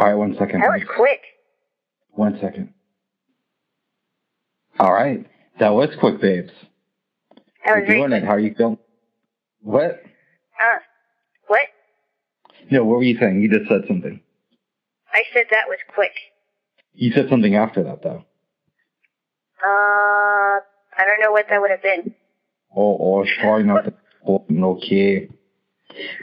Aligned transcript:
All 0.00 0.06
right, 0.06 0.14
one 0.14 0.34
second. 0.38 0.62
That 0.62 0.70
was 0.70 0.82
quick. 0.96 1.20
One 2.12 2.38
second. 2.40 2.72
All 4.78 4.94
right, 4.94 5.26
that 5.58 5.74
was 5.74 5.90
quick, 6.00 6.22
babes. 6.22 6.52
Was 7.36 7.42
We're 7.66 7.84
very 7.84 7.98
doing 7.98 8.08
quick. 8.08 8.22
it. 8.22 8.26
How 8.26 8.32
are 8.32 8.40
you 8.40 8.54
feeling? 8.56 8.78
What? 9.60 10.00
Uh, 10.58 10.78
what? 11.48 11.60
No, 12.70 12.84
what 12.86 12.96
were 12.96 13.02
you 13.02 13.18
saying? 13.18 13.42
You 13.42 13.50
just 13.50 13.68
said 13.68 13.82
something. 13.86 14.22
I 15.12 15.22
said 15.34 15.44
that 15.50 15.64
was 15.68 15.76
quick. 15.94 16.12
You 16.94 17.12
said 17.12 17.28
something 17.28 17.54
after 17.54 17.82
that, 17.82 18.02
though. 18.02 18.24
Uh, 19.62 20.60
I 20.96 21.04
don't 21.04 21.20
know 21.20 21.30
what 21.30 21.44
that 21.50 21.60
would 21.60 21.70
have 21.70 21.82
been. 21.82 22.14
Oh, 22.74 22.96
oh, 22.98 23.26
probably 23.38 23.64
not 23.64 23.84
the 23.84 24.64
okay. 24.64 25.28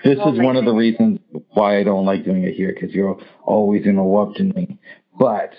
This 0.03 0.17
Oh 0.21 0.33
is 0.33 0.39
one 0.39 0.55
of 0.55 0.65
the 0.65 0.73
reasons 0.73 1.19
why 1.53 1.79
I 1.79 1.83
don't 1.83 2.05
like 2.05 2.23
doing 2.25 2.43
it 2.43 2.53
here, 2.53 2.73
because 2.73 2.93
you're 2.95 3.17
always 3.43 3.85
interrupting 3.85 4.49
me. 4.55 4.79
But 5.19 5.51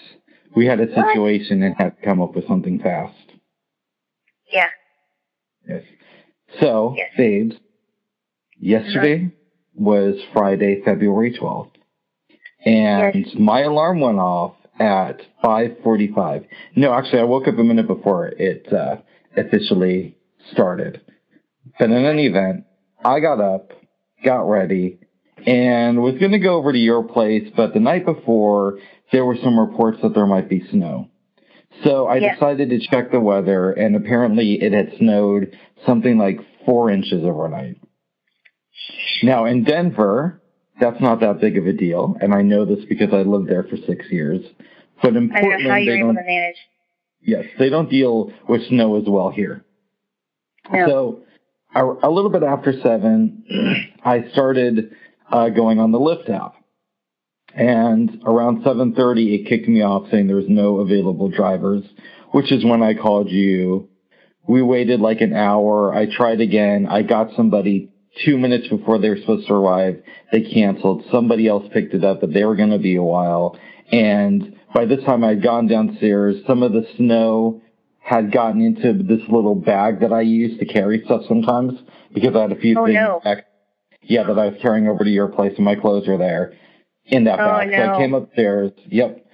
we 0.55 0.67
had 0.67 0.81
a 0.81 0.87
What? 0.87 1.07
situation 1.13 1.63
and 1.63 1.75
had 1.77 1.97
to 1.97 2.03
come 2.05 2.21
up 2.23 2.35
with 2.35 2.47
something 2.47 2.79
fast. 2.81 3.15
Yeah. 4.53 4.69
Yes. 5.69 5.83
So, 6.61 6.95
Yes. 6.97 7.11
babes, 7.17 7.57
yesterday 8.59 9.31
was 9.75 10.17
Friday, 10.33 10.81
February 10.83 11.33
12th. 11.33 11.73
And 12.65 13.15
Yes. 13.15 13.35
my 13.35 13.61
alarm 13.61 14.01
went 14.01 14.19
off 14.19 14.55
at 14.81 15.21
5.45. 15.43 16.47
No, 16.77 16.93
actually, 16.93 17.21
I 17.21 17.25
woke 17.25 17.47
up 17.49 17.59
a 17.59 17.65
minute 17.65 17.87
before 17.87 18.29
it 18.29 18.73
uh, 18.73 18.97
officially 19.37 20.17
started. 20.53 21.01
But 21.79 21.91
in 21.91 22.05
any 22.05 22.27
event, 22.27 22.65
I 23.05 23.21
got 23.21 23.41
up, 23.41 23.73
got 24.25 24.49
ready, 24.49 24.99
and 25.47 26.03
was 26.03 26.19
going 26.19 26.33
to 26.33 26.39
go 26.39 26.57
over 26.57 26.73
to 26.73 26.79
your 26.79 27.03
place, 27.03 27.49
but 27.57 27.73
the 27.75 27.81
night 27.81 28.05
before, 28.05 28.79
there 29.13 29.25
were 29.25 29.37
some 29.43 29.59
reports 29.59 29.99
that 30.03 30.15
there 30.15 30.27
might 30.27 30.49
be 30.49 30.67
snow. 30.71 31.09
So 31.85 32.07
I 32.07 32.19
Yeah. 32.19 32.35
decided 32.35 32.71
to 32.71 32.79
check 32.81 33.11
the 33.11 33.21
weather, 33.21 33.73
and 33.73 33.95
apparently 33.95 34.63
it 34.63 34.73
had 34.73 34.95
snowed 34.97 35.57
something 35.87 36.19
like 36.19 36.41
four 36.65 36.91
inches 36.91 37.25
overnight. 37.25 37.77
Now 39.23 39.45
in 39.45 39.65
Denver, 39.65 40.41
that's 40.81 41.01
not 41.01 41.21
that 41.21 41.41
big 41.41 41.57
of 41.57 41.67
a 41.67 41.73
deal, 41.73 42.17
and 42.21 42.35
I 42.35 42.43
know 42.43 42.65
this 42.65 42.85
because 42.85 43.13
I 43.13 43.23
lived 43.23 43.49
there 43.49 43.65
for 43.65 43.77
six 43.77 44.11
years. 44.11 44.45
But 45.03 45.15
in 45.17 45.31
I 45.33 45.41
how 45.41 45.77
you're 45.77 45.77
they 45.85 46.01
able 46.01 46.15
to 46.15 46.23
manage. 46.25 46.57
Yes, 47.21 47.45
they 47.59 47.69
don't 47.69 47.91
deal 47.91 48.33
with 48.49 48.67
snow 48.67 48.97
as 48.97 49.05
well 49.07 49.31
here. 49.31 49.65
No. 50.73 50.87
So 50.87 51.21
a, 51.75 52.11
little 52.11 52.31
bit 52.31 52.43
after 52.43 52.73
seven, 52.83 53.45
I 54.05 54.29
started 54.33 54.95
uh, 55.31 55.51
going 55.51 55.79
on 55.79 55.93
the 55.93 55.99
Lyft 55.99 56.31
app. 56.31 56.55
And 57.55 58.23
around 58.25 58.63
7.30, 58.63 59.41
it 59.41 59.49
kicked 59.49 59.69
me 59.69 59.83
off 59.83 60.11
saying 60.11 60.27
there 60.27 60.37
was 60.37 60.49
no 60.49 60.79
available 60.79 61.29
drivers, 61.29 61.83
which 62.33 62.53
is 62.53 62.65
when 62.65 62.83
I 62.83 62.95
called 62.95 63.31
you. 63.31 63.89
We 64.47 64.63
waited 64.63 65.01
like 65.01 65.21
an 65.21 65.35
hour. 65.35 65.95
I 65.95 66.07
tried 66.07 66.41
again. 66.41 66.87
I 66.89 67.03
got 67.03 67.35
somebody 67.37 67.91
two 68.25 68.39
minutes 68.39 68.69
before 68.69 68.99
they 68.99 69.09
were 69.09 69.19
supposed 69.19 69.47
to 69.49 69.55
arrive. 69.55 70.03
They 70.33 70.43
canceled. 70.43 71.05
Somebody 71.11 71.49
else 71.49 71.67
picked 71.73 71.95
it 71.95 72.05
up, 72.05 72.21
but 72.21 72.33
they 72.33 72.45
were 72.45 72.57
going 72.57 72.71
to 72.71 72.79
be 72.79 72.97
a 72.97 73.03
while. 73.03 73.59
And 73.91 74.57
by 74.75 74.85
this 74.85 75.03
time 75.05 75.25
I'd 75.25 75.43
gone 75.43 75.67
downstairs. 75.67 76.37
Some 76.47 76.63
of 76.63 76.73
the 76.73 76.87
snow 76.97 77.63
had 78.09 78.33
gotten 78.33 78.63
into 78.63 78.95
this 79.03 79.21
little 79.29 79.55
bag 79.55 80.01
that 80.01 80.15
I 80.15 80.23
use 80.23 80.59
to 80.61 80.65
carry 80.65 81.03
stuff 81.05 81.23
sometimes 81.29 81.75
because 82.15 82.35
I 82.35 82.41
had 82.43 82.53
a 82.53 82.57
few 82.57 82.79
Oh, 82.79 82.87
things 82.87 82.95
no. 82.95 83.21
back, 83.23 83.45
yeah, 84.01 84.23
that 84.23 84.39
I 84.39 84.47
was 84.47 84.55
carrying 84.63 84.89
over 84.89 85.05
to 85.05 85.11
your 85.11 85.29
place 85.29 85.53
and 85.57 85.65
my 85.67 85.75
clothes 85.75 86.09
were 86.09 86.17
there 86.17 86.55
in 87.05 87.25
that 87.25 87.39
Oh, 87.39 87.45
bag. 87.45 87.71
So. 87.77 87.93
I 87.93 87.97
came 87.99 88.15
upstairs. 88.15 88.73
Yep. 88.87 89.27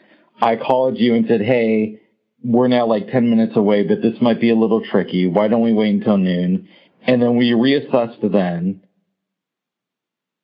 I 0.43 0.57
called 0.57 0.99
you 0.99 1.15
and 1.15 1.25
said, 1.29 1.41
Hey, 1.41 2.01
we're 2.43 2.67
now 2.67 2.85
like 2.87 3.13
10 3.13 3.31
minutes 3.31 3.57
away, 3.57 3.85
but 3.85 4.03
this 4.03 4.21
might 4.21 4.41
be 4.41 4.51
a 4.51 4.57
little 4.57 4.85
tricky. 4.85 5.29
Why 5.29 5.47
don't 5.47 5.63
we 5.63 5.73
wait 5.73 5.95
until 5.95 6.17
noon? 6.19 6.69
And 7.07 7.23
then 7.23 7.37
we 7.37 7.53
reassessed 7.53 8.29
then. 8.33 8.81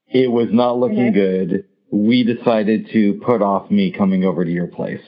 It 0.07 0.31
was 0.31 0.51
not 0.53 0.79
looking 0.79 1.13
Mhm. 1.13 1.15
good. 1.15 1.65
We 1.91 2.23
decided 2.23 2.91
to 2.93 3.15
put 3.25 3.43
off 3.43 3.73
me 3.73 3.91
coming 3.91 4.25
over 4.25 4.45
to 4.45 4.51
your 4.53 4.69
place. 4.69 5.03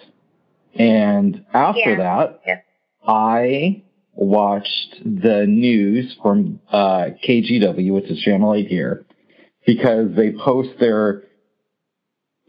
And 0.75 1.45
after 1.55 1.91
Yeah. 1.91 1.97
that, 1.97 2.41
Yeah. 2.45 2.59
I 3.07 3.83
watched 4.15 4.97
the 5.05 5.47
news 5.47 6.17
from 6.23 6.61
uh, 6.71 7.11
KGW, 7.27 7.93
which 7.93 8.11
is 8.11 8.21
Channel 8.21 8.55
8 8.55 8.69
here, 8.69 9.07
because 9.67 10.15
they 10.17 10.33
post 10.33 10.71
their 10.79 11.23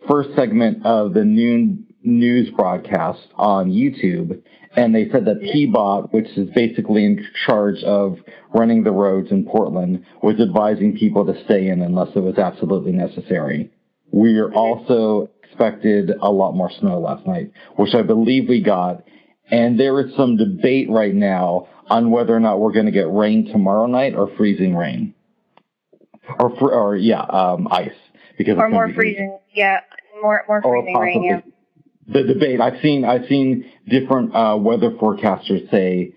first 0.08 0.30
segment 0.36 0.86
of 0.86 1.14
the 1.14 1.24
noon 1.24 1.88
news 2.04 2.50
broadcast 2.56 3.28
on 3.36 3.72
YouTube, 3.72 4.42
and 4.76 4.94
they 4.94 5.10
said 5.10 5.26
that 5.26 5.42
PBOT, 5.42 6.12
which 6.12 6.28
is 6.38 6.50
basically 6.54 7.06
in 7.06 7.26
charge 7.46 7.82
of 7.84 8.18
running 8.54 8.84
the 8.84 8.92
roads 8.92 9.32
in 9.32 9.46
Portland, 9.46 10.06
was 10.22 10.40
advising 10.40 10.98
people 10.98 11.26
to 11.26 11.44
stay 11.46 11.68
in 11.68 11.82
unless 11.82 12.10
it 12.16 12.20
was 12.20 12.38
absolutely 12.38 12.92
necessary. 12.92 13.72
We 14.12 14.38
are 14.38 14.54
also 14.54 15.30
expected 15.44 16.12
a 16.22 16.30
lot 16.30 16.54
more 16.54 16.72
snow 16.80 17.00
last 17.00 17.26
night, 17.26 17.52
which 17.78 17.94
I 17.94 18.02
believe 18.02 18.50
we 18.50 18.62
got. 18.62 19.04
And 19.52 19.80
there 19.80 20.00
is 20.06 20.16
some 20.16 20.38
debate 20.38 20.90
right 20.90 21.14
now 21.14 21.68
on 21.90 22.12
whether 22.12 22.36
or 22.36 22.40
not 22.40 22.60
we're 22.60 22.72
going 22.72 22.86
to 22.86 22.92
get 22.92 23.12
rain 23.12 23.46
tomorrow 23.52 23.86
night 23.88 24.16
or 24.16 24.30
freezing 24.38 24.76
rain, 24.76 25.14
or 26.40 26.56
fr- 26.58 26.72
or 26.72 26.96
yeah, 26.96 27.22
um, 27.22 27.68
ice 27.70 27.92
because 28.38 28.58
Or 28.58 28.70
more 28.70 28.88
be- 28.88 28.94
freezing. 28.94 29.38
Yeah, 29.54 29.82
more 30.22 30.44
more 30.48 30.62
freezing 30.62 30.98
rain. 30.98 31.24
Yeah. 31.24 31.42
the 32.08 32.24
debate. 32.24 32.62
I've 32.62 32.82
seen 32.82 33.04
I've 33.04 33.26
seen 33.28 33.70
different 33.88 34.34
uh, 34.34 34.58
weather 34.60 34.92
forecasters 34.92 35.70
say 35.70 36.14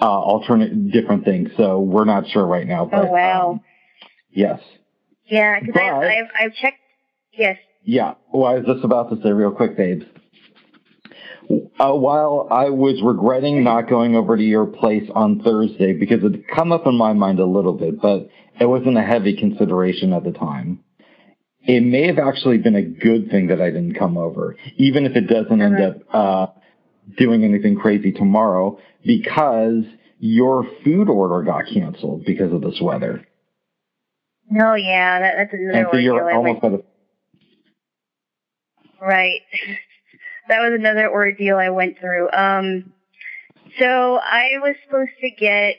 uh, 0.00 0.06
alternate 0.06 0.92
different 0.92 1.24
things, 1.24 1.50
so 1.56 1.80
we're 1.80 2.04
not 2.04 2.28
sure 2.28 2.46
right 2.46 2.66
now. 2.66 2.86
But, 2.86 3.06
Oh 3.08 3.10
wow. 3.12 3.50
um, 3.52 3.60
yes. 4.30 4.60
yeah, 5.26 5.58
because 5.58 5.74
but- 5.74 5.82
I've 5.82 6.28
I've 6.40 6.54
checked. 6.54 6.78
Yes. 7.32 7.58
Yeah. 7.82 8.14
Well, 8.32 8.44
I 8.46 8.54
was 8.58 8.66
just 8.66 8.84
about 8.84 9.10
to 9.10 9.20
say 9.22 9.30
real 9.32 9.50
quick, 9.50 9.76
babes. 9.76 10.04
Uh, 11.50 11.92
while 11.94 12.46
I 12.50 12.70
was 12.70 13.02
regretting 13.02 13.64
not 13.64 13.88
going 13.88 14.14
over 14.14 14.36
to 14.36 14.42
your 14.42 14.66
place 14.66 15.08
on 15.14 15.40
Thursday 15.40 15.92
because 15.94 16.22
it 16.22 16.46
come 16.48 16.70
up 16.70 16.86
in 16.86 16.94
my 16.96 17.12
mind 17.12 17.40
a 17.40 17.46
little 17.46 17.72
bit, 17.72 18.00
but 18.00 18.28
it 18.60 18.66
wasn't 18.66 18.98
a 18.98 19.02
heavy 19.02 19.36
consideration 19.36 20.12
at 20.12 20.22
the 20.22 20.30
time. 20.32 20.84
It 21.62 21.80
may 21.82 22.06
have 22.06 22.18
actually 22.18 22.58
been 22.58 22.76
a 22.76 22.82
good 22.82 23.30
thing 23.30 23.48
that 23.48 23.60
I 23.60 23.70
didn't 23.70 23.94
come 23.94 24.16
over, 24.16 24.56
even 24.76 25.06
if 25.06 25.16
it 25.16 25.26
doesn't 25.26 25.60
end 25.60 25.80
Uh-huh. 25.80 25.88
up 26.12 26.56
uh, 26.56 26.60
doing 27.16 27.42
anything 27.44 27.76
crazy 27.76 28.12
tomorrow, 28.12 28.78
because 29.04 29.84
your 30.18 30.64
food 30.84 31.08
order 31.08 31.42
got 31.42 31.66
canceled 31.66 32.24
because 32.24 32.52
of 32.52 32.60
this 32.60 32.80
weather. 32.80 33.26
No, 34.50 34.74
yeah, 34.74 35.18
that, 35.20 35.34
that's 35.36 35.52
And 35.52 35.70
another 35.70 35.88
so 35.92 35.98
you're 35.98 36.32
almost 36.32 36.64
at 36.64 36.72
a 36.74 36.82
Right. 39.00 39.40
That 40.50 40.60
was 40.60 40.72
another 40.78 41.10
ordeal 41.10 41.56
I 41.56 41.70
went 41.70 41.98
through. 41.98 42.28
Um, 42.32 42.92
so 43.78 44.16
I 44.22 44.50
was 44.60 44.74
supposed 44.84 45.12
to 45.20 45.30
get 45.30 45.76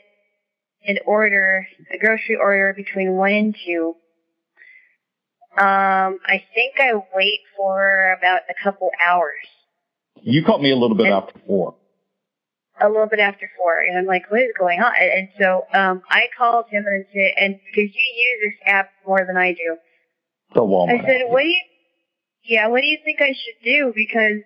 an 0.86 0.98
order, 1.06 1.66
a 1.92 1.98
grocery 1.98 2.36
order 2.36 2.72
between 2.76 3.12
one 3.12 3.32
and 3.32 3.56
two. 3.64 3.94
Um, 5.58 6.18
I 6.26 6.42
think 6.54 6.76
I 6.80 6.94
wait 7.14 7.40
for 7.56 8.16
about 8.18 8.40
a 8.48 8.54
couple 8.64 8.90
hours, 9.06 9.36
You 10.22 10.42
caught 10.44 10.62
me 10.62 10.70
a 10.70 10.76
little 10.76 10.96
bit 10.96 11.06
And- 11.06 11.14
after 11.14 11.38
four. 11.46 11.74
a 12.80 12.88
little 12.88 13.06
bit 13.06 13.20
after 13.20 13.50
four, 13.56 13.78
and 13.80 13.98
I'm 13.98 14.06
like, 14.06 14.30
what 14.30 14.40
is 14.40 14.52
going 14.58 14.80
on? 14.80 14.92
And, 14.98 15.28
so, 15.38 15.66
um, 15.74 16.02
I 16.08 16.28
called 16.36 16.66
him 16.70 16.84
and 16.86 17.04
said, 17.12 17.32
and 17.38 17.60
because 17.66 17.94
you 17.94 18.00
use 18.00 18.40
this 18.54 18.60
app 18.66 18.90
more 19.06 19.24
than 19.26 19.36
I 19.36 19.52
do, 19.52 19.76
The 20.54 20.62
Walmart. 20.62 21.00
I 21.02 21.06
said, 21.06 21.20
app. 21.22 21.28
what 21.28 21.42
do 21.42 21.48
you, 21.48 21.60
yeah, 22.44 22.66
what 22.68 22.80
do 22.80 22.86
you 22.86 22.98
think 23.04 23.20
I 23.20 23.32
should 23.34 23.62
do? 23.64 23.92
Because 23.94 24.40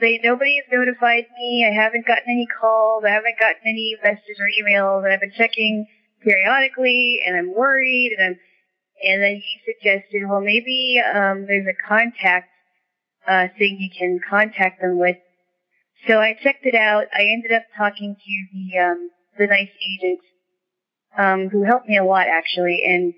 they, 0.00 0.20
nobody 0.22 0.56
has 0.56 0.64
notified 0.70 1.24
me. 1.38 1.66
I 1.66 1.74
haven't 1.74 2.06
gotten 2.06 2.28
any 2.28 2.46
calls. 2.46 3.04
I 3.04 3.10
haven't 3.10 3.38
gotten 3.38 3.62
any 3.64 3.96
messages 4.02 4.38
or 4.38 4.48
emails. 4.62 5.04
And 5.04 5.12
I've 5.12 5.20
been 5.20 5.32
checking 5.36 5.86
periodically 6.22 7.20
and 7.26 7.36
I'm 7.36 7.54
worried. 7.54 8.14
And 8.18 8.26
I'm, 8.26 8.38
and 9.04 9.22
then 9.22 9.36
he 9.36 9.72
suggested, 9.72 10.22
well, 10.28 10.40
maybe, 10.40 11.00
um, 11.00 11.46
there's 11.46 11.66
a 11.66 11.88
contact, 11.88 12.48
uh, 13.26 13.48
thing 13.58 13.78
you 13.80 13.90
can 13.96 14.20
contact 14.28 14.80
them 14.80 14.98
with. 14.98 15.16
So 16.06 16.20
I 16.20 16.36
checked 16.42 16.66
it 16.66 16.74
out. 16.74 17.04
I 17.12 17.22
ended 17.24 17.52
up 17.52 17.64
talking 17.76 18.14
to 18.14 18.46
the, 18.52 18.78
um, 18.78 19.10
the 19.38 19.46
nice 19.46 19.70
agent, 19.82 20.20
um, 21.18 21.48
who 21.48 21.64
helped 21.64 21.88
me 21.88 21.96
a 21.96 22.04
lot 22.04 22.26
actually. 22.28 22.82
And, 22.86 23.14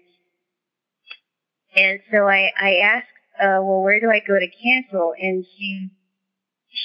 and 1.76 2.00
so 2.12 2.28
I, 2.28 2.50
I 2.60 2.76
asked, 2.76 3.06
uh, 3.40 3.62
well, 3.62 3.82
where 3.82 4.00
do 4.00 4.10
I 4.10 4.20
go 4.26 4.38
to 4.38 4.48
cancel? 4.62 5.12
And 5.20 5.44
she, 5.56 5.90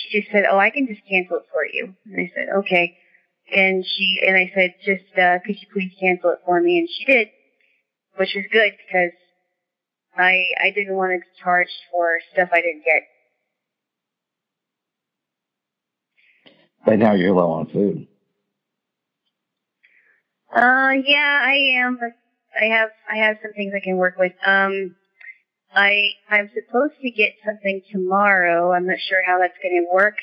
she 0.02 0.22
just 0.22 0.32
said, 0.32 0.46
oh, 0.50 0.58
I 0.58 0.70
can 0.70 0.88
just 0.88 1.02
cancel 1.08 1.38
it 1.38 1.46
for 1.52 1.66
you. 1.66 1.94
And 2.06 2.20
I 2.20 2.32
said, 2.36 2.48
okay. 2.60 2.98
And 3.56 3.86
she, 3.86 4.22
and 4.26 4.36
I 4.36 4.52
said, 4.56 4.76
just, 4.84 5.18
uh, 5.18 5.40
could 5.46 5.56
you 5.62 5.68
please 5.74 5.92
cancel 6.00 6.32
it 6.32 6.40
for 6.46 6.62
me? 6.62 6.80
And 6.80 6.90
she 6.90 7.06
did, 7.06 7.28
which 8.18 8.34
was 8.36 8.46
good 8.52 8.74
because, 8.86 9.12
I 10.16 10.46
I 10.62 10.72
didn't 10.76 10.96
want 10.96 11.12
to 11.14 11.20
be 11.20 11.44
charged 11.44 11.72
for 11.92 12.20
stuff 12.32 12.50
I 12.52 12.62
didn't 12.62 12.86
get. 12.86 13.04
But 16.86 17.00
now 17.00 17.14
you're 17.14 17.34
low 17.34 17.52
on 17.52 17.68
food. 17.68 18.08
Uh, 20.54 20.92
yeah, 21.06 21.42
I 21.44 21.80
am. 21.80 22.00
I 22.60 22.66
have 22.66 22.90
I 23.12 23.18
have 23.18 23.38
some 23.42 23.54
things 23.54 23.74
I 23.76 23.80
can 23.80 23.98
work 23.98 24.18
with. 24.18 24.34
Um, 24.46 24.96
I 25.76 26.12
I'm 26.30 26.50
supposed 26.54 26.94
to 27.02 27.12
get 27.12 27.34
something 27.46 27.82
tomorrow. 27.92 28.72
I'm 28.72 28.88
not 28.88 29.00
sure 29.00 29.22
how 29.26 29.40
that's 29.40 29.58
going 29.62 29.86
to 29.86 29.94
work. 29.94 30.18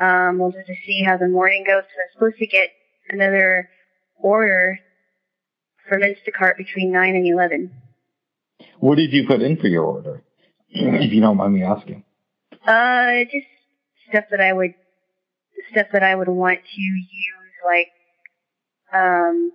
Um, 0.00 0.38
we'll 0.38 0.52
just 0.52 0.68
see 0.86 1.02
how 1.02 1.16
the 1.16 1.28
morning 1.28 1.64
goes. 1.66 1.82
So 1.82 2.00
I'm 2.02 2.12
supposed 2.14 2.38
to 2.38 2.46
get 2.46 2.70
another 3.10 3.68
order 4.18 4.78
from 5.88 6.00
Instacart 6.00 6.56
between 6.56 6.90
nine 6.92 7.14
and 7.14 7.26
eleven. 7.26 7.70
What 8.78 8.96
did 8.96 9.12
you 9.12 9.26
put 9.26 9.42
in 9.42 9.56
for 9.56 9.68
your 9.68 9.84
order? 9.84 10.22
if 10.74 11.12
you 11.12 11.20
don't 11.20 11.36
mind 11.36 11.54
me 11.54 11.62
asking. 11.62 12.04
Uh, 12.66 13.24
just 13.30 13.46
stuff 14.08 14.24
that 14.30 14.40
I 14.40 14.52
would 14.52 14.74
stuff 15.70 15.88
that 15.92 16.02
I 16.02 16.14
would 16.14 16.28
want 16.28 16.60
to 16.74 16.80
use, 16.80 17.06
like 17.64 17.88
um, 18.92 19.52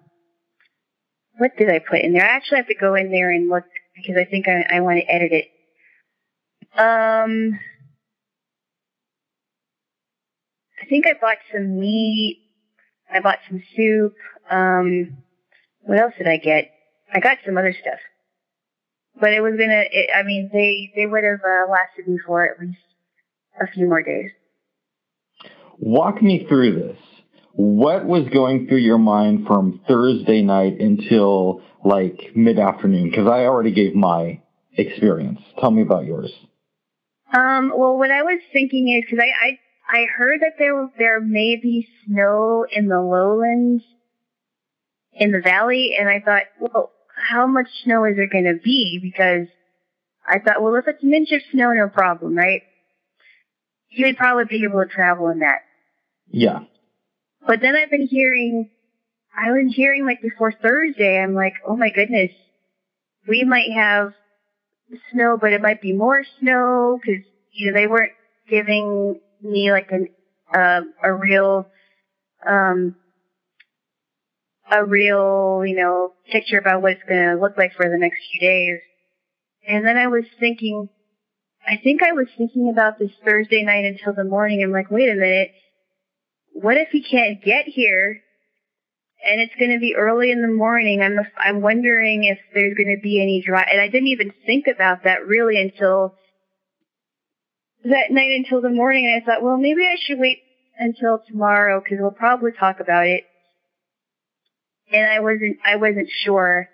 what 1.38 1.51
did 1.57 1.69
I 1.69 1.80
put 1.80 2.01
in 2.01 2.13
there? 2.13 2.24
I 2.24 2.36
actually 2.36 2.57
have 2.57 2.68
to 2.68 2.75
go 2.75 2.95
in 2.95 3.12
there 3.12 3.31
and 3.31 3.50
look 3.50 3.66
because 3.97 4.15
I 4.17 4.25
think 4.25 4.47
I, 4.47 4.77
I 4.77 4.79
want 4.81 4.99
to 4.99 5.11
edit 5.11 5.31
it. 5.31 5.45
Um, 6.79 7.59
I 10.81 10.85
think 10.85 11.07
I 11.07 11.13
bought 11.19 11.38
some 11.51 11.79
meat. 11.79 12.39
I 13.11 13.19
bought 13.19 13.39
some 13.49 13.61
soup. 13.75 14.15
Um, 14.49 15.17
what 15.81 15.99
else 15.99 16.13
did 16.17 16.27
I 16.27 16.38
get? 16.38 16.71
I 17.13 17.19
got 17.19 17.38
some 17.45 17.57
other 17.57 17.73
stuff, 17.79 17.99
but 19.19 19.33
it 19.33 19.41
was 19.41 19.53
gonna. 19.53 19.83
It, 19.91 20.09
I 20.13 20.23
mean, 20.23 20.49
they 20.51 20.91
they 20.95 21.05
would 21.05 21.23
have 21.23 21.39
uh, 21.39 21.71
lasted 21.71 22.07
me 22.07 22.19
for 22.25 22.45
at 22.45 22.59
least 22.59 22.77
a 23.59 23.67
few 23.67 23.88
more 23.88 24.03
days. 24.03 24.31
Walk 25.79 26.21
me 26.21 26.45
through 26.47 26.75
this. 26.75 26.97
What 27.57 28.06
was 28.06 28.27
going 28.31 28.68
through 28.68 28.77
your 28.77 29.00
mind 29.00 29.48
from 29.48 29.81
Thursday 29.88 30.44
night 30.44 30.80
until 30.80 31.63
like 31.83 32.36
mid 32.36 32.59
afternoon? 32.59 33.09
Because 33.09 33.25
I 33.25 33.45
already 33.45 33.71
gave 33.71 33.95
my 33.95 34.39
experience. 34.77 35.42
Tell 35.59 35.71
me 35.71 35.81
about 35.81 36.06
yours. 36.06 36.31
Um, 37.33 37.74
well, 37.75 37.98
what 37.98 38.12
I 38.12 38.21
was 38.21 38.39
thinking 38.54 38.89
is 38.89 39.09
because 39.09 39.25
I, 39.25 39.48
I 39.48 40.00
I 40.01 40.06
heard 40.06 40.42
that 40.42 40.54
there 40.59 40.88
there 41.00 41.19
may 41.19 41.56
be 41.56 41.88
snow 42.06 42.63
in 42.71 42.89
the 42.89 43.01
lowlands, 43.01 43.83
in 45.13 45.31
the 45.31 45.42
valley, 45.42 45.95
and 46.00 46.07
I 46.07 46.19
thought, 46.19 46.44
well, 46.59 46.92
how 47.15 47.48
much 47.48 47.68
snow 47.83 48.06
is 48.06 48.18
there 48.18 48.30
going 48.30 48.45
to 48.45 48.59
be? 48.63 49.00
Because 49.01 49.48
I 50.30 50.38
thought, 50.38 50.62
well, 50.62 50.75
if 50.75 50.88
it's 50.88 51.01
an 51.01 51.15
inch 51.15 51.31
of 51.31 51.42
snow, 51.51 51.71
no 51.74 51.88
problem, 51.88 52.36
right? 52.36 52.62
You'd 53.89 54.15
probably 54.15 54.45
be 54.45 54.63
able 54.63 54.83
to 54.83 54.88
travel 54.88 55.30
in 55.30 55.39
that. 55.39 55.62
Yeah. 56.30 56.59
But 57.47 57.61
then 57.61 57.75
I've 57.75 57.89
been 57.89 58.07
hearing, 58.07 58.67
I 59.35 59.51
was 59.51 59.73
hearing 59.73 60.05
like 60.05 60.21
before 60.21 60.51
Thursday, 60.51 61.17
I'm 61.17 61.33
like, 61.33 61.53
oh 61.65 61.77
my 61.77 61.89
goodness, 61.89 62.31
we 63.25 63.45
might 63.45 63.71
have 63.73 64.11
snow, 65.11 65.38
but 65.39 65.53
it 65.53 65.61
might 65.61 65.81
be 65.81 65.94
more 65.94 66.23
snow 66.39 66.99
because 67.01 67.23
you 67.53 67.71
know 67.71 67.77
they 67.77 67.88
weren't 67.88 68.11
giving 68.49 69.19
me 69.41 69.71
like 69.71 69.89
an 69.91 70.07
uh, 70.53 70.81
a 71.03 71.13
real 71.13 71.67
um 72.45 72.95
a 74.69 74.83
real 74.83 75.63
you 75.65 75.75
know 75.75 76.13
picture 76.29 76.57
about 76.57 76.81
what 76.81 76.94
it's 76.94 77.03
going 77.07 77.29
to 77.29 77.41
look 77.41 77.57
like 77.57 77.73
for 77.73 77.89
the 77.89 77.97
next 77.97 78.17
few 78.31 78.41
days. 78.41 78.79
And 79.67 79.85
then 79.85 79.97
I 79.97 80.07
was 80.07 80.23
thinking, 80.39 80.89
I 81.65 81.77
think 81.81 82.03
I 82.03 82.13
was 82.13 82.27
thinking 82.38 82.69
about 82.69 82.99
this 82.99 83.11
Thursday 83.25 83.63
night 83.63 83.85
until 83.85 84.13
the 84.13 84.29
morning. 84.29 84.63
I'm 84.63 84.71
like, 84.71 84.91
wait 84.91 85.09
a 85.09 85.15
minute, 85.15 85.51
what 86.62 86.77
if 86.77 86.89
he 86.89 87.04
can't 87.04 87.44
get 87.44 87.65
here? 87.65 88.21
And 89.27 89.42
it's 89.42 89.54
going 89.59 89.71
to 89.71 89.80
be 89.80 89.95
early 89.95 90.31
in 90.31 90.42
the 90.42 90.48
morning. 90.48 91.01
I'm 91.01 91.19
I'm 91.38 91.62
wondering 91.62 92.24
if 92.24 92.38
there's 92.54 92.75
going 92.75 92.95
to 92.95 93.01
be 93.01 93.21
any 93.21 93.44
dry. 93.45 93.68
And 93.71 93.81
I 93.81 93.88
didn't 93.88 94.07
even 94.07 94.31
think 94.45 94.68
about 94.68 95.04
that 95.04 95.25
really 95.27 95.59
until 95.59 96.15
that 97.83 98.12
night 98.12 98.31
until 98.31 98.62
the 98.62 98.69
morning. 98.69 99.06
And 99.06 99.21
I 99.21 99.25
thought, 99.25 99.44
well, 99.44 99.57
maybe 99.57 99.83
I 99.83 99.98
should 100.00 100.19
wait 100.19 100.39
until 100.80 101.21
tomorrow 101.27 101.81
because 101.81 101.98
we'll 102.00 102.12
probably 102.12 102.51
talk 102.51 102.80
about 102.80 103.07
it. 103.07 103.24
And 104.92 105.09
I 105.09 105.19
wasn't 105.19 105.57
I 105.65 105.75
wasn't 105.75 106.09
sure 106.24 106.69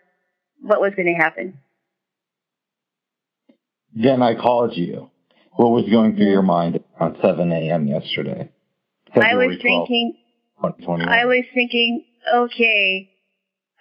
what 0.62 0.82
was 0.82 0.94
going 0.96 1.14
to 1.14 1.22
happen. 1.22 1.60
Then 3.96 4.22
I 4.22 4.36
called 4.36 4.76
you. 4.76 5.10
What 5.54 5.70
was 5.70 5.90
going 5.90 6.16
through 6.16 6.32
your 6.32 6.42
mind 6.42 6.80
at 7.00 7.16
7 7.22 7.52
a.m. 7.52 7.88
yesterday? 7.88 8.50
I 9.16 9.36
was 9.36 9.58
thinking, 9.62 10.14
I 10.62 11.26
was 11.26 11.46
thinking, 11.54 12.04
okay, 12.34 13.10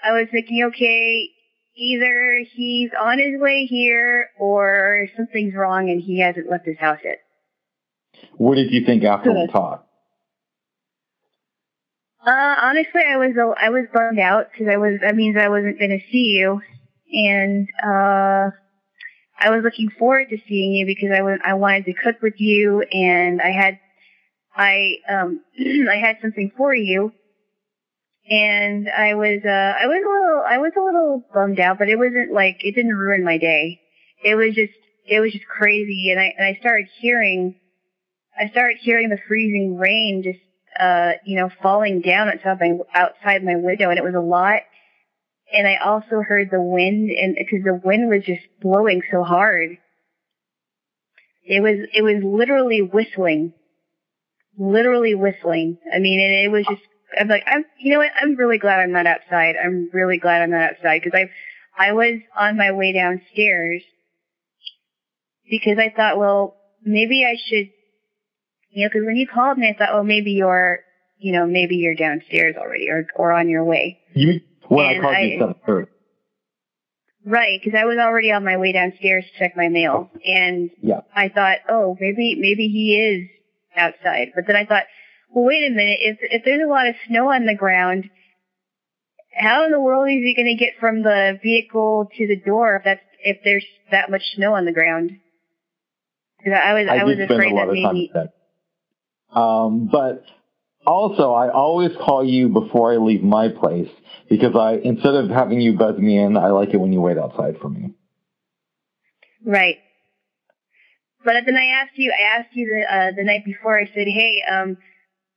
I 0.03 0.13
was 0.13 0.29
thinking, 0.31 0.65
okay, 0.69 1.29
either 1.77 2.45
he's 2.53 2.91
on 2.99 3.19
his 3.19 3.41
way 3.41 3.67
here 3.67 4.31
or 4.39 5.09
something's 5.17 5.55
wrong 5.55 5.89
and 5.91 6.01
he 6.01 6.21
hasn't 6.21 6.51
left 6.51 6.67
his 6.67 6.79
house 6.79 6.99
yet. 7.05 7.19
What 8.37 8.57
did 8.57 8.73
you 8.73 8.85
think 8.85 9.05
after 9.05 9.33
we 9.33 9.47
talked? 9.47 9.89
Uh, 12.25 12.55
honestly, 12.63 13.03
I 13.07 13.17
was 13.17 13.33
I 13.61 13.71
was 13.71 13.87
bummed 13.93 14.21
out 14.21 14.47
because 14.53 14.69
I 14.73 14.77
was 14.77 15.01
that 15.01 15.17
means 15.17 15.37
I 15.37 15.49
wasn't 15.49 15.79
going 15.79 15.91
to 15.91 16.01
see 16.13 16.39
you, 16.39 16.61
and 17.13 17.69
uh, 17.83 18.51
I 19.41 19.51
was 19.51 19.63
looking 19.65 19.91
forward 19.91 20.29
to 20.31 20.39
seeing 20.47 20.73
you 20.73 20.87
because 20.87 21.11
I 21.11 21.23
was 21.23 21.41
I 21.45 21.55
wanted 21.55 21.87
to 21.87 21.95
cook 21.95 22.23
with 22.23 22.41
you 22.41 22.83
and 22.83 23.41
I 23.43 23.51
had 23.51 23.81
I 24.55 24.97
um 25.09 25.41
I 25.59 25.97
had 25.97 26.17
something 26.21 26.51
for 26.57 26.75
you, 26.75 27.13
and 28.29 28.89
I 28.89 29.15
was 29.15 29.41
uh 29.45 29.49
I 29.81 29.87
was 29.87 30.03
a 30.05 30.11
little 30.11 30.43
I 30.47 30.59
was 30.59 30.73
a 30.77 30.81
little 30.81 31.25
bummed 31.33 31.61
out, 31.61 31.79
but 31.79 31.89
it 31.89 31.99
wasn't 31.99 32.33
like 32.33 32.65
it 32.65 32.75
didn't 32.75 32.95
ruin 32.95 33.25
my 33.25 33.39
day. 33.39 33.81
It 34.25 34.35
was 34.35 34.55
just 34.55 34.73
it 35.07 35.21
was 35.21 35.33
just 35.33 35.47
crazy, 35.47 36.11
and 36.11 36.21
I 36.21 36.35
and 36.37 36.47
I 36.47 36.59
started 36.61 36.87
hearing 37.01 37.55
I 38.39 38.49
started 38.49 38.79
hearing 38.81 39.09
the 39.09 39.19
freezing 39.29 39.77
rain 39.77 40.23
just 40.23 40.39
uh 40.79 41.13
you 41.25 41.37
know 41.37 41.51
falling 41.63 42.01
down 42.01 42.29
outside 42.29 42.61
my 42.61 42.79
outside 42.95 43.45
my 43.45 43.57
window, 43.57 43.91
and 43.91 43.99
it 43.99 44.05
was 44.05 44.15
a 44.15 44.21
lot. 44.21 44.63
And 45.55 45.67
I 45.67 45.77
also 45.77 46.23
heard 46.27 46.49
the 46.51 46.63
wind, 46.63 47.11
and 47.11 47.37
because 47.37 47.63
the 47.63 47.79
wind 47.85 48.09
was 48.09 48.25
just 48.25 48.41
blowing 48.63 49.03
so 49.11 49.23
hard, 49.23 49.77
it 51.45 51.61
was 51.61 51.87
it 51.93 52.03
was 52.03 52.23
literally 52.23 52.81
whistling 52.81 53.53
literally 54.59 55.15
whistling. 55.15 55.79
I 55.95 55.99
mean, 55.99 56.21
it, 56.21 56.47
it 56.47 56.51
was 56.51 56.67
just, 56.69 56.83
I'm 57.19 57.29
like, 57.29 57.45
I'm, 57.47 57.65
you 57.79 57.93
know 57.93 57.99
what? 57.99 58.11
I'm 58.21 58.37
really 58.37 58.59
glad 58.59 58.81
I'm 58.81 58.93
not 58.93 59.07
outside. 59.07 59.55
I'm 59.63 59.91
really 59.93 60.19
glad 60.19 60.43
I'm 60.43 60.51
not 60.51 60.73
outside 60.73 61.03
because 61.03 61.19
I, 61.19 61.89
I 61.89 61.93
was 61.93 62.21
on 62.37 62.57
my 62.57 62.73
way 62.73 62.93
downstairs 62.93 63.83
because 65.51 65.79
I 65.79 65.93
thought, 65.95 66.19
well, 66.19 66.57
maybe 66.85 67.25
I 67.25 67.37
should, 67.37 67.69
you 68.71 68.85
know, 68.85 68.89
because 68.89 69.07
when 69.07 69.17
you 69.17 69.27
called 69.27 69.59
me, 69.59 69.69
I 69.69 69.79
thought, 69.79 69.93
well, 69.93 70.05
maybe 70.05 70.33
you're, 70.33 70.81
you 71.19 71.33
know, 71.33 71.47
maybe 71.47 71.77
you're 71.77 71.95
downstairs 71.95 72.57
already 72.57 72.89
or, 72.89 73.07
or 73.17 73.33
on 73.33 73.49
your 73.49 73.65
way. 73.65 73.99
You, 74.15 74.41
when 74.69 74.87
and 74.87 74.99
I 74.99 75.01
called 75.01 75.15
I, 75.15 75.21
you 75.21 75.39
seven 75.39 75.55
thirty. 75.67 75.91
Right, 77.25 77.61
because 77.63 77.79
I 77.79 77.85
was 77.85 77.99
already 77.99 78.33
on 78.33 78.45
my 78.45 78.57
way 78.57 78.73
downstairs 78.73 79.25
to 79.25 79.39
check 79.39 79.57
my 79.57 79.69
mail, 79.69 80.11
and 80.27 80.71
yeah. 80.83 81.03
I 81.15 81.29
thought, 81.29 81.59
oh, 81.69 81.97
maybe 82.01 82.37
maybe 82.37 82.67
he 82.67 82.97
is 82.99 83.29
outside. 83.77 84.33
But 84.35 84.47
then 84.47 84.57
I 84.57 84.65
thought, 84.65 84.85
well, 85.31 85.45
wait 85.45 85.65
a 85.65 85.71
minute. 85.71 85.99
If 86.01 86.19
if 86.21 86.45
there's 86.45 86.63
a 86.63 86.69
lot 86.71 86.89
of 86.89 86.95
snow 87.09 87.33
on 87.33 87.47
the 87.47 87.55
ground, 87.55 88.11
how 89.35 89.65
in 89.65 89.71
the 89.71 89.81
world 89.81 90.09
is 90.09 90.23
he 90.23 90.35
going 90.35 90.57
to 90.57 90.63
get 90.63 90.75
from 90.79 91.03
the 91.03 91.39
vehicle 91.43 92.09
to 92.17 92.27
the 92.27 92.37
door 92.37 92.77
if 92.77 92.85
that's 92.85 93.01
if 93.25 93.39
there's 93.45 93.65
that 93.91 94.11
much 94.11 94.23
snow 94.35 94.55
on 94.55 94.65
the 94.65 94.73
ground? 94.73 95.13
Because 96.39 96.59
I 96.63 96.75
was 96.75 96.89
I, 96.89 96.97
I 96.99 97.05
was 97.05 97.19
afraid 97.19 97.57
that 97.57 97.69
maybe. 97.69 98.11
That. 98.13 99.39
Um, 99.39 99.89
but 99.91 100.25
also, 100.87 101.33
I 101.33 101.51
always 101.51 101.93
call 101.97 102.25
you 102.25 102.49
before 102.49 102.93
I 102.93 102.97
leave 102.97 103.23
my 103.23 103.49
place 103.49 103.89
because 104.29 104.55
I 104.57 104.75
instead 104.75 105.15
of 105.15 105.31
having 105.31 105.61
you 105.61 105.75
buzz 105.79 105.99
me 105.99 106.19
in, 106.19 106.37
I 106.37 106.49
like 106.49 106.71
it 106.75 106.79
when 106.79 106.93
you 106.93 107.01
wait 107.01 107.19
outside 107.19 107.57
for 107.61 107.69
me. 107.69 107.95
Right. 109.45 109.77
But 111.25 111.45
then 111.47 111.57
I 111.57 111.67
asked 111.67 111.97
you, 111.97 112.13
I 112.13 112.39
asked 112.39 112.55
you 112.55 112.67
the 112.67 112.95
uh, 112.95 113.13
the 113.17 113.25
night 113.25 113.45
before. 113.45 113.79
I 113.79 113.87
said, 113.87 114.07
hey, 114.07 114.43
um, 114.51 114.77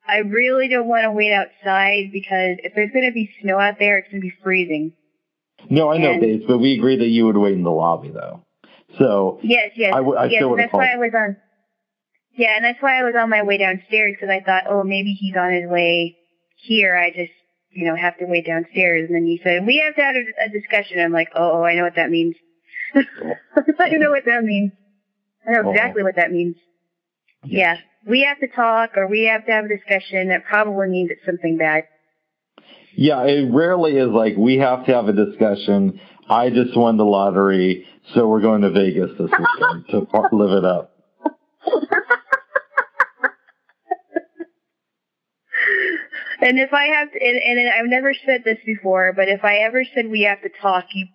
I 0.07 0.17
really 0.17 0.67
don't 0.67 0.87
want 0.87 1.03
to 1.03 1.11
wait 1.11 1.31
outside 1.31 2.11
because 2.11 2.57
if 2.63 2.73
there's 2.75 2.91
going 2.91 3.05
to 3.05 3.13
be 3.13 3.29
snow 3.41 3.59
out 3.59 3.75
there, 3.79 3.97
it's 3.97 4.09
going 4.09 4.21
to 4.21 4.27
be 4.27 4.33
freezing. 4.43 4.93
No, 5.69 5.91
I 5.91 5.97
know, 5.97 6.11
and, 6.11 6.21
Bates, 6.21 6.45
but 6.47 6.59
we 6.59 6.73
agreed 6.73 6.99
that 6.99 7.07
you 7.07 7.25
would 7.25 7.37
wait 7.37 7.53
in 7.53 7.63
the 7.63 7.71
lobby, 7.71 8.09
though. 8.09 8.43
So 8.99 9.39
yes, 9.41 9.71
yes, 9.75 9.93
I, 9.93 9.97
w- 9.97 10.17
I 10.17 10.25
yes. 10.25 10.39
still 10.39 10.55
that's 10.55 10.71
why 10.73 10.93
I 10.93 10.97
was 10.97 11.11
on. 11.15 11.35
Yeah, 12.37 12.55
and 12.55 12.65
that's 12.65 12.81
why 12.81 12.99
I 12.99 13.03
was 13.03 13.15
on 13.17 13.29
my 13.29 13.43
way 13.43 13.57
downstairs 13.57 14.15
because 14.15 14.29
I 14.29 14.43
thought, 14.45 14.63
oh, 14.69 14.83
maybe 14.83 15.13
he's 15.13 15.35
on 15.35 15.53
his 15.53 15.69
way 15.69 16.17
here. 16.57 16.95
I 16.95 17.09
just, 17.09 17.31
you 17.71 17.85
know, 17.85 17.95
have 17.95 18.17
to 18.17 18.25
wait 18.25 18.45
downstairs. 18.45 19.07
And 19.07 19.15
then 19.15 19.25
you 19.25 19.39
said 19.41 19.65
we 19.65 19.77
have 19.77 19.95
to 19.95 20.01
have 20.01 20.15
a, 20.15 20.45
a 20.45 20.49
discussion. 20.49 20.99
I'm 20.99 21.13
like, 21.13 21.29
oh, 21.35 21.63
I 21.63 21.75
know 21.75 21.83
what 21.83 21.95
that 21.95 22.09
means. 22.11 22.35
I 23.79 23.89
know 23.89 24.11
what 24.11 24.25
that 24.25 24.43
means. 24.43 24.71
I 25.47 25.51
know 25.51 25.63
oh. 25.65 25.71
exactly 25.71 26.03
what 26.03 26.15
that 26.15 26.31
means. 26.31 26.55
Yeah. 27.43 27.77
We 28.07 28.21
have 28.21 28.39
to 28.39 28.47
talk 28.47 28.91
or 28.97 29.07
we 29.07 29.23
have 29.25 29.45
to 29.45 29.51
have 29.51 29.65
a 29.65 29.67
discussion. 29.67 30.29
That 30.29 30.45
probably 30.45 30.89
means 30.89 31.11
it's 31.11 31.25
something 31.25 31.57
bad. 31.57 31.85
Yeah, 32.95 33.23
it 33.23 33.51
rarely 33.51 33.97
is 33.97 34.09
like 34.09 34.35
we 34.37 34.57
have 34.57 34.85
to 34.85 34.93
have 34.93 35.07
a 35.07 35.13
discussion. 35.13 35.99
I 36.29 36.49
just 36.49 36.77
won 36.77 36.97
the 36.97 37.03
lottery, 37.03 37.85
so 38.13 38.27
we're 38.27 38.41
going 38.41 38.61
to 38.61 38.71
Vegas 38.71 39.11
this 39.19 39.29
weekend 39.29 39.85
to 39.89 40.05
par- 40.11 40.29
live 40.31 40.51
it 40.51 40.65
up. 40.65 40.91
And 46.45 46.59
if 46.59 46.73
I 46.73 46.85
have, 46.85 47.11
to, 47.11 47.19
and, 47.19 47.37
and 47.37 47.69
I've 47.69 47.89
never 47.89 48.13
said 48.25 48.43
this 48.43 48.59
before, 48.65 49.13
but 49.13 49.27
if 49.29 49.43
I 49.43 49.57
ever 49.59 49.83
said 49.95 50.07
we 50.07 50.23
have 50.23 50.41
to 50.43 50.49
talk, 50.61 50.85
you 50.93 51.07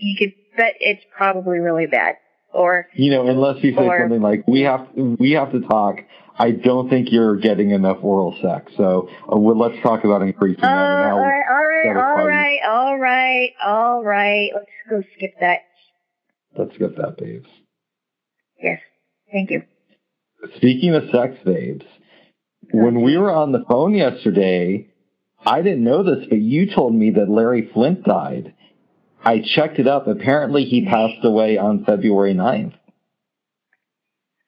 you 0.00 0.16
could 0.16 0.32
bet 0.56 0.74
it's 0.80 1.04
probably 1.16 1.58
really 1.58 1.86
bad. 1.86 2.16
Or 2.52 2.86
You 2.94 3.10
know, 3.10 3.26
unless 3.26 3.62
you 3.62 3.74
say 3.74 3.86
Or- 3.86 4.00
something 4.00 4.22
like 4.22 4.46
we 4.46 4.62
have 4.62 4.88
we 4.94 5.32
have 5.32 5.52
to 5.52 5.60
talk. 5.60 6.00
I 6.40 6.52
don't 6.52 6.88
think 6.88 7.10
you're 7.10 7.34
getting 7.36 7.72
enough 7.72 7.98
oral 8.00 8.36
sex, 8.40 8.72
so 8.76 9.08
uh, 9.30 9.36
well, 9.36 9.58
let's 9.58 9.82
talk 9.82 10.04
about 10.04 10.22
increasing 10.22 10.62
oh, 10.62 10.68
that. 10.68 11.10
all 11.10 11.18
right, 11.18 11.42
all 11.50 11.66
right, 11.66 11.96
all 11.96 12.26
right, 12.26 12.60
all 12.64 12.98
right, 12.98 13.50
all 13.64 14.04
right. 14.04 14.50
Let's 14.54 14.70
go 14.88 15.02
skip 15.16 15.34
that. 15.40 15.62
Let's 16.56 16.76
get 16.78 16.96
that, 16.96 17.18
babes. 17.18 17.48
Yes, 18.62 18.78
thank 19.32 19.50
you. 19.50 19.62
Speaking 20.56 20.94
of 20.94 21.10
sex, 21.10 21.36
babes, 21.44 21.84
when 22.72 23.02
we 23.02 23.16
were 23.16 23.32
on 23.32 23.50
the 23.50 23.64
phone 23.68 23.94
yesterday, 23.94 24.88
I 25.44 25.62
didn't 25.62 25.84
know 25.84 26.02
this, 26.02 26.26
but 26.28 26.38
you 26.38 26.72
told 26.72 26.94
me 26.94 27.10
that 27.10 27.28
Larry 27.28 27.68
Flynt 27.72 28.04
died. 28.04 28.54
I 29.24 29.40
checked 29.40 29.78
it 29.78 29.86
up. 29.86 30.06
Apparently, 30.06 30.64
he 30.64 30.84
passed 30.84 31.24
away 31.24 31.58
on 31.58 31.84
February 31.84 32.34
9th. 32.34 32.74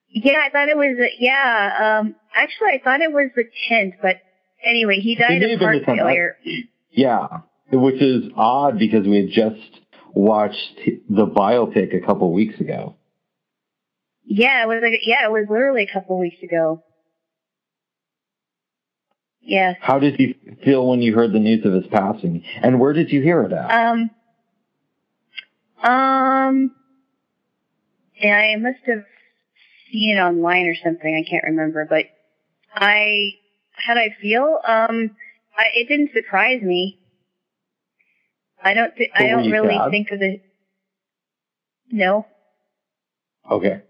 Yeah, 0.08 0.40
I 0.44 0.50
thought 0.50 0.68
it 0.68 0.76
was. 0.76 0.96
Yeah, 1.18 2.00
um, 2.00 2.16
actually, 2.34 2.70
I 2.74 2.80
thought 2.82 3.00
it 3.00 3.12
was 3.12 3.30
the 3.36 3.44
tenth, 3.68 3.94
but 4.02 4.16
anyway, 4.64 4.98
he 5.00 5.14
died 5.14 5.42
of 5.42 5.60
heart 5.60 5.82
10th. 5.82 5.96
failure. 5.96 6.36
Yeah, 6.90 7.26
which 7.72 8.02
is 8.02 8.24
odd 8.36 8.78
because 8.78 9.06
we 9.06 9.16
had 9.16 9.30
just 9.30 9.80
watched 10.12 10.80
the 11.08 11.26
biopic 11.26 11.96
a 11.96 12.04
couple 12.04 12.32
weeks 12.32 12.58
ago. 12.60 12.96
Yeah, 14.24 14.62
it 14.62 14.68
was 14.68 14.80
like 14.82 15.00
yeah, 15.04 15.26
it 15.26 15.30
was 15.30 15.46
literally 15.48 15.82
a 15.88 15.92
couple 15.92 16.18
weeks 16.18 16.42
ago. 16.42 16.82
Yes. 19.40 19.76
How 19.80 19.98
did 19.98 20.20
you 20.20 20.34
feel 20.64 20.86
when 20.86 21.02
you 21.02 21.14
heard 21.14 21.32
the 21.32 21.38
news 21.38 21.64
of 21.64 21.72
his 21.72 21.86
passing? 21.90 22.44
And 22.62 22.78
where 22.78 22.92
did 22.92 23.10
you 23.10 23.22
hear 23.22 23.42
it 23.42 23.52
at? 23.52 23.70
Um. 23.70 24.10
Um. 25.82 26.70
Yeah, 28.20 28.36
I 28.36 28.56
must 28.56 28.80
have 28.86 29.04
seen 29.90 30.16
it 30.16 30.20
online 30.20 30.66
or 30.66 30.74
something. 30.74 31.14
I 31.14 31.28
can't 31.28 31.44
remember, 31.44 31.86
but 31.88 32.04
I 32.74 33.30
how 33.72 33.94
did 33.94 34.12
I 34.12 34.14
feel? 34.20 34.58
Um, 34.66 35.10
I, 35.56 35.66
it 35.74 35.88
didn't 35.88 36.10
surprise 36.12 36.62
me. 36.62 36.98
I 38.62 38.74
don't. 38.74 38.94
Th- 38.94 39.10
I 39.14 39.28
don't 39.28 39.50
really 39.50 39.76
sad? 39.78 39.90
think 39.90 40.10
of 40.10 40.20
it. 40.22 40.40
No, 41.90 42.26
Okay. 43.50 43.80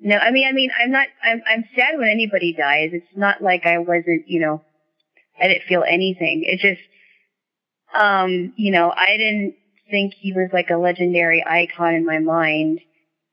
no. 0.00 0.16
I 0.16 0.30
mean, 0.30 0.46
I 0.48 0.52
mean, 0.52 0.70
I'm 0.78 0.90
not. 0.90 1.08
I'm. 1.22 1.42
I'm 1.46 1.64
sad 1.74 1.98
when 1.98 2.08
anybody 2.08 2.52
dies. 2.52 2.90
It's 2.92 3.16
not 3.16 3.42
like 3.42 3.66
I 3.66 3.78
wasn't. 3.78 4.28
You 4.28 4.40
know, 4.40 4.62
I 5.40 5.48
didn't 5.48 5.64
feel 5.64 5.84
anything. 5.86 6.44
It 6.46 6.60
just. 6.60 6.80
Um, 7.94 8.52
you 8.56 8.70
know, 8.72 8.92
I 8.94 9.16
didn't 9.16 9.54
think 9.90 10.14
he 10.14 10.32
was 10.32 10.50
like 10.52 10.70
a 10.70 10.76
legendary 10.76 11.44
icon 11.46 11.94
in 11.94 12.04
my 12.04 12.18
mind. 12.18 12.80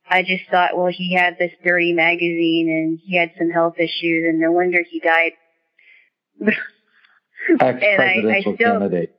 I 0.09 0.21
just 0.23 0.43
thought, 0.51 0.77
well, 0.77 0.91
he 0.91 1.13
had 1.13 1.37
this 1.37 1.51
dirty 1.63 1.93
magazine 1.93 2.69
and 2.69 2.99
he 3.03 3.15
had 3.15 3.31
some 3.37 3.49
health 3.49 3.75
issues, 3.77 4.25
and 4.27 4.39
no 4.39 4.51
wonder 4.51 4.83
he 4.89 4.99
died. 4.99 5.31
Ex-presidential 7.59 8.55
still- 8.55 8.71
candidate 8.79 9.15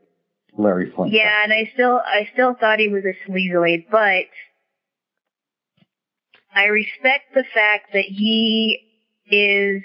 Larry 0.57 0.91
Flynt. 0.91 1.13
Yeah, 1.13 1.43
and 1.43 1.53
I 1.53 1.71
still 1.75 2.01
I 2.05 2.29
still 2.33 2.55
thought 2.55 2.79
he 2.79 2.89
was 2.89 3.05
a 3.05 3.15
sleazoid, 3.29 3.87
but 3.91 4.27
I 6.55 6.67
respect 6.67 7.35
the 7.35 7.45
fact 7.53 7.93
that 7.93 8.05
he 8.05 8.81
is 9.27 9.83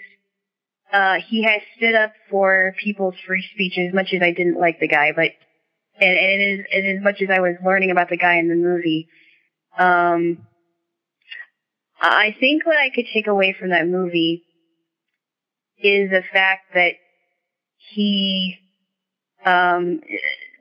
uh 0.93 1.15
he 1.27 1.43
has 1.43 1.61
stood 1.77 1.95
up 1.95 2.13
for 2.29 2.75
people's 2.83 3.15
free 3.25 3.45
speech 3.53 3.77
as 3.77 3.93
much 3.93 4.13
as 4.13 4.21
I 4.21 4.31
didn't 4.31 4.59
like 4.59 4.79
the 4.79 4.87
guy, 4.87 5.11
but 5.15 5.31
and, 6.01 6.17
and 6.17 6.41
it 6.41 6.59
is 6.59 6.65
and 6.73 6.97
as 6.97 7.03
much 7.03 7.21
as 7.21 7.29
I 7.29 7.39
was 7.39 7.55
learning 7.65 7.91
about 7.91 8.09
the 8.09 8.17
guy 8.17 8.35
in 8.37 8.49
the 8.49 8.55
movie. 8.55 9.07
Um 9.77 10.45
I 12.01 12.35
think 12.39 12.65
what 12.65 12.77
I 12.77 12.89
could 12.89 13.05
take 13.13 13.27
away 13.27 13.53
from 13.59 13.69
that 13.69 13.87
movie 13.87 14.43
is 15.77 16.09
the 16.09 16.23
fact 16.31 16.73
that 16.73 16.93
he 17.93 18.57
um 19.45 20.01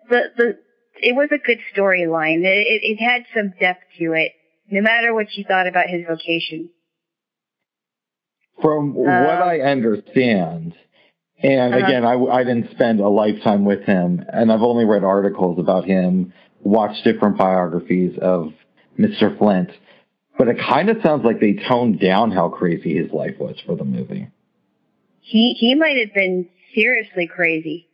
the 0.09 0.23
the 0.37 0.59
it 1.01 1.15
was 1.15 1.29
a 1.31 1.39
good 1.39 1.59
storyline. 1.75 2.45
It, 2.45 2.67
it 2.67 2.81
it 2.83 2.97
had 3.01 3.25
some 3.35 3.53
depth 3.61 3.85
to 3.99 4.13
it, 4.15 4.33
no 4.71 4.81
matter 4.81 5.15
what 5.15 5.33
you 5.35 5.45
thought 5.45 5.67
about 5.69 5.89
his 5.89 6.05
vocation. 6.07 6.71
From 8.61 8.95
what 8.95 9.09
Uh, 9.09 9.45
I 9.45 9.61
understand, 9.61 10.75
and 11.43 11.75
Uh-huh. 11.75 11.85
again, 11.87 12.05
I, 12.05 12.15
I 12.15 12.45
didn't 12.45 12.71
spend 12.73 13.01
a 13.01 13.09
lifetime 13.09 13.65
with 13.65 13.83
him, 13.85 14.25
and 14.33 14.51
I've 14.53 14.63
only 14.63 14.85
read 14.85 15.05
articles 15.05 15.59
about 15.59 15.85
him, 15.85 16.33
watched 16.63 17.05
different 17.05 17.39
biographies 17.39 18.17
of 18.21 18.53
Mr. 18.99 19.37
Flynt, 19.39 19.71
but 20.37 20.49
it 20.49 20.59
kind 20.59 20.89
of 20.91 20.99
sounds 21.03 21.25
like 21.25 21.41
they 21.41 21.55
toned 21.69 22.01
down 22.01 22.31
how 22.33 22.49
crazy 22.49 22.97
his 22.97 23.11
life 23.13 23.37
was 23.39 23.57
for 23.67 23.77
the 23.77 23.85
movie. 23.85 24.29
He 25.21 25.53
he 25.55 25.75
might 25.75 25.97
have 25.99 26.15
been 26.15 26.49
seriously 26.75 27.27
crazy. 27.27 27.87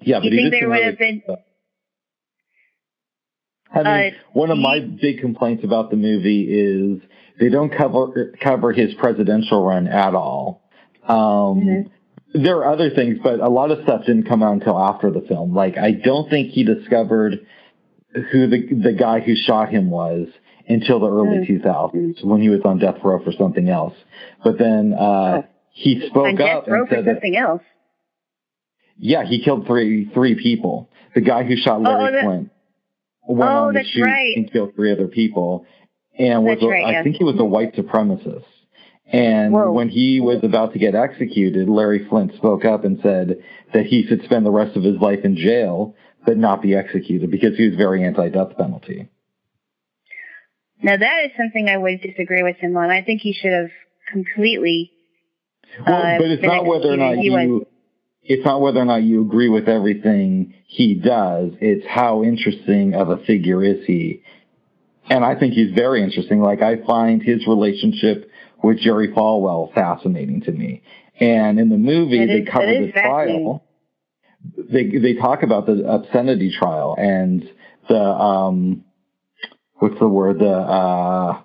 Yeah, 0.00 0.18
but 0.20 0.26
you 0.26 0.36
think 0.36 0.50
there 0.52 0.68
would 0.68 0.82
have 0.84 0.98
been? 0.98 1.22
I 3.72 3.78
mean, 3.78 3.86
Uh, 4.14 4.16
one 4.32 4.50
of 4.50 4.58
my 4.58 4.80
big 4.80 5.20
complaints 5.20 5.64
about 5.64 5.90
the 5.90 5.96
movie 5.96 6.42
is 6.42 7.00
they 7.40 7.48
don't 7.48 7.70
cover 7.70 8.32
cover 8.40 8.72
his 8.72 8.94
presidential 8.94 9.64
run 9.64 9.86
at 9.88 10.14
all. 10.14 10.62
Um, 11.06 11.16
Mhm. 11.16 11.90
There 12.36 12.56
are 12.58 12.72
other 12.72 12.90
things, 12.90 13.18
but 13.22 13.38
a 13.38 13.48
lot 13.48 13.70
of 13.70 13.82
stuff 13.84 14.06
didn't 14.06 14.24
come 14.24 14.42
out 14.42 14.54
until 14.54 14.76
after 14.76 15.08
the 15.10 15.20
film. 15.20 15.54
Like, 15.54 15.78
I 15.78 15.92
don't 15.92 16.28
think 16.28 16.48
he 16.50 16.64
discovered 16.64 17.46
who 18.32 18.46
the 18.48 18.74
the 18.74 18.92
guy 18.92 19.20
who 19.20 19.34
shot 19.36 19.68
him 19.68 19.88
was 19.90 20.26
until 20.68 20.98
the 20.98 21.08
early 21.10 21.38
Mm. 21.38 21.46
2000s 21.46 22.24
when 22.24 22.40
he 22.40 22.48
was 22.48 22.60
on 22.64 22.78
death 22.78 22.98
row 23.04 23.20
for 23.20 23.30
something 23.32 23.68
else. 23.68 23.94
But 24.42 24.58
then 24.58 24.94
uh, 24.94 25.42
Oh. 25.42 25.44
he 25.70 26.02
On 26.02 26.08
spoke 26.08 26.36
death 26.38 26.56
up 26.62 26.66
row 26.68 26.80
and 26.80 26.88
for 26.88 26.94
said 26.96 27.04
that 27.04 27.14
something 27.16 27.36
else. 27.36 27.62
yeah, 28.98 29.24
he 29.24 29.42
killed 29.42 29.66
three 29.66 30.06
three 30.14 30.34
people. 30.34 30.88
The 31.14 31.20
guy 31.20 31.44
who 31.44 31.56
shot 31.56 31.82
Larry 31.82 32.08
oh, 32.08 32.12
that- 32.12 32.24
Flynt 32.24 32.50
went 33.28 33.50
Oh, 33.50 33.54
on 33.66 33.74
to 33.74 33.78
that's 33.78 33.88
shoot 33.90 34.04
right. 34.04 34.36
and 34.36 34.50
kill 34.52 34.68
three 34.74 34.90
other 34.92 35.06
people, 35.08 35.66
and 36.18 36.44
was 36.44 36.58
a, 36.62 36.66
right, 36.66 36.96
I 36.96 37.02
think 37.02 37.16
he 37.16 37.24
was 37.24 37.38
a 37.38 37.44
white 37.44 37.74
supremacist. 37.74 38.44
And 39.06 39.52
Whoa. 39.52 39.70
when 39.72 39.88
he 39.88 40.20
was 40.20 40.42
about 40.42 40.72
to 40.72 40.78
get 40.78 40.94
executed, 40.94 41.68
Larry 41.68 42.06
Flynt 42.08 42.34
spoke 42.36 42.64
up 42.64 42.84
and 42.84 42.98
said 43.02 43.42
that 43.72 43.86
he 43.86 44.06
should 44.06 44.24
spend 44.24 44.46
the 44.46 44.50
rest 44.50 44.76
of 44.76 44.82
his 44.82 44.96
life 44.96 45.20
in 45.24 45.36
jail, 45.36 45.94
but 46.24 46.38
not 46.38 46.62
be 46.62 46.74
executed 46.74 47.30
because 47.30 47.56
he 47.56 47.68
was 47.68 47.76
very 47.76 48.02
anti-death 48.02 48.56
penalty. 48.56 49.08
Now 50.82 50.96
that 50.96 51.24
is 51.26 51.30
something 51.36 51.68
I 51.68 51.76
would 51.76 52.00
disagree 52.00 52.42
with 52.42 52.56
him 52.56 52.76
on. 52.76 52.90
I 52.90 53.02
think 53.02 53.20
he 53.20 53.32
should 53.32 53.52
have 53.52 53.70
completely. 54.10 54.92
Well, 55.86 55.96
Uh, 55.96 56.18
but 56.18 56.30
it's 56.30 56.42
not 56.42 56.66
whether 56.66 56.92
or 56.92 56.96
not 56.96 57.18
you. 57.18 57.66
It's 58.26 58.44
not 58.44 58.62
whether 58.62 58.80
or 58.80 58.84
not 58.86 59.02
you 59.02 59.20
agree 59.20 59.50
with 59.50 59.68
everything 59.68 60.54
he 60.66 60.94
does. 60.94 61.52
It's 61.60 61.86
how 61.86 62.22
interesting 62.22 62.94
of 62.94 63.10
a 63.10 63.18
figure 63.18 63.62
is 63.62 63.84
he. 63.84 64.22
And 65.08 65.24
I 65.24 65.38
think 65.38 65.54
he's 65.54 65.72
very 65.74 66.02
interesting. 66.02 66.40
Like 66.40 66.62
I 66.62 66.84
find 66.84 67.22
his 67.22 67.46
relationship 67.46 68.30
with 68.62 68.78
Jerry 68.78 69.08
Falwell 69.08 69.72
fascinating 69.74 70.40
to 70.42 70.52
me. 70.52 70.82
And 71.20 71.60
in 71.60 71.68
the 71.68 71.76
movie, 71.76 72.26
That 72.26 72.32
they 72.32 72.42
cover 72.50 72.70
is 72.70 72.92
the 72.94 73.00
trial. 73.00 73.64
They 74.56 74.84
they 74.98 75.14
talk 75.14 75.42
about 75.42 75.66
the 75.66 75.84
obscenity 75.88 76.54
trial 76.56 76.96
and 76.98 77.48
the 77.88 78.00
um, 78.00 78.84
what's 79.74 79.98
the 79.98 80.08
word 80.08 80.38
the 80.38 80.50
uh, 80.50 81.40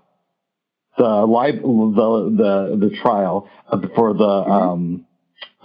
the 0.98 1.26
lib- 1.26 1.62
the 1.62 2.36
the 2.38 2.88
the 2.90 2.96
trial 3.02 3.50
for 3.96 4.14
the 4.14 4.24
Mm-hmm. 4.24 4.52
um 4.52 5.06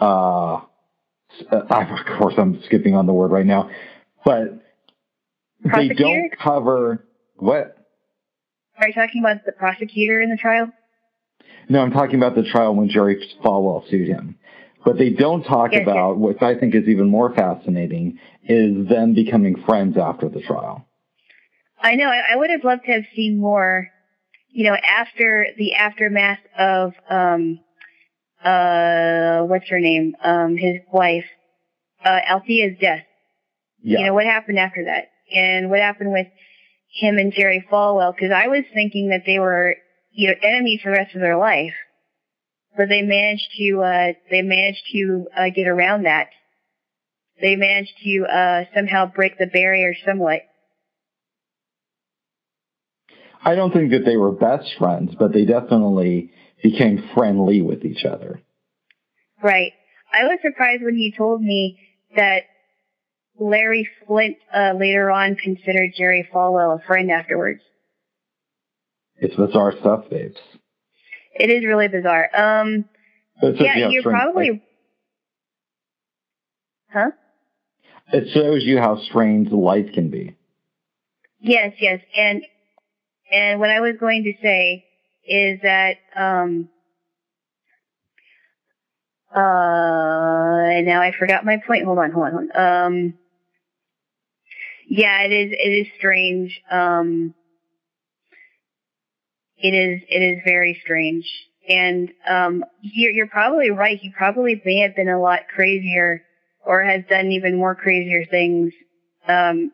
uh 0.00 0.60
I, 1.50 1.82
of 1.84 2.18
course 2.18 2.34
I'm 2.38 2.62
skipping 2.64 2.94
on 2.94 3.06
the 3.06 3.12
word 3.12 3.32
right 3.32 3.46
now, 3.46 3.70
but 4.24 4.60
they 5.64 5.88
don't 5.88 6.30
cover 6.38 7.04
what. 7.36 7.76
Are 8.78 8.88
you 8.88 8.94
talking 8.94 9.22
about 9.22 9.44
the 9.44 9.52
prosecutor 9.52 10.20
in 10.20 10.30
the 10.30 10.36
trial? 10.36 10.70
No, 11.68 11.80
I'm 11.80 11.92
talking 11.92 12.16
about 12.16 12.34
the 12.34 12.42
trial 12.42 12.74
when 12.74 12.88
Jerry 12.88 13.24
Falwell 13.42 13.88
sued 13.88 14.08
him. 14.08 14.36
But 14.84 14.98
they 14.98 15.10
don't 15.10 15.42
talk 15.44 15.72
Yes, 15.72 15.82
about, 15.82 16.18
which 16.18 16.42
I 16.42 16.54
think 16.58 16.74
is 16.74 16.86
even 16.88 17.08
more 17.08 17.34
fascinating, 17.34 18.18
is 18.46 18.86
them 18.86 19.14
becoming 19.14 19.62
friends 19.64 19.96
after 19.96 20.28
the 20.28 20.42
trial. 20.42 20.86
I 21.80 21.94
know. 21.94 22.06
I, 22.06 22.32
I 22.32 22.36
would 22.36 22.50
have 22.50 22.64
loved 22.64 22.84
to 22.84 22.92
have 22.92 23.04
seen 23.14 23.38
more. 23.38 23.88
You 24.50 24.64
know, 24.64 24.76
after 24.76 25.46
the 25.56 25.74
aftermath 25.74 26.38
of 26.56 26.92
um, 27.08 27.60
uh, 28.44 29.40
what's 29.42 29.68
her 29.68 29.80
name? 29.80 30.14
Um, 30.22 30.56
his 30.56 30.76
wife, 30.92 31.24
uh, 32.04 32.20
Althea's 32.26 32.78
death. 32.78 33.04
Yeah. 33.82 34.00
You 34.00 34.06
know, 34.06 34.14
what 34.14 34.26
happened 34.26 34.58
after 34.58 34.84
that? 34.84 35.08
And 35.34 35.70
what 35.70 35.80
happened 35.80 36.12
with 36.12 36.26
him 36.94 37.18
and 37.18 37.32
Jerry 37.32 37.66
Falwell? 37.70 38.14
Because 38.14 38.30
I 38.30 38.48
was 38.48 38.64
thinking 38.72 39.10
that 39.10 39.24
they 39.26 39.38
were, 39.38 39.76
you 40.12 40.28
know, 40.28 40.34
enemies 40.42 40.80
for 40.82 40.90
the 40.90 40.96
rest 40.98 41.14
of 41.14 41.20
their 41.20 41.36
life. 41.36 41.74
But 42.76 42.88
they 42.88 43.02
managed 43.02 43.48
to, 43.58 43.82
uh, 43.82 44.12
they 44.30 44.42
managed 44.42 44.82
to, 44.92 45.26
uh, 45.36 45.50
get 45.54 45.68
around 45.68 46.04
that. 46.04 46.28
They 47.40 47.56
managed 47.56 47.94
to, 48.04 48.24
uh, 48.24 48.64
somehow 48.74 49.06
break 49.06 49.38
the 49.38 49.46
barrier 49.46 49.94
somewhat. 50.06 50.42
I 53.44 53.54
don't 53.54 53.72
think 53.72 53.90
that 53.90 54.04
they 54.06 54.16
were 54.16 54.32
best 54.32 54.74
friends, 54.78 55.14
but 55.18 55.32
they 55.32 55.44
definitely 55.44 56.32
became 56.62 57.10
friendly 57.14 57.60
with 57.60 57.84
each 57.84 58.04
other. 58.04 58.40
Right. 59.42 59.72
I 60.12 60.24
was 60.24 60.38
surprised 60.42 60.82
when 60.82 60.96
he 60.96 61.12
told 61.12 61.42
me 61.42 61.78
that 62.16 62.44
Larry 63.38 63.88
Flynt, 64.06 64.36
uh, 64.54 64.72
later 64.78 65.10
on 65.10 65.34
considered 65.36 65.92
Jerry 65.96 66.28
Falwell 66.32 66.80
a 66.80 66.86
friend 66.86 67.10
afterwards. 67.10 67.60
It's 69.16 69.34
bizarre 69.34 69.72
stuff, 69.80 70.08
babes. 70.10 70.38
It 71.34 71.50
is 71.50 71.64
really 71.64 71.88
bizarre. 71.88 72.28
Um, 72.34 72.84
yeah, 73.42 73.88
you're 73.88 74.02
strange- 74.02 74.04
probably, 74.04 74.62
huh? 76.92 77.10
It 78.12 78.28
shows 78.32 78.62
you 78.62 78.78
how 78.78 78.98
strange 78.98 79.50
life 79.50 79.92
can 79.94 80.10
be. 80.10 80.36
Yes, 81.40 81.74
yes. 81.80 82.00
And, 82.16 82.44
and 83.32 83.58
what 83.58 83.70
I 83.70 83.80
was 83.80 83.96
going 83.98 84.24
to 84.24 84.32
say 84.42 84.84
is 85.26 85.60
that, 85.62 85.96
um, 86.14 86.68
uh, 89.34 90.80
now 90.82 91.00
I 91.02 91.12
forgot 91.18 91.44
my 91.44 91.56
point. 91.66 91.84
Hold 91.84 91.98
on, 91.98 92.12
hold 92.12 92.26
on, 92.26 92.32
hold 92.32 92.50
on. 92.54 92.86
Um, 92.86 93.14
yeah, 94.88 95.22
it 95.22 95.32
is, 95.32 95.52
it 95.52 95.86
is 95.86 95.86
strange. 95.98 96.60
Um, 96.70 97.34
it 99.56 99.74
is, 99.74 100.02
it 100.08 100.22
is 100.22 100.42
very 100.44 100.78
strange. 100.82 101.30
And, 101.68 102.10
um, 102.28 102.64
you're, 102.82 103.12
you're 103.12 103.28
probably 103.28 103.70
right. 103.70 103.98
He 103.98 104.10
probably 104.10 104.60
may 104.64 104.80
have 104.80 104.94
been 104.94 105.08
a 105.08 105.20
lot 105.20 105.40
crazier 105.54 106.22
or 106.64 106.82
has 106.82 107.02
done 107.08 107.32
even 107.32 107.56
more 107.56 107.74
crazier 107.74 108.24
things, 108.26 108.72
um, 109.26 109.70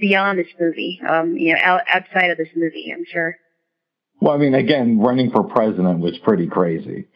beyond 0.00 0.38
this 0.38 0.48
movie, 0.58 1.00
um, 1.06 1.36
you 1.36 1.52
know, 1.52 1.60
out, 1.62 1.82
outside 1.92 2.30
of 2.30 2.38
this 2.38 2.48
movie, 2.56 2.92
I'm 2.92 3.04
sure. 3.12 3.36
Well, 4.20 4.34
I 4.34 4.38
mean, 4.38 4.54
again, 4.54 4.98
running 4.98 5.30
for 5.30 5.44
president 5.44 6.00
was 6.00 6.18
pretty 6.18 6.46
crazy. 6.46 7.06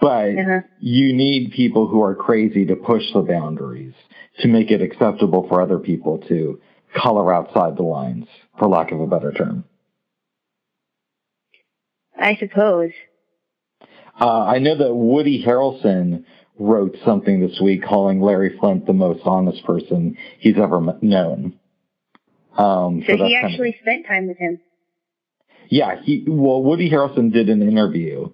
But 0.00 0.38
Uh-huh. 0.38 0.60
you 0.80 1.12
need 1.12 1.52
people 1.52 1.86
who 1.86 2.02
are 2.02 2.14
crazy 2.14 2.64
to 2.66 2.76
push 2.76 3.12
the 3.12 3.22
boundaries, 3.22 3.94
to 4.38 4.48
make 4.48 4.70
it 4.70 4.80
acceptable 4.80 5.46
for 5.48 5.60
other 5.60 5.78
people 5.78 6.18
to 6.28 6.58
color 6.94 7.32
outside 7.32 7.76
the 7.76 7.82
lines, 7.82 8.26
for 8.58 8.66
lack 8.68 8.92
of 8.92 9.00
a 9.00 9.06
better 9.06 9.32
term. 9.32 9.64
I 12.18 12.36
suppose. 12.36 12.92
Uh, 14.20 14.44
I 14.44 14.58
know 14.58 14.76
that 14.76 14.94
Woody 14.94 15.42
Harrelson 15.44 16.24
wrote 16.58 16.96
something 17.04 17.40
this 17.40 17.58
week 17.60 17.82
calling 17.82 18.20
Larry 18.20 18.56
Flynt 18.58 18.86
the 18.86 18.92
most 18.92 19.20
honest 19.24 19.64
person 19.64 20.16
he's 20.38 20.58
ever 20.58 20.76
m- 20.76 20.98
known. 21.00 21.54
Um, 22.58 23.02
So, 23.06 23.16
that's 23.16 23.22
he 23.28 23.34
kind 23.34 23.46
of- 23.46 23.50
actually 23.52 23.76
spent 23.80 24.06
time 24.06 24.26
with 24.26 24.36
him. 24.36 24.60
Yeah, 25.70 26.00
he 26.02 26.24
well, 26.28 26.62
Woody 26.62 26.90
Harrelson 26.90 27.32
did 27.32 27.48
an 27.48 27.62
interview. 27.62 28.30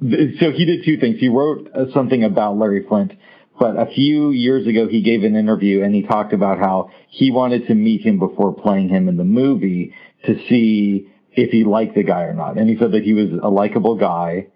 So 0.00 0.50
he 0.50 0.64
did 0.64 0.84
two 0.84 0.98
things. 0.98 1.18
He 1.18 1.28
wrote 1.28 1.70
uh, 1.74 1.92
something 1.92 2.24
about 2.24 2.58
Larry 2.58 2.84
Flynt, 2.86 3.12
but 3.58 3.78
a 3.78 3.86
few 3.86 4.30
years 4.30 4.66
ago 4.66 4.88
he 4.88 5.02
gave 5.02 5.22
an 5.22 5.36
interview 5.36 5.82
and 5.82 5.94
he 5.94 6.02
talked 6.02 6.32
about 6.32 6.58
how 6.58 6.90
he 7.08 7.30
wanted 7.30 7.68
to 7.68 7.74
meet 7.74 8.02
him 8.02 8.18
before 8.18 8.52
playing 8.52 8.88
him 8.88 9.08
in 9.08 9.16
the 9.16 9.24
movie 9.24 9.94
to 10.26 10.34
see 10.48 11.10
if 11.32 11.50
he 11.50 11.64
liked 11.64 11.94
the 11.94 12.02
guy 12.02 12.22
or 12.22 12.34
not. 12.34 12.58
And 12.58 12.68
he 12.68 12.76
said 12.76 12.92
that 12.92 13.02
he 13.02 13.12
was 13.12 13.30
a 13.42 13.48
likable 13.48 13.96
guy. 13.96 14.48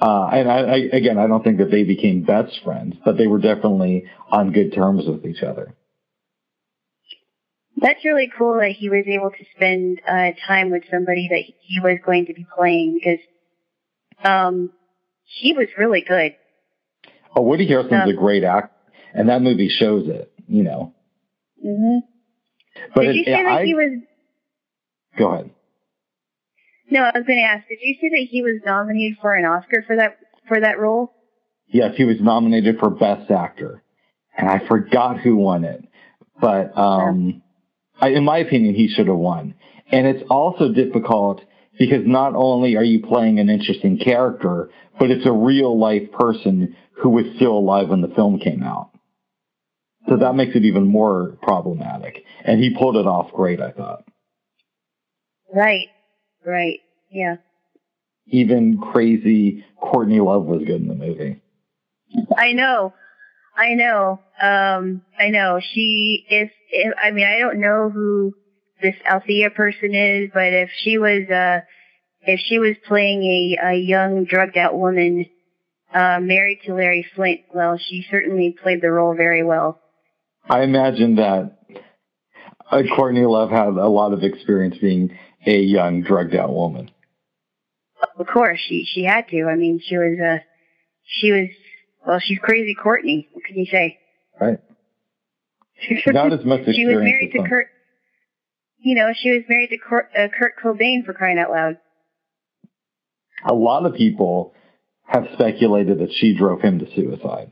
Uh, 0.00 0.28
and 0.32 0.50
I, 0.50 0.58
I, 0.58 0.76
again, 0.92 1.18
I 1.18 1.26
don't 1.26 1.42
think 1.42 1.58
that 1.58 1.70
they 1.70 1.82
became 1.82 2.22
best 2.22 2.60
friends, 2.62 2.94
but 3.04 3.16
they 3.18 3.26
were 3.26 3.40
definitely 3.40 4.04
on 4.30 4.52
good 4.52 4.72
terms 4.72 5.06
with 5.06 5.26
each 5.26 5.42
other. 5.42 5.74
That's 7.76 8.04
really 8.04 8.30
cool 8.36 8.58
that 8.58 8.72
he 8.72 8.88
was 8.88 9.04
able 9.06 9.30
to 9.30 9.44
spend 9.54 10.00
uh, 10.06 10.30
time 10.46 10.70
with 10.70 10.84
somebody 10.90 11.28
that 11.30 11.42
he 11.60 11.80
was 11.80 11.98
going 12.04 12.26
to 12.26 12.34
be 12.34 12.46
playing 12.56 12.94
because 12.94 13.20
um, 14.24 14.70
he 15.24 15.52
was 15.52 15.68
really 15.78 16.00
good. 16.06 16.34
Oh, 17.36 17.42
Woody 17.42 17.66
Harrelson's 17.68 17.92
Yeah. 17.92 18.08
a 18.08 18.12
great 18.14 18.44
actor, 18.44 18.70
and 19.14 19.28
that 19.28 19.42
movie 19.42 19.68
shows 19.68 20.08
it, 20.08 20.32
you 20.48 20.62
know. 20.62 20.94
hmm 21.62 21.98
But 22.94 23.02
Did 23.02 23.10
it- 23.10 23.16
you 23.16 23.24
say 23.24 23.42
that 23.42 23.46
I, 23.46 23.64
he 23.64 23.74
was? 23.74 24.00
go 25.16 25.28
ahead. 25.32 25.50
No, 26.90 27.02
I 27.02 27.12
was 27.18 27.26
going 27.26 27.38
to 27.38 27.44
ask. 27.44 27.68
Did 27.68 27.78
you 27.82 27.94
say 28.00 28.08
that 28.08 28.26
he 28.30 28.40
was 28.42 28.60
nominated 28.64 29.18
for 29.20 29.34
an 29.34 29.44
Oscar 29.44 29.82
for 29.86 29.96
that 29.96 30.16
for 30.46 30.58
that 30.60 30.78
role? 30.78 31.12
Yes, 31.66 31.94
he 31.96 32.04
was 32.04 32.16
nominated 32.20 32.78
for 32.78 32.88
Best 32.88 33.30
Actor, 33.30 33.82
and 34.36 34.48
I 34.48 34.66
forgot 34.66 35.20
who 35.20 35.36
won 35.36 35.64
it. 35.64 35.84
But 36.40 36.76
um, 36.78 37.42
I, 38.00 38.10
in 38.10 38.24
my 38.24 38.38
opinion, 38.38 38.74
he 38.74 38.88
should 38.88 39.08
have 39.08 39.16
won. 39.16 39.54
And 39.90 40.06
it's 40.06 40.22
also 40.30 40.72
difficult 40.72 41.42
because 41.78 42.06
not 42.06 42.34
only 42.34 42.76
are 42.76 42.84
you 42.84 43.00
playing 43.00 43.38
an 43.38 43.48
interesting 43.48 43.98
character, 43.98 44.70
but 44.98 45.10
it's 45.10 45.26
a 45.26 45.32
real 45.32 45.78
life 45.78 46.10
person 46.12 46.76
who 47.00 47.10
was 47.10 47.24
still 47.36 47.56
alive 47.58 47.88
when 47.88 48.00
the 48.00 48.08
film 48.08 48.38
came 48.38 48.62
out. 48.62 48.90
So 50.08 50.16
that 50.16 50.34
makes 50.34 50.56
it 50.56 50.64
even 50.64 50.86
more 50.86 51.36
problematic. 51.42 52.24
And 52.44 52.62
he 52.62 52.74
pulled 52.76 52.96
it 52.96 53.06
off 53.06 53.32
great, 53.32 53.60
I 53.60 53.72
thought. 53.72 54.04
Right. 55.54 55.88
Right. 56.44 56.80
Yeah. 57.10 57.36
Even 58.26 58.78
crazy 58.78 59.64
Courtney 59.80 60.20
Love 60.20 60.44
was 60.44 60.62
good 60.64 60.80
in 60.80 60.88
the 60.88 60.94
movie. 60.94 61.40
I 62.36 62.52
know. 62.52 62.94
I 63.56 63.74
know. 63.74 64.20
Um, 64.40 65.02
I 65.18 65.28
know. 65.28 65.60
She 65.74 66.24
is, 66.30 66.48
I 67.02 67.10
mean, 67.10 67.26
I 67.26 67.38
don't 67.38 67.60
know 67.60 67.90
who 67.90 68.34
this 68.80 68.94
Althea 69.08 69.50
person 69.50 69.94
is, 69.94 70.30
but 70.32 70.52
if 70.52 70.70
she 70.82 70.98
was, 70.98 71.28
uh, 71.28 71.60
if 72.22 72.40
she 72.40 72.58
was 72.58 72.76
playing 72.86 73.22
a, 73.22 73.70
a 73.70 73.74
young 73.76 74.24
drugged 74.24 74.56
out 74.56 74.76
woman, 74.76 75.26
uh, 75.92 76.18
married 76.20 76.60
to 76.64 76.74
Larry 76.74 77.06
Flynt, 77.14 77.40
well, 77.54 77.78
she 77.78 78.04
certainly 78.10 78.56
played 78.62 78.82
the 78.82 78.90
role 78.90 79.14
very 79.14 79.42
well. 79.42 79.80
I 80.48 80.62
imagine 80.62 81.16
that 81.16 81.58
uh, 82.70 82.82
Courtney 82.94 83.24
Love 83.24 83.50
had 83.50 83.68
a 83.68 83.88
lot 83.88 84.12
of 84.12 84.22
experience 84.22 84.76
being 84.80 85.18
a 85.46 85.58
young 85.58 86.02
drugged 86.02 86.34
out 86.34 86.52
woman. 86.52 86.90
Of 88.18 88.26
course, 88.26 88.60
she, 88.68 88.84
she 88.84 89.04
had 89.04 89.28
to. 89.28 89.44
I 89.44 89.56
mean, 89.56 89.80
she 89.84 89.96
was, 89.96 90.18
uh, 90.20 90.38
she 91.04 91.32
was, 91.32 91.48
well, 92.06 92.20
she's 92.20 92.38
crazy 92.38 92.74
Courtney. 92.74 93.28
What 93.32 93.44
can 93.44 93.56
you 93.56 93.66
say? 93.66 93.98
Right. 94.40 94.58
Not 96.06 96.32
as 96.32 96.44
much 96.44 96.60
she 96.64 96.84
was 96.84 96.96
experience 96.96 97.04
married 97.04 97.32
to. 97.32 97.48
Kurt. 97.48 97.66
You 98.80 98.94
know, 98.94 99.12
she 99.14 99.30
was 99.30 99.42
married 99.48 99.70
to 99.70 99.78
Kurt, 99.78 100.08
uh, 100.16 100.28
Kurt 100.38 100.54
Cobain 100.62 101.04
for 101.04 101.12
crying 101.12 101.38
out 101.38 101.50
loud. 101.50 101.78
A 103.46 103.54
lot 103.54 103.86
of 103.86 103.94
people 103.94 104.54
have 105.06 105.26
speculated 105.34 105.98
that 106.00 106.12
she 106.12 106.36
drove 106.36 106.60
him 106.60 106.78
to 106.80 106.86
suicide, 106.94 107.50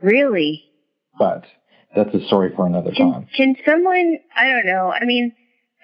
Really? 0.00 0.64
but 1.18 1.44
that's 1.94 2.14
a 2.14 2.26
story 2.26 2.52
for 2.56 2.66
another 2.66 2.92
Can 2.92 3.12
time. 3.12 3.28
can 3.36 3.54
someone? 3.66 4.18
I 4.34 4.48
don't 4.50 4.66
know. 4.66 4.92
I 4.92 5.04
mean, 5.04 5.32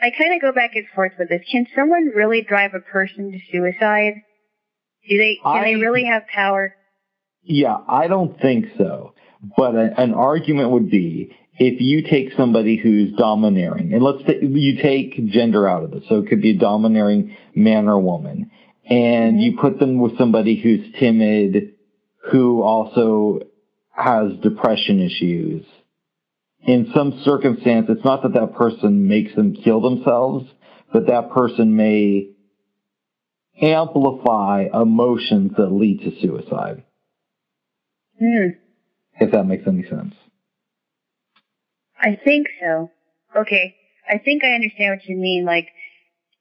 I 0.00 0.10
kind 0.10 0.34
of 0.34 0.40
go 0.40 0.52
back 0.52 0.74
and 0.74 0.86
forth 0.94 1.12
with 1.18 1.28
this. 1.28 1.42
Can 1.50 1.66
someone 1.76 2.06
really 2.14 2.42
drive 2.42 2.72
a 2.74 2.80
person 2.80 3.32
to 3.32 3.38
suicide? 3.52 4.14
Do 5.08 5.18
they? 5.18 5.38
Can 5.42 5.62
they 5.64 5.74
really 5.76 6.04
have 6.04 6.26
power? 6.26 6.74
Yeah, 7.42 7.76
I 7.88 8.08
don't 8.08 8.38
think 8.40 8.66
so. 8.76 9.14
But 9.56 9.74
a, 9.74 10.00
an 10.00 10.14
argument 10.14 10.70
would 10.70 10.90
be 10.90 11.36
if 11.58 11.80
you 11.80 12.02
take 12.02 12.32
somebody 12.36 12.76
who's 12.76 13.12
domineering, 13.14 13.92
and 13.92 14.02
let's 14.02 14.24
say 14.26 14.38
you 14.40 14.80
take 14.80 15.26
gender 15.26 15.68
out 15.68 15.82
of 15.82 15.90
this, 15.90 16.04
so 16.08 16.20
it 16.20 16.28
could 16.28 16.40
be 16.40 16.50
a 16.50 16.58
domineering 16.58 17.36
man 17.54 17.88
or 17.88 17.98
woman, 18.00 18.50
and 18.88 19.36
Mhm. 19.36 19.42
you 19.42 19.56
put 19.56 19.78
them 19.78 19.98
with 19.98 20.16
somebody 20.16 20.54
who's 20.54 20.92
timid, 20.98 21.74
who 22.30 22.62
also 22.62 23.40
has 23.90 24.36
depression 24.38 25.00
issues. 25.00 25.64
In 26.62 26.86
some 26.94 27.12
circumstance, 27.24 27.88
it's 27.88 28.04
not 28.04 28.22
that 28.22 28.34
that 28.34 28.54
person 28.54 29.08
makes 29.08 29.34
them 29.34 29.54
kill 29.54 29.80
themselves, 29.80 30.46
but 30.92 31.06
that 31.06 31.30
person 31.30 31.76
may 31.76 32.28
amplify 33.60 34.68
emotions 34.72 35.52
that 35.56 35.72
lead 35.72 36.00
to 36.02 36.20
suicide. 36.20 36.84
Hmm. 38.18 38.48
If 39.20 39.32
that 39.32 39.46
makes 39.46 39.66
any 39.66 39.82
sense. 39.84 40.14
I 42.00 42.18
think 42.22 42.48
so. 42.60 42.90
Okay. 43.36 43.74
I 44.08 44.18
think 44.18 44.44
I 44.44 44.52
understand 44.54 44.98
what 44.98 45.08
you 45.08 45.16
mean. 45.16 45.44
Like, 45.44 45.68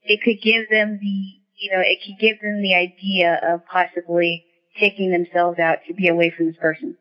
it 0.04 0.22
could 0.24 0.42
give 0.42 0.70
them 0.70 1.00
the, 1.02 1.34
you 1.58 1.72
know, 1.72 1.82
it 1.82 2.00
could 2.06 2.20
give 2.20 2.40
them 2.42 2.62
the 2.62 2.76
idea 2.76 3.40
of 3.44 3.66
possibly 3.66 4.46
taking 4.80 5.12
themselves 5.12 5.60
out 5.60 5.80
to 5.88 5.94
be 5.94 6.08
away 6.08 6.32
from 6.36 6.48
this 6.48 6.56
person. 6.58 6.96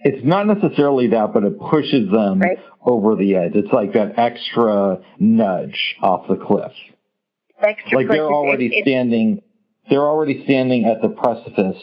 It's 0.00 0.24
not 0.24 0.46
necessarily 0.46 1.08
that, 1.08 1.32
but 1.32 1.44
it 1.44 1.58
pushes 1.58 2.10
them 2.10 2.40
Right. 2.40 2.58
over 2.84 3.16
the 3.16 3.36
edge. 3.36 3.52
It's 3.54 3.72
like 3.72 3.94
that 3.94 4.18
extra 4.18 5.00
nudge 5.18 5.96
off 6.02 6.28
the 6.28 6.36
cliff. 6.36 6.72
Extra 7.60 7.98
Like 7.98 8.08
they're 8.08 8.30
already 8.30 8.66
it's, 8.66 8.86
standing, 8.86 9.40
they're 9.88 10.04
already 10.04 10.44
standing 10.44 10.84
at 10.84 11.00
the 11.00 11.08
precipice 11.08 11.82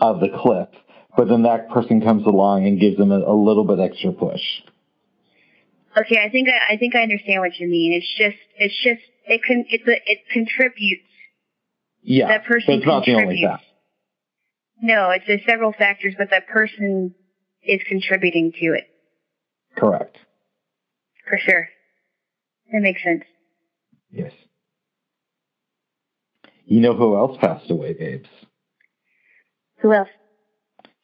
of 0.00 0.20
the 0.20 0.28
cliff, 0.28 0.68
but 1.16 1.28
then 1.28 1.42
that 1.42 1.70
person 1.70 2.00
comes 2.00 2.24
along 2.24 2.66
and 2.66 2.78
gives 2.78 2.96
them 2.96 3.10
a, 3.10 3.18
a 3.18 3.34
little 3.34 3.64
bit 3.64 3.80
extra 3.80 4.12
push. 4.12 4.40
Okay, 5.96 6.18
I 6.24 6.30
think 6.30 6.48
I, 6.48 6.74
I 6.74 6.76
think 6.78 6.94
I 6.94 7.02
understand 7.02 7.40
what 7.40 7.58
you 7.58 7.68
mean. 7.68 7.92
It's 7.92 8.14
just, 8.16 8.36
it's 8.56 8.74
just, 8.82 9.02
it 9.26 9.42
can, 9.42 9.64
it's 9.68 9.86
a, 9.86 10.10
it 10.10 10.20
contributes. 10.32 11.04
Yeah, 12.02 12.28
that 12.28 12.44
person 12.44 12.64
but 12.66 12.78
it's 12.78 12.86
not 12.86 13.04
the 13.04 13.14
only 13.14 13.42
fact. 13.44 13.62
No, 14.82 15.10
it's 15.10 15.24
there's 15.26 15.42
several 15.46 15.72
factors, 15.72 16.14
but 16.18 16.30
that 16.30 16.48
person 16.48 17.14
is 17.62 17.80
contributing 17.88 18.52
to 18.58 18.72
it 18.72 18.84
Correct. 19.76 20.16
for 21.28 21.38
sure. 21.38 21.68
That 22.72 22.80
makes 22.80 23.02
sense. 23.04 23.22
Yes. 24.10 24.32
You 26.64 26.80
know 26.80 26.94
who 26.94 27.16
else 27.16 27.38
passed 27.40 27.70
away, 27.70 27.92
babes? 27.92 28.28
Who 29.80 29.92
else? 29.92 30.08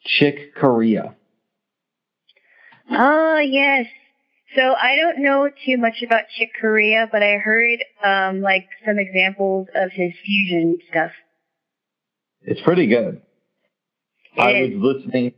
Chick 0.04 0.56
Corea. 0.56 1.14
Oh 2.90 3.38
yes. 3.38 3.86
So 4.56 4.62
I 4.62 4.96
don't 4.96 5.22
know 5.22 5.50
too 5.66 5.76
much 5.76 6.02
about 6.04 6.22
Chick 6.36 6.50
Corea, 6.60 7.08
but 7.10 7.22
I 7.22 7.36
heard 7.36 7.84
um 8.04 8.40
like 8.40 8.66
some 8.84 8.98
examples 8.98 9.68
of 9.74 9.90
his 9.92 10.12
fusion 10.24 10.78
stuff. 10.90 11.12
It's 12.42 12.60
pretty 12.62 12.86
good. 12.86 13.20
I 14.36 14.50
It 14.50 14.78
was 14.78 14.96
listening 14.96 15.34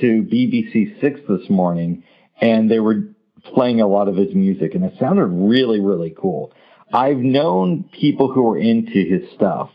to 0.00 0.22
BBC 0.22 1.00
Six 1.00 1.20
this 1.28 1.48
morning, 1.48 2.04
and 2.40 2.70
they 2.70 2.80
were 2.80 3.14
playing 3.54 3.80
a 3.80 3.86
lot 3.86 4.08
of 4.08 4.16
his 4.16 4.34
music, 4.34 4.74
and 4.74 4.84
it 4.84 4.94
sounded 5.00 5.26
really, 5.26 5.80
really 5.80 6.14
cool. 6.16 6.52
I've 6.92 7.18
known 7.18 7.88
people 7.98 8.32
who 8.32 8.42
were 8.42 8.58
into 8.58 9.04
his 9.04 9.22
stuff. 9.34 9.70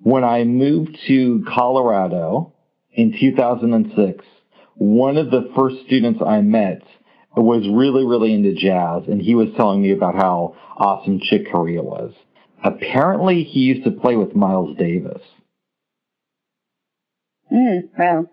When 0.00 0.24
I 0.24 0.44
moved 0.44 0.96
to 1.08 1.44
Colorado 1.48 2.52
in 2.92 3.16
2006, 3.18 4.24
one 4.74 5.16
of 5.16 5.30
the 5.30 5.50
first 5.54 5.76
students 5.86 6.20
I 6.24 6.40
met 6.40 6.82
was 7.36 7.68
really, 7.68 8.04
really 8.04 8.32
into 8.32 8.54
jazz, 8.54 9.04
and 9.08 9.20
he 9.20 9.34
was 9.34 9.48
telling 9.56 9.82
me 9.82 9.92
about 9.92 10.14
how 10.14 10.56
awesome 10.76 11.20
Chick 11.20 11.50
Corea 11.50 11.82
was. 11.82 12.12
Apparently, 12.64 13.44
he 13.44 13.60
used 13.60 13.84
to 13.84 13.90
play 13.90 14.16
with 14.16 14.34
Miles 14.34 14.76
Davis. 14.78 15.20
Mm, 17.52 17.88
wow. 17.98 18.26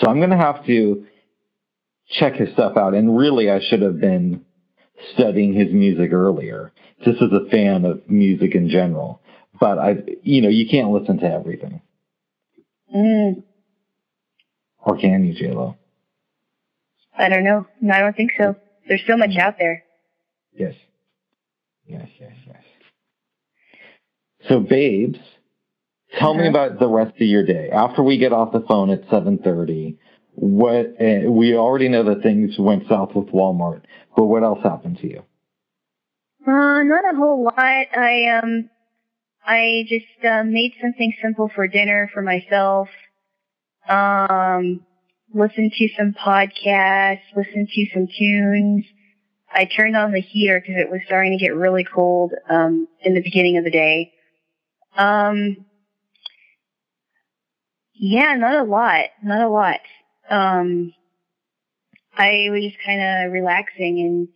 So 0.00 0.08
I'm 0.08 0.18
going 0.18 0.30
to 0.30 0.36
have 0.36 0.64
to 0.66 1.06
check 2.08 2.34
his 2.34 2.52
stuff 2.52 2.76
out. 2.76 2.94
And 2.94 3.16
really, 3.16 3.50
I 3.50 3.60
should 3.60 3.82
have 3.82 4.00
been 4.00 4.44
studying 5.14 5.52
his 5.52 5.72
music 5.72 6.12
earlier, 6.12 6.72
just 7.04 7.20
as 7.20 7.30
a 7.32 7.50
fan 7.50 7.84
of 7.84 8.08
music 8.08 8.54
in 8.54 8.68
general. 8.68 9.20
But 9.58 9.78
I, 9.78 9.96
you 10.22 10.42
know, 10.42 10.48
you 10.48 10.68
can't 10.68 10.90
listen 10.90 11.18
to 11.18 11.26
everything, 11.30 11.82
Mm, 12.94 13.42
or 14.78 14.98
can 14.98 15.24
you, 15.24 15.34
JLo? 15.34 15.76
I 17.16 17.28
don't 17.28 17.44
know. 17.44 17.66
No, 17.80 17.94
I 17.94 18.00
don't 18.00 18.16
think 18.16 18.32
so. 18.38 18.56
There's 18.88 19.02
so 19.06 19.16
much 19.16 19.36
out 19.36 19.58
there. 19.58 19.84
Yes, 20.54 20.74
yes, 21.86 22.08
yes, 22.20 22.32
yes. 22.46 22.62
So, 24.48 24.60
babes, 24.60 25.18
tell 26.18 26.34
me 26.34 26.40
Uh-huh. 26.40 26.50
about 26.50 26.78
the 26.80 26.88
rest 26.88 27.14
of 27.14 27.22
your 27.26 27.44
day 27.44 27.70
after 27.70 28.02
we 28.02 28.18
get 28.18 28.32
off 28.32 28.52
the 28.52 28.60
phone 28.62 28.90
at 28.90 29.02
7:30. 29.08 29.96
What 30.34 30.96
uh, 31.00 31.30
we 31.30 31.54
already 31.54 31.88
know 31.88 32.02
that 32.04 32.22
things 32.22 32.58
went 32.58 32.88
south 32.88 33.14
with 33.14 33.28
Walmart, 33.28 33.82
but 34.16 34.24
what 34.24 34.42
else 34.42 34.62
happened 34.62 34.98
to 34.98 35.08
you? 35.08 35.22
Uh, 36.46 36.82
not 36.82 37.04
a 37.12 37.16
whole 37.16 37.44
lot. 37.44 37.56
I 37.58 38.40
um, 38.42 38.68
I 39.46 39.84
just 39.88 40.24
uh, 40.24 40.42
made 40.44 40.72
something 40.80 41.12
simple 41.22 41.50
for 41.54 41.68
dinner 41.68 42.10
for 42.12 42.22
myself. 42.22 42.88
Um, 43.88 44.80
listened 45.34 45.72
to 45.72 45.88
some 45.96 46.12
podcasts, 46.12 47.20
listen 47.36 47.66
to 47.66 47.86
some 47.92 48.08
tunes. 48.18 48.84
I 49.52 49.66
turned 49.66 49.96
on 49.96 50.12
the 50.12 50.20
heater 50.20 50.60
because 50.60 50.80
it 50.80 50.90
was 50.90 51.00
starting 51.06 51.36
to 51.38 51.44
get 51.44 51.54
really 51.54 51.84
cold 51.84 52.32
um, 52.48 52.88
in 53.02 53.14
the 53.14 53.22
beginning 53.22 53.58
of 53.58 53.64
the 53.64 53.70
day. 53.70 54.12
Um, 54.96 55.56
yeah, 57.94 58.34
not 58.34 58.54
a 58.54 58.64
lot, 58.64 59.06
not 59.22 59.42
a 59.42 59.48
lot. 59.48 59.80
Um, 60.28 60.92
I 62.16 62.48
was 62.50 62.62
just 62.62 62.84
kind 62.84 63.00
of 63.00 63.32
relaxing 63.32 64.00
and 64.00 64.28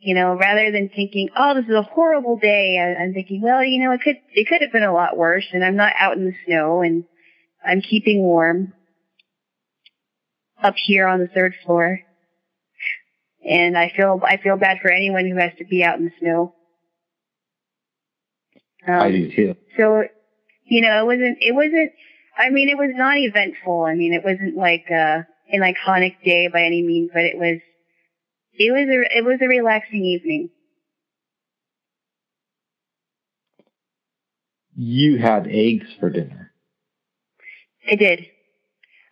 you 0.00 0.14
know, 0.14 0.36
rather 0.36 0.70
than 0.70 0.88
thinking, 0.88 1.28
"Oh, 1.36 1.54
this 1.54 1.64
is 1.64 1.74
a 1.74 1.82
horrible 1.82 2.38
day," 2.38 2.78
I, 2.78 3.02
I'm 3.02 3.12
thinking, 3.12 3.42
"Well, 3.42 3.64
you 3.64 3.82
know, 3.82 3.90
it 3.90 4.00
could 4.00 4.16
it 4.32 4.46
could 4.46 4.62
have 4.62 4.70
been 4.70 4.84
a 4.84 4.92
lot 4.92 5.16
worse." 5.16 5.46
And 5.52 5.64
I'm 5.64 5.74
not 5.74 5.92
out 5.98 6.16
in 6.16 6.24
the 6.24 6.34
snow, 6.46 6.82
and 6.82 7.02
I'm 7.64 7.82
keeping 7.82 8.20
warm 8.20 8.74
up 10.62 10.74
here 10.76 11.06
on 11.06 11.20
the 11.20 11.28
third 11.28 11.54
floor. 11.64 12.00
And 13.48 13.78
I 13.78 13.92
feel 13.96 14.20
I 14.24 14.36
feel 14.38 14.56
bad 14.56 14.78
for 14.82 14.90
anyone 14.90 15.26
who 15.26 15.36
has 15.36 15.52
to 15.58 15.64
be 15.64 15.84
out 15.84 15.98
in 15.98 16.06
the 16.06 16.12
snow. 16.20 16.54
Um, 18.86 19.00
I 19.00 19.10
do 19.10 19.30
too. 19.30 19.54
so, 19.76 20.04
you 20.64 20.80
know, 20.80 21.02
it 21.02 21.06
wasn't, 21.06 21.38
it 21.40 21.54
wasn't, 21.54 21.92
I 22.36 22.50
mean, 22.50 22.68
it 22.68 22.78
was 22.78 22.90
not 22.94 23.18
eventful. 23.18 23.84
I 23.84 23.94
mean, 23.94 24.12
it 24.12 24.24
wasn't 24.24 24.56
like, 24.56 24.84
uh, 24.90 25.22
an 25.50 25.60
iconic 25.60 26.16
day 26.24 26.48
by 26.48 26.62
any 26.62 26.82
means, 26.82 27.10
but 27.12 27.24
it 27.24 27.36
was, 27.36 27.60
it 28.54 28.72
was 28.72 28.88
a, 28.88 29.18
it 29.18 29.24
was 29.24 29.38
a 29.42 29.46
relaxing 29.46 30.04
evening. 30.04 30.50
You 34.74 35.18
had 35.18 35.48
eggs 35.50 35.86
for 35.98 36.08
dinner. 36.08 36.52
I 37.90 37.96
did. 37.96 38.26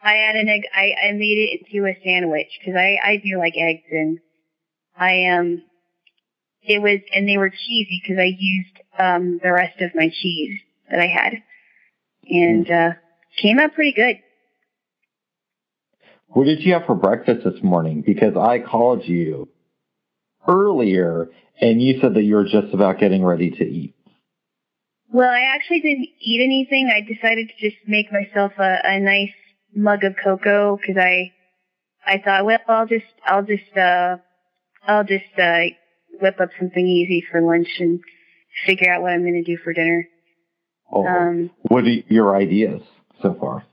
I 0.07 0.19
had 0.19 0.37
an 0.37 0.49
egg, 0.49 0.63
I, 0.73 1.09
I 1.09 1.13
made 1.13 1.37
it 1.37 1.61
into 1.67 1.85
a 1.85 1.99
sandwich 2.05 2.47
because 2.61 2.79
I, 2.79 2.97
I 3.03 3.17
do 3.17 3.39
like 3.39 3.55
eggs 3.57 3.83
and 3.91 4.21
I, 4.97 5.27
um, 5.27 5.63
it 6.63 6.81
was, 6.81 7.01
and 7.13 7.29
they 7.29 7.37
were 7.37 7.51
cheesy 7.51 8.01
because 8.01 8.21
I 8.21 8.31
used, 8.39 8.77
um, 8.97 9.41
the 9.43 9.53
rest 9.53 9.81
of 9.81 9.97
my 9.97 10.09
cheese 10.15 10.61
that 10.89 11.01
I 11.01 11.09
had 11.09 11.43
and, 12.31 12.71
uh, 12.71 12.91
came 13.43 13.59
out 13.59 13.75
pretty 13.75 13.95
good. 13.95 14.21
What 16.29 16.45
did 16.45 16.61
you 16.61 16.75
have 16.75 16.87
for 16.87 16.95
breakfast 16.95 17.41
this 17.45 17.61
morning? 17.65 18.05
Because 18.07 18.37
I 18.37 18.61
called 18.61 19.05
you 19.05 19.49
earlier 20.47 21.31
and 21.61 21.83
you 21.83 22.01
said 22.01 22.15
that 22.15 22.23
you 22.23 22.37
were 22.37 22.45
just 22.45 22.73
about 22.73 23.01
getting 23.01 23.25
ready 23.25 23.51
to 23.51 23.65
eat. 23.65 23.97
Well, 25.11 25.29
I 25.29 25.53
actually 25.53 25.81
didn't 25.81 26.09
eat 26.21 26.41
anything. 26.45 26.93
I 26.95 27.01
decided 27.01 27.49
to 27.49 27.71
just 27.71 27.83
make 27.89 28.13
myself 28.13 28.53
a, 28.57 28.79
a 28.85 29.01
nice 29.01 29.33
mug 29.77 30.03
of 30.05 30.17
cocoa 30.23 30.77
because 30.77 30.97
I, 30.97 31.33
I 32.05 32.19
thought, 32.19 32.45
well, 32.45 32.59
I'll 32.67 32.87
just, 32.87 33.05
I'll 33.25 33.43
just, 33.45 33.77
uh, 33.77 34.17
I'll 34.87 35.05
just, 35.05 35.39
uh, 35.39 35.61
whip 36.21 36.41
up 36.41 36.49
something 36.59 36.87
easy 36.87 37.23
for 37.31 37.41
lunch 37.43 37.69
and 37.79 38.01
figure 38.65 38.91
out 38.93 39.03
what 39.03 39.13
I'm 39.13 39.21
going 39.23 39.35
to 39.35 39.43
do 39.43 39.59
for 39.63 39.73
dinner. 39.73 40.09
Oh, 40.91 41.07
Um, 41.07 41.51
what 41.63 41.85
are 41.85 41.91
your 42.09 42.35
ideas 42.37 42.83
so 43.23 43.35
far? 43.39 43.65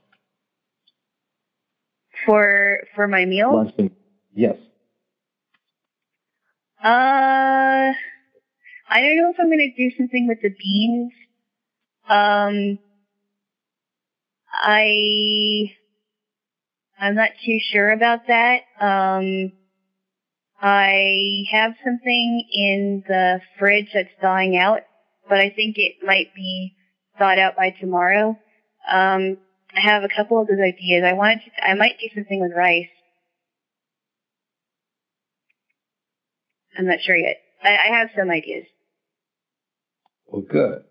for, 2.25 2.79
for 2.95 3.07
my 3.07 3.25
meal, 3.25 3.53
Lunch 3.55 3.73
and- 3.77 3.91
yes. 4.33 4.55
uh, 6.83 6.87
I 6.87 7.93
don't 9.01 9.17
know 9.17 9.29
if 9.31 9.35
I'm 9.39 9.47
going 9.47 9.73
to 9.75 9.89
do 9.89 9.95
something 9.97 10.27
with 10.27 10.39
the 10.41 10.49
beans. 10.49 11.11
Um, 12.07 12.79
I, 14.53 15.73
I'm 16.99 17.15
not 17.15 17.31
too 17.45 17.59
sure 17.71 17.91
about 17.91 18.27
that. 18.27 18.61
Um, 18.79 19.51
I 20.61 21.43
have 21.51 21.73
something 21.83 22.45
in 22.53 23.03
the 23.07 23.41
fridge 23.59 23.89
that's 23.93 24.09
thawing 24.21 24.55
out, 24.55 24.81
but 25.27 25.39
I 25.39 25.49
think 25.49 25.77
it 25.77 25.95
might 26.03 26.33
be 26.35 26.73
thawed 27.17 27.39
out 27.39 27.55
by 27.55 27.71
tomorrow. 27.71 28.37
Um, 28.89 29.37
I 29.75 29.81
have 29.81 30.03
a 30.03 30.09
couple 30.15 30.41
of 30.41 30.47
those 30.47 30.59
ideas. 30.59 31.03
I 31.05 31.13
wanted 31.13 31.41
to, 31.45 31.69
I 31.69 31.73
might 31.73 31.99
do 31.99 32.07
something 32.15 32.39
with 32.39 32.51
rice. 32.55 32.87
I'm 36.77 36.87
not 36.87 37.01
sure 37.01 37.15
yet. 37.15 37.37
I, 37.63 37.69
I 37.69 37.97
have 37.99 38.09
some 38.17 38.29
ideas. 38.29 38.65
Well, 40.27 40.41
good. 40.41 40.83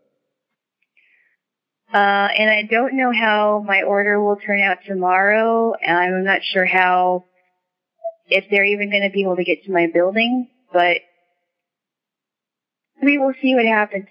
Uh, 1.92 2.28
and 2.38 2.48
I 2.48 2.62
don't 2.70 2.96
know 2.96 3.12
how 3.12 3.62
my 3.66 3.82
order 3.82 4.22
will 4.22 4.36
turn 4.36 4.60
out 4.60 4.78
tomorrow. 4.86 5.74
And 5.74 5.96
I'm 5.96 6.24
not 6.24 6.40
sure 6.42 6.64
how, 6.64 7.26
if 8.28 8.44
they're 8.50 8.64
even 8.64 8.90
going 8.90 9.02
to 9.02 9.10
be 9.10 9.22
able 9.22 9.36
to 9.36 9.44
get 9.44 9.64
to 9.64 9.72
my 9.72 9.88
building, 9.92 10.48
but 10.72 10.98
we 13.02 13.18
will 13.18 13.34
see 13.42 13.54
what 13.54 13.66
happens. 13.66 14.08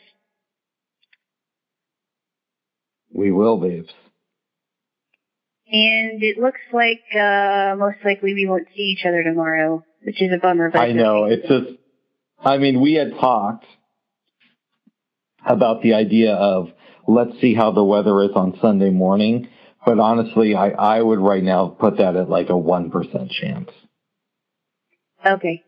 We 3.13 3.31
will, 3.31 3.57
babes. 3.57 3.89
And 5.71 6.21
it 6.21 6.37
looks 6.37 6.59
like, 6.71 7.01
uh, 7.15 7.75
most 7.77 7.97
likely 8.05 8.33
we 8.33 8.45
won't 8.45 8.67
see 8.75 8.83
each 8.83 9.05
other 9.07 9.23
tomorrow, 9.23 9.83
which 10.03 10.21
is 10.21 10.31
a 10.31 10.37
bummer. 10.37 10.69
But 10.69 10.81
I 10.81 10.91
know. 10.91 11.25
It's 11.25 11.47
just, 11.47 11.79
I 12.39 12.57
mean, 12.57 12.81
we 12.81 12.93
had 12.93 13.11
talked 13.19 13.65
about 15.45 15.81
the 15.81 15.93
idea 15.93 16.33
of 16.33 16.67
let's 17.13 17.39
see 17.41 17.53
how 17.53 17.71
the 17.71 17.83
weather 17.83 18.21
is 18.23 18.31
on 18.35 18.57
Sunday 18.61 18.89
morning. 18.89 19.49
But 19.85 19.99
honestly, 19.99 20.55
I, 20.55 20.69
I 20.69 21.01
would 21.01 21.19
right 21.19 21.43
now 21.43 21.67
put 21.67 21.97
that 21.97 22.15
at 22.15 22.29
like 22.29 22.49
a 22.49 22.53
1% 22.53 23.31
chance. 23.31 23.69
Okay. 25.25 25.63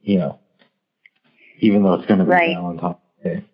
You 0.00 0.18
know, 0.18 0.38
even 1.60 1.82
though 1.82 1.94
it's 1.94 2.06
going 2.06 2.18
to 2.18 2.24
be 2.24 2.30
Right. 2.30 2.56
Valentine's 2.56 2.96
Day. 3.22 3.44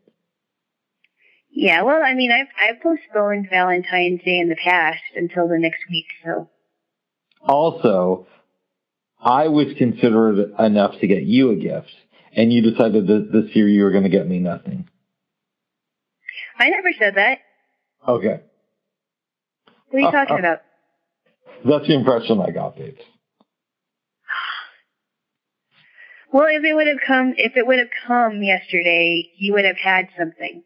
Yeah, 1.51 1.83
well, 1.83 2.03
I 2.05 2.15
mean, 2.15 2.31
I've, 2.31 2.47
I've 2.61 2.83
postponed 2.83 3.49
Valentine's 3.51 4.23
Day 4.25 4.39
in 4.39 4.49
the 4.49 4.57
past 4.57 5.03
until 5.17 5.49
the 5.49 5.59
next 5.59 5.81
week, 5.91 6.07
so. 6.25 6.49
Also, 7.43 8.27
I 9.21 9.49
was 9.49 9.67
considerate 9.77 10.53
enough 10.59 11.01
to 11.01 11.07
get 11.07 11.25
you 11.25 11.51
a 11.51 11.57
gift, 11.57 11.91
and 12.33 12.53
you 12.53 12.63
decided 12.63 13.07
that 13.09 13.31
this 13.33 13.57
year 13.57 13.69
you 13.69 13.83
were 13.83 13.91
going 13.91 14.05
to 14.05 14.09
get 14.09 14.29
me 14.29 14.39
nothing. 14.39 14.89
I 16.59 16.71
never 16.71 16.89
said 16.99 17.15
that. 17.17 17.39
Okay. 18.07 18.41
What 19.91 19.99
are 19.99 20.01
you 20.01 20.09
uh, 20.09 20.13
talking 20.13 20.37
uh, 20.37 20.39
about? 20.39 20.59
That's 21.65 21.87
the 21.87 21.95
impression 21.95 22.41
I 22.41 22.51
got, 22.51 22.77
babes. 22.77 23.01
Well, 26.33 26.47
if 26.51 26.63
it 26.63 26.75
would 26.75 26.87
have 26.87 26.99
come, 27.07 27.35
if 27.37 27.57
it 27.57 27.67
would 27.67 27.79
have 27.79 27.89
come 28.07 28.43
yesterday, 28.43 29.31
you 29.39 29.55
would 29.55 29.65
have 29.65 29.79
had 29.83 30.09
something. 30.19 30.63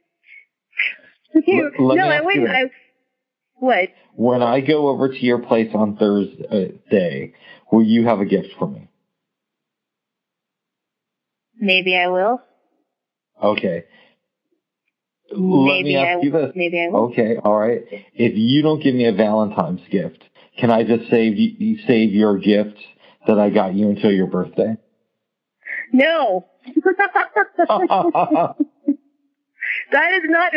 No, 1.78 2.09
I 2.09 2.20
wouldn't. 2.20 2.50
I, 2.50 2.64
what? 3.55 3.88
When 4.14 4.42
I 4.42 4.61
go 4.61 4.88
over 4.88 5.09
to 5.09 5.18
your 5.18 5.38
place 5.38 5.70
on 5.74 5.96
Thursday, 5.96 7.33
will 7.70 7.83
you 7.83 8.05
have 8.05 8.20
a 8.20 8.26
gift 8.26 8.48
for 8.59 8.68
me? 8.68 8.90
Maybe 11.59 11.96
I 11.96 12.09
will. 12.09 12.42
Okay. 13.42 13.85
Let 15.32 15.82
me 15.82 15.82
Maybe 15.82 15.96
I. 15.96 16.02
ask 16.02 16.24
you 16.24 16.30
this. 16.30 16.52
Maybe 16.54 16.80
I 16.80 16.88
will. 16.88 17.10
Okay, 17.10 17.36
all 17.42 17.58
right. 17.58 17.82
If 18.14 18.32
you 18.36 18.62
don't 18.62 18.82
give 18.82 18.94
me 18.94 19.06
a 19.06 19.12
Valentine's 19.12 19.80
gift, 19.90 20.22
can 20.58 20.70
I 20.70 20.84
just 20.84 21.10
save 21.10 21.36
you, 21.36 21.78
save 21.86 22.12
your 22.12 22.38
gift 22.38 22.78
that 23.26 23.38
I 23.38 23.50
got 23.50 23.74
you 23.74 23.88
until 23.90 24.12
your 24.12 24.26
birthday? 24.26 24.76
No. 25.92 26.46
That 29.90 30.12
is 30.14 30.22
not. 30.24 30.52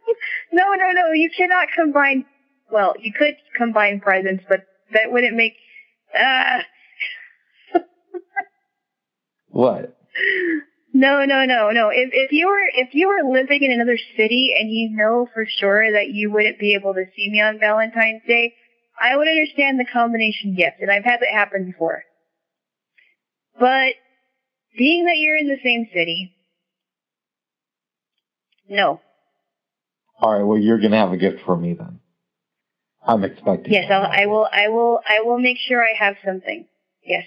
no, 0.52 0.74
no, 0.74 0.90
no. 0.92 1.12
You 1.12 1.30
cannot 1.36 1.68
combine. 1.74 2.24
Well, 2.70 2.94
you 2.98 3.12
could 3.12 3.36
combine 3.56 4.00
presents, 4.00 4.44
but 4.48 4.64
that 4.92 5.10
wouldn't 5.10 5.36
make. 5.36 5.54
Uh, 6.14 6.60
what? 9.48 9.96
No, 10.92 11.24
no, 11.24 11.44
no, 11.44 11.70
no. 11.70 11.88
If 11.88 12.10
if 12.12 12.32
you 12.32 12.46
were 12.48 12.64
if 12.74 12.94
you 12.94 13.08
were 13.08 13.32
living 13.32 13.62
in 13.62 13.72
another 13.72 13.98
city 14.16 14.54
and 14.58 14.70
you 14.70 14.90
know 14.90 15.28
for 15.32 15.46
sure 15.46 15.92
that 15.92 16.08
you 16.08 16.30
wouldn't 16.30 16.58
be 16.58 16.74
able 16.74 16.94
to 16.94 17.04
see 17.16 17.30
me 17.30 17.40
on 17.40 17.58
Valentine's 17.58 18.22
Day, 18.26 18.54
I 19.00 19.16
would 19.16 19.28
understand 19.28 19.78
the 19.78 19.86
combination 19.92 20.54
gift, 20.54 20.76
and 20.80 20.90
I've 20.90 21.04
had 21.04 21.20
that 21.20 21.32
happen 21.32 21.66
before. 21.66 22.02
But 23.58 23.94
being 24.76 25.06
that 25.06 25.16
you're 25.16 25.36
in 25.36 25.48
the 25.48 25.58
same 25.62 25.86
city, 25.92 26.32
no. 28.68 29.00
All 30.20 30.32
right. 30.32 30.42
Well, 30.42 30.58
you're 30.58 30.80
gonna 30.80 30.98
have 30.98 31.12
a 31.12 31.16
gift 31.16 31.40
for 31.44 31.56
me 31.56 31.74
then. 31.74 32.00
I'm 33.06 33.24
expecting. 33.24 33.72
Yes. 33.72 33.90
I'll, 33.90 34.04
I 34.04 34.26
will. 34.26 34.48
I 34.52 34.68
will. 34.68 35.00
I 35.08 35.20
will 35.20 35.38
make 35.38 35.56
sure 35.58 35.82
I 35.82 35.94
have 35.98 36.16
something. 36.24 36.66
Yes. 37.04 37.24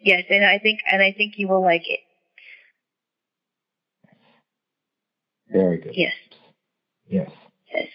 Yes, 0.00 0.24
and 0.30 0.44
I 0.44 0.58
think 0.58 0.80
and 0.90 1.02
I 1.02 1.12
think 1.12 1.34
you 1.36 1.48
will 1.48 1.62
like 1.62 1.88
it. 1.88 2.00
Very 5.50 5.78
good. 5.78 5.92
Yes. 5.94 6.12
Yes. 7.08 7.30
Yes. 7.74 7.88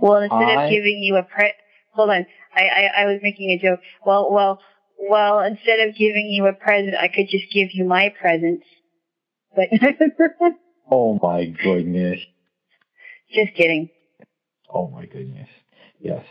Well, 0.00 0.20
instead 0.22 0.42
I- 0.58 0.64
of 0.64 0.70
giving 0.70 0.98
you 1.02 1.16
a 1.16 1.22
pre, 1.22 1.52
hold 1.92 2.10
on. 2.10 2.26
I, 2.54 2.62
I 2.68 3.02
I 3.02 3.06
was 3.06 3.20
making 3.22 3.50
a 3.50 3.58
joke. 3.58 3.80
Well, 4.04 4.30
well, 4.30 4.60
well. 4.98 5.40
Instead 5.40 5.80
of 5.88 5.94
giving 5.94 6.26
you 6.26 6.46
a 6.46 6.52
present, 6.52 6.94
I 6.96 7.08
could 7.08 7.28
just 7.28 7.50
give 7.52 7.68
you 7.72 7.84
my 7.84 8.12
presents. 8.20 8.66
But 9.54 9.68
Oh 10.90 11.18
my 11.22 11.46
goodness. 11.46 12.20
just 13.32 13.54
kidding. 13.54 13.88
Oh 14.68 14.88
my 14.88 15.06
goodness. 15.06 15.48
Yes. 16.00 16.24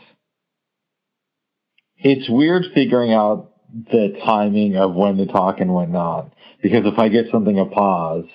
It's 1.96 2.28
weird 2.28 2.64
figuring 2.74 3.12
out 3.12 3.51
the 3.72 4.18
timing 4.24 4.76
of 4.76 4.94
when 4.94 5.16
to 5.16 5.26
talk 5.26 5.60
and 5.60 5.74
when 5.74 5.92
not. 5.92 6.32
Because 6.62 6.84
if 6.84 6.98
I 6.98 7.08
get 7.08 7.26
something 7.30 7.58
a 7.58 7.66
pause, 7.66 8.26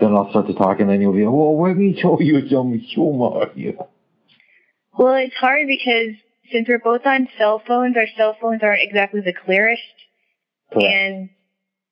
then 0.00 0.14
I'll 0.14 0.30
start 0.30 0.46
to 0.46 0.54
talk 0.54 0.80
and 0.80 0.88
then 0.88 1.00
you'll 1.00 1.12
be, 1.12 1.24
like, 1.24 1.34
well, 1.34 1.62
let 1.62 1.76
me 1.76 1.98
show 2.00 2.20
you 2.20 2.48
some 2.48 2.72
humor. 2.78 3.50
Well, 4.98 5.14
it's 5.14 5.34
hard 5.34 5.66
because 5.66 6.16
since 6.52 6.68
we're 6.68 6.78
both 6.78 7.06
on 7.06 7.28
cell 7.38 7.62
phones, 7.66 7.96
our 7.96 8.06
cell 8.16 8.36
phones 8.40 8.62
aren't 8.62 8.82
exactly 8.82 9.20
the 9.20 9.32
clearest. 9.32 9.82
Correct. 10.72 10.86
And 10.86 11.30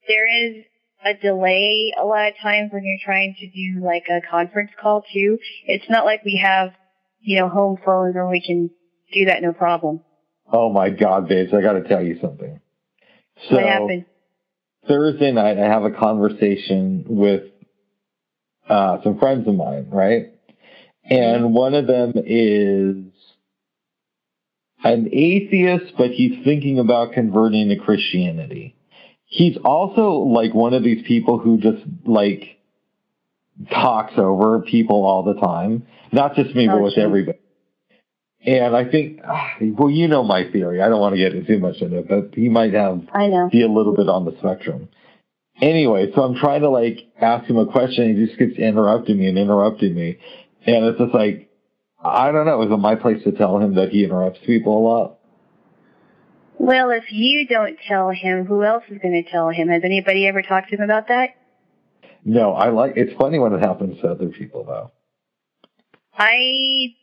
there 0.09 0.27
is 0.27 0.64
a 1.05 1.14
delay 1.14 1.92
a 2.01 2.05
lot 2.05 2.29
of 2.29 2.35
times 2.42 2.70
when 2.72 2.85
you're 2.85 2.98
trying 3.05 3.37
to 3.38 3.46
do 3.48 3.85
like 3.85 4.05
a 4.11 4.20
conference 4.29 4.70
call 4.81 5.05
too. 5.12 5.38
It's 5.66 5.88
not 5.88 6.05
like 6.05 6.24
we 6.24 6.40
have, 6.42 6.72
you 7.20 7.38
know, 7.38 7.48
home 7.48 7.79
phones 7.85 8.14
where 8.14 8.29
we 8.29 8.40
can 8.44 8.70
do 9.12 9.27
that 9.27 9.42
no 9.42 9.53
problem. 9.53 10.01
Oh 10.51 10.72
my 10.72 10.90
God, 10.90 11.29
babes, 11.29 11.53
I 11.53 11.61
gotta 11.61 11.83
tell 11.83 12.03
you 12.03 12.18
something. 12.20 12.61
So, 13.48 13.57
what 13.57 13.64
happened? 13.64 14.05
Thursday 14.87 15.33
night, 15.33 15.59
I 15.59 15.66
have 15.66 15.85
a 15.85 15.90
conversation 15.90 17.05
with 17.09 17.44
uh, 18.68 18.98
some 19.03 19.18
friends 19.18 19.46
of 19.48 19.55
mine, 19.55 19.88
right? 19.90 20.33
And 21.05 21.55
one 21.55 21.74
of 21.74 21.87
them 21.87 22.12
is 22.16 22.96
an 24.85 25.09
atheist, 25.12 25.94
but 25.96 26.11
he's 26.11 26.44
thinking 26.44 26.79
about 26.79 27.12
converting 27.12 27.68
to 27.70 27.77
Christianity. 27.77 28.77
He's 29.24 29.57
also 29.64 30.12
like 30.12 30.55
one 30.55 30.74
of 30.74 30.83
these 30.83 31.07
people 31.07 31.38
who 31.38 31.59
just 31.59 31.83
like 32.07 32.59
talks 33.70 34.14
over 34.16 34.61
people 34.61 35.05
all 35.05 35.22
the 35.22 35.40
time. 35.40 35.87
Not 36.12 36.35
just 36.35 36.55
me, 36.55 36.66
but 36.66 36.77
Oh, 36.77 36.83
with 36.85 36.94
sure. 36.94 37.05
everybody. 37.05 37.38
And 38.48 38.74
I 38.74 38.90
think, 38.90 39.20
well, 39.78 39.90
you 39.90 40.08
know 40.08 40.22
my 40.22 40.50
theory. 40.50 40.80
I 40.80 40.88
don't 40.88 41.00
want 41.00 41.14
to 41.14 41.18
get 41.18 41.46
too 41.46 41.58
much 41.58 41.76
into 41.82 41.98
it, 41.98 42.08
but 42.08 42.34
he 42.34 42.48
might 42.48 42.72
have 42.72 43.02
I 43.12 43.26
know. 43.26 43.50
be 43.52 43.62
a 43.62 43.68
little 43.68 43.94
bit 43.94 44.08
on 44.08 44.24
the 44.24 44.34
spectrum. 44.38 44.88
Anyway, 45.61 46.11
so 46.14 46.22
I'm 46.22 46.37
trying 46.37 46.62
to 46.62 46.70
like 46.70 46.98
ask 47.20 47.48
him 47.48 47.58
a 47.58 47.66
question 47.66 48.04
and 48.04 48.18
he 48.18 48.26
just 48.26 48.38
keeps 48.38 48.58
interrupting 48.58 49.18
me 49.18 49.26
and 49.26 49.37
interrupting 49.37 49.94
me. 49.94 50.18
And 50.64 50.87
it's 50.87 50.98
just 50.98 51.12
like, 51.12 51.50
I 52.02 52.32
don't 52.32 52.46
know, 52.46 52.62
is 52.62 52.70
it 52.70 52.76
my 52.78 52.94
place 52.94 53.22
to 53.24 53.32
tell 53.32 53.58
him 53.58 53.74
that 53.74 53.90
he 53.90 54.04
interrupts 54.04 54.38
people 54.46 54.78
a 54.78 54.82
lot? 54.82 55.18
Well, 56.58 56.90
if 56.90 57.04
you 57.11 57.46
don't 57.46 57.76
tell 57.87 58.11
him, 58.11 58.46
who 58.46 58.64
else 58.64 58.84
is 58.88 58.98
going 59.02 59.22
to 59.22 59.30
tell 59.30 59.50
him? 59.50 59.68
Has 59.68 59.82
anybody 59.84 60.26
ever 60.26 60.42
talked 60.42 60.70
to 60.70 60.76
him 60.76 60.82
about 60.82 61.08
that? 61.08 61.30
No, 62.24 62.52
I 62.52 62.70
like, 62.70 62.94
it's 62.96 63.12
funny 63.18 63.38
when 63.38 63.52
it 63.52 63.61
happens 63.61 64.00
to 64.00 64.08
other 64.08 64.28
people 64.28 64.64
though. 64.64 64.90
I, 66.14 66.94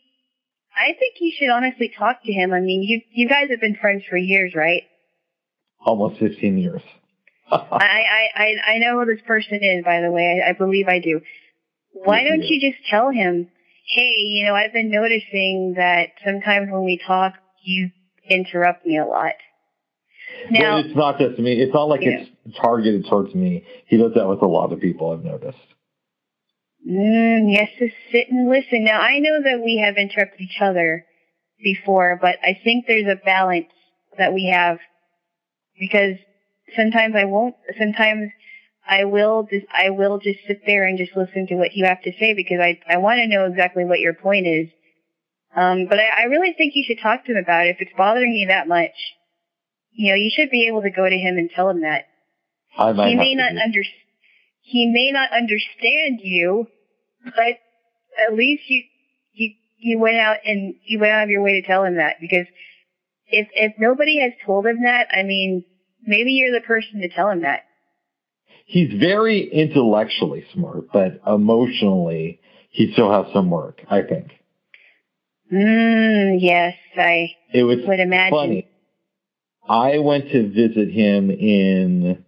I 0.76 0.92
think 0.98 1.16
you 1.20 1.32
should 1.36 1.48
honestly 1.48 1.90
talk 1.96 2.22
to 2.24 2.32
him. 2.32 2.52
I 2.52 2.60
mean, 2.60 2.82
you 2.82 3.00
you 3.12 3.28
guys 3.28 3.48
have 3.50 3.60
been 3.60 3.76
friends 3.76 4.04
for 4.08 4.16
years, 4.16 4.54
right? 4.54 4.82
Almost 5.84 6.18
15 6.18 6.58
years. 6.58 6.82
I, 7.50 7.64
I, 7.72 8.28
I, 8.34 8.72
I 8.74 8.78
know 8.78 8.98
who 8.98 9.06
this 9.06 9.22
person 9.26 9.60
is, 9.62 9.84
by 9.84 10.00
the 10.00 10.10
way. 10.10 10.42
I, 10.44 10.50
I 10.50 10.52
believe 10.52 10.88
I 10.88 10.98
do. 10.98 11.20
Why 11.92 12.24
don't 12.24 12.42
you 12.42 12.60
just 12.60 12.84
tell 12.90 13.10
him, 13.10 13.48
hey, 13.86 14.14
you 14.18 14.44
know, 14.44 14.54
I've 14.54 14.72
been 14.72 14.90
noticing 14.90 15.74
that 15.76 16.08
sometimes 16.24 16.68
when 16.70 16.84
we 16.84 17.00
talk, 17.06 17.34
you 17.62 17.90
interrupt 18.28 18.84
me 18.84 18.98
a 18.98 19.04
lot. 19.06 19.32
Now, 20.50 20.82
but 20.82 20.86
it's 20.86 20.96
not 20.96 21.18
just 21.18 21.38
me. 21.38 21.52
It's 21.54 21.72
not 21.72 21.84
like 21.84 22.00
it's 22.02 22.30
targeted 22.60 23.06
towards 23.08 23.34
me. 23.34 23.64
He 23.86 23.96
does 23.96 24.12
that 24.14 24.28
with 24.28 24.42
a 24.42 24.46
lot 24.46 24.72
of 24.72 24.80
people 24.80 25.12
I've 25.12 25.24
noticed. 25.24 25.56
Mm, 26.86 27.56
has 27.58 27.68
to 27.78 27.88
sit 28.12 28.30
and 28.30 28.48
listen. 28.48 28.84
Now, 28.84 29.00
I 29.00 29.18
know 29.18 29.42
that 29.42 29.62
we 29.62 29.78
have 29.78 29.96
interrupted 29.96 30.40
each 30.40 30.60
other 30.60 31.04
before, 31.62 32.18
but 32.20 32.36
I 32.42 32.58
think 32.62 32.86
there's 32.86 33.06
a 33.08 33.20
balance 33.24 33.66
that 34.18 34.32
we 34.32 34.46
have 34.46 34.78
because 35.78 36.16
sometimes 36.74 37.14
I 37.16 37.24
won't, 37.24 37.54
sometimes 37.78 38.30
I 38.88 39.04
will 39.04 39.46
just 39.50 39.66
I 39.72 39.90
will 39.90 40.18
just 40.18 40.38
sit 40.46 40.62
there 40.66 40.84
and 40.86 40.96
just 40.98 41.16
listen 41.16 41.46
to 41.48 41.56
what 41.56 41.74
you 41.74 41.86
have 41.86 42.02
to 42.02 42.12
say 42.18 42.34
because 42.34 42.60
I 42.60 42.78
I 42.88 42.98
want 42.98 43.18
to 43.18 43.26
know 43.26 43.46
exactly 43.46 43.84
what 43.84 44.00
your 44.00 44.14
point 44.14 44.46
is. 44.46 44.68
Um, 45.54 45.86
but 45.88 45.98
I, 45.98 46.22
I 46.22 46.22
really 46.24 46.52
think 46.52 46.74
you 46.76 46.84
should 46.86 47.00
talk 47.02 47.24
to 47.24 47.32
him 47.32 47.38
about 47.38 47.66
it 47.66 47.70
if 47.70 47.80
it's 47.80 47.96
bothering 47.96 48.32
you 48.32 48.48
that 48.48 48.68
much. 48.68 48.94
You 49.92 50.10
know, 50.10 50.16
you 50.16 50.30
should 50.30 50.50
be 50.50 50.68
able 50.68 50.82
to 50.82 50.90
go 50.90 51.08
to 51.08 51.16
him 51.16 51.38
and 51.38 51.50
tell 51.50 51.70
him 51.70 51.80
that. 51.80 52.04
I 52.78 52.92
might 52.92 53.08
He 53.08 53.16
may 53.16 53.34
not 53.34 53.52
do- 53.52 53.58
under 53.58 53.82
he 54.60 54.86
may 54.86 55.12
not 55.12 55.30
understand 55.30 56.20
you, 56.22 56.66
but 57.34 57.58
at 58.28 58.34
least 58.34 58.62
you 58.68 58.82
you 59.34 59.50
you 59.78 59.98
went 59.98 60.16
out 60.16 60.38
and 60.44 60.74
you 60.84 60.98
went 60.98 61.12
out 61.12 61.24
of 61.24 61.30
your 61.30 61.42
way 61.42 61.60
to 61.60 61.66
tell 61.66 61.84
him 61.84 61.96
that 61.96 62.16
because 62.20 62.46
if 63.28 63.48
if 63.54 63.72
nobody 63.78 64.20
has 64.20 64.32
told 64.44 64.66
him 64.66 64.82
that, 64.84 65.08
I 65.10 65.22
mean, 65.22 65.64
maybe 66.04 66.32
you're 66.32 66.52
the 66.58 66.64
person 66.66 67.00
to 67.00 67.08
tell 67.08 67.28
him 67.30 67.42
that. 67.42 67.60
He's 68.66 68.92
very 68.98 69.42
intellectually 69.48 70.44
smart, 70.52 70.86
but 70.92 71.20
emotionally, 71.26 72.40
he 72.70 72.92
still 72.92 73.10
has 73.12 73.32
some 73.32 73.50
work, 73.50 73.80
I 73.88 74.02
think. 74.02 74.32
Mm, 75.52 76.38
yes, 76.40 76.74
I 76.96 77.28
It 77.52 77.62
was 77.62 77.78
would 77.86 78.00
imagine. 78.00 78.30
funny. 78.36 78.66
I 79.68 79.98
went 79.98 80.30
to 80.30 80.48
visit 80.48 80.90
him 80.90 81.30
in 81.30 82.24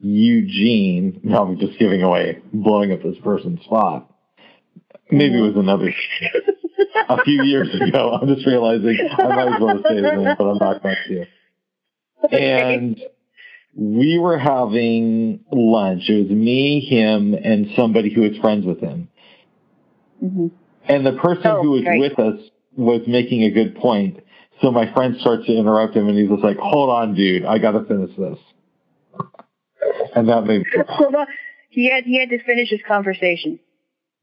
Eugene. 0.00 1.20
Now 1.22 1.44
I'm 1.44 1.58
just 1.58 1.78
giving 1.78 2.02
away, 2.02 2.40
blowing 2.52 2.92
up 2.92 3.02
this 3.02 3.16
person's 3.22 3.60
spot. 3.62 4.10
Maybe 5.10 5.38
it 5.38 5.42
was 5.42 5.56
another 5.56 5.92
a 7.08 7.22
few 7.24 7.42
years 7.44 7.68
ago. 7.74 8.18
I'm 8.20 8.34
just 8.34 8.46
realizing 8.46 8.98
I 9.18 9.26
might 9.28 9.54
as 9.54 9.60
well 9.60 9.82
say 9.86 9.94
his 9.96 10.02
name, 10.02 10.34
but 10.38 10.44
I'm 10.44 10.58
not 10.58 10.82
going 10.82 10.96
to. 11.08 12.36
And 12.36 13.00
we 13.76 14.18
were 14.18 14.38
having 14.38 15.40
lunch. 15.52 16.08
It 16.08 16.22
was 16.28 16.30
me, 16.30 16.80
him, 16.80 17.34
and 17.34 17.68
somebody 17.76 18.12
who 18.12 18.22
was 18.22 18.36
friends 18.38 18.64
with 18.64 18.80
him. 18.80 19.08
Mhm. 20.24 20.50
And 20.88 21.04
the 21.06 21.12
person 21.12 21.46
Oh, 21.48 21.62
who 21.62 21.70
was 21.72 21.82
great. 21.84 22.00
with 22.00 22.18
us 22.18 22.40
was 22.76 23.02
making 23.06 23.42
a 23.44 23.50
good 23.50 23.74
point. 23.76 24.20
So 24.62 24.70
my 24.70 24.92
friend 24.94 25.16
starts 25.20 25.46
to 25.46 25.52
interrupt 25.52 25.94
him 25.96 26.08
and 26.08 26.16
he's 26.16 26.28
just 26.30 26.42
like, 26.42 26.56
hold 26.58 26.88
on, 26.90 27.14
dude, 27.14 27.44
I 27.44 27.58
gotta 27.58 27.84
finish 27.84 28.14
this. 28.16 28.38
And 30.14 30.28
that 30.28 30.46
made 30.46 30.60
me 30.60 30.66
Hold 30.88 31.14
on. 31.14 31.26
He 31.70 31.90
had 31.90 32.04
he 32.04 32.18
had 32.18 32.30
to 32.30 32.38
finish 32.44 32.70
his 32.70 32.80
conversation. 32.86 33.58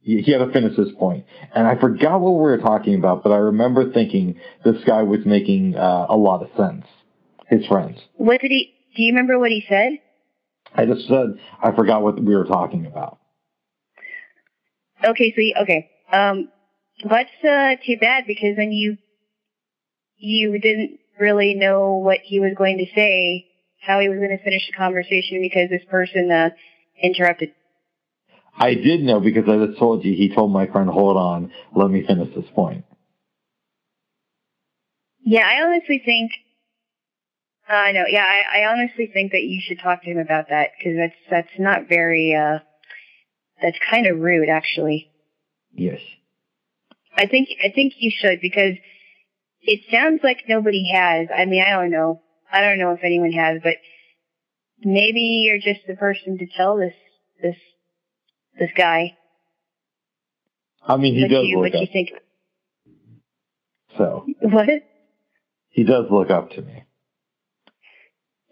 He 0.02 0.32
had 0.32 0.40
to 0.40 0.52
finish 0.52 0.76
his 0.76 0.92
point. 0.98 1.26
And 1.54 1.68
I 1.68 1.80
forgot 1.80 2.22
what 2.22 2.32
we 2.32 2.40
were 2.40 2.58
talking 2.58 2.96
about, 2.96 3.24
but 3.24 3.32
I 3.32 3.38
remember 3.38 3.92
thinking 3.92 4.40
this 4.66 4.84
guy 4.86 5.04
was 5.04 5.26
making 5.26 5.76
uh, 5.76 6.08
a 6.10 6.18
lot 6.18 6.42
of 6.42 6.50
sense. 6.58 6.86
His 7.48 7.66
friends. 7.68 8.00
What 8.16 8.40
did 8.40 8.52
he? 8.52 8.74
Do 8.96 9.04
you 9.04 9.12
remember 9.12 9.38
what 9.38 9.52
he 9.52 9.64
said? 9.68 10.00
I 10.74 10.86
just 10.86 11.06
said 11.08 11.38
I 11.62 11.76
forgot 11.76 12.02
what 12.02 12.22
we 12.22 12.34
were 12.34 12.46
talking 12.46 12.86
about. 12.86 13.20
Okay, 15.04 15.34
so 15.36 15.42
you, 15.42 15.56
okay, 15.64 15.90
um, 16.14 16.48
that's 17.04 17.30
uh, 17.44 17.76
too 17.86 17.98
bad 18.00 18.26
because 18.26 18.56
then 18.56 18.72
you 18.72 18.98
you 20.18 20.60
didn't 20.60 21.00
really 21.20 21.56
know 21.56 21.98
what 21.98 22.20
he 22.24 22.40
was 22.40 22.54
going 22.58 22.78
to 22.78 22.86
say, 22.96 23.48
how 23.82 24.00
he 24.00 24.08
was 24.08 24.18
going 24.18 24.38
to 24.38 24.44
finish 24.44 24.66
the 24.68 24.78
conversation 24.78 25.42
because 25.42 25.70
this 25.70 25.84
person 25.90 26.32
uh, 26.32 26.50
interrupted. 27.02 27.52
I 28.58 28.74
did 28.76 29.02
know 29.02 29.20
because 29.20 29.46
I 29.48 29.66
just 29.66 29.80
told 29.80 30.04
you 30.04 30.14
he 30.14 30.34
told 30.34 30.52
my 30.52 30.68
friend, 30.68 30.90
hold 30.90 31.18
on, 31.18 31.52
let 31.76 31.90
me 31.90 32.06
finish 32.06 32.34
this 32.36 32.50
point. 32.54 32.86
Yeah, 35.24 35.48
I 35.48 35.64
honestly 35.64 36.02
think. 36.04 36.32
Uh, 37.70 37.92
know, 37.94 38.04
yeah, 38.08 38.26
I, 38.26 38.64
I 38.64 38.72
honestly 38.72 39.10
think 39.14 39.32
that 39.32 39.44
you 39.44 39.62
should 39.64 39.80
talk 39.80 40.04
to 40.04 40.10
him 40.10 40.18
about 40.18 40.50
that 40.50 40.70
because 40.78 40.98
that's 40.98 41.16
that's 41.30 41.60
not 41.60 41.88
very. 41.88 42.36
Uh, 42.36 42.60
that's 43.62 43.78
kind 43.90 44.08
of 44.08 44.20
rude, 44.20 44.50
actually. 44.50 45.12
Yes. 45.74 46.00
I 47.16 47.28
think 47.28 47.50
I 47.64 47.70
think 47.70 47.94
you 47.98 48.12
should 48.14 48.42
because 48.42 48.76
it 49.62 49.82
sounds 49.92 50.22
like 50.24 50.40
nobody 50.50 50.92
has. 50.94 51.28
I 51.36 51.46
mean, 51.46 51.64
I 51.64 51.70
don't 51.72 51.92
know. 51.92 52.22
I 52.52 52.62
don't 52.62 52.80
know 52.80 52.92
if 52.92 53.04
anyone 53.04 53.32
has, 53.32 53.62
but 53.64 53.76
maybe 54.84 55.46
you're 55.46 55.60
just 55.60 55.86
the 55.88 55.96
person 55.96 56.38
to 56.40 56.48
tell 56.58 56.78
this 56.78 56.96
this 57.42 57.56
this 58.60 58.72
guy 58.78 59.18
I 60.88 60.98
mean, 60.98 61.14
he 61.16 61.22
what 61.24 61.30
does 61.30 61.46
you 61.46 61.58
look 61.58 61.74
what 61.74 61.80
you 61.80 61.88
up. 61.88 61.94
think. 61.94 62.10
So 63.98 64.26
What? 64.42 64.70
he 65.70 65.84
does 65.84 66.06
look 66.10 66.30
up 66.32 66.52
to 66.52 66.62
me. 66.62 66.84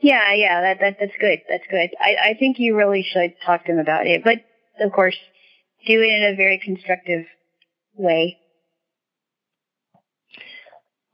Yeah, 0.01 0.33
yeah, 0.33 0.61
that 0.61 0.77
that 0.79 0.97
that's 0.99 1.11
good. 1.19 1.39
That's 1.49 1.63
good. 1.69 1.89
I 1.99 2.29
I 2.29 2.33
think 2.39 2.57
you 2.59 2.75
really 2.77 3.03
should 3.03 3.33
talk 3.45 3.65
to 3.65 3.71
him 3.73 3.79
about 3.79 4.07
it, 4.07 4.23
but 4.23 4.37
of 4.79 4.91
course, 4.93 5.17
do 5.87 5.99
it 6.01 6.05
in 6.07 6.33
a 6.33 6.35
very 6.35 6.59
constructive 6.63 7.25
way. 7.95 8.37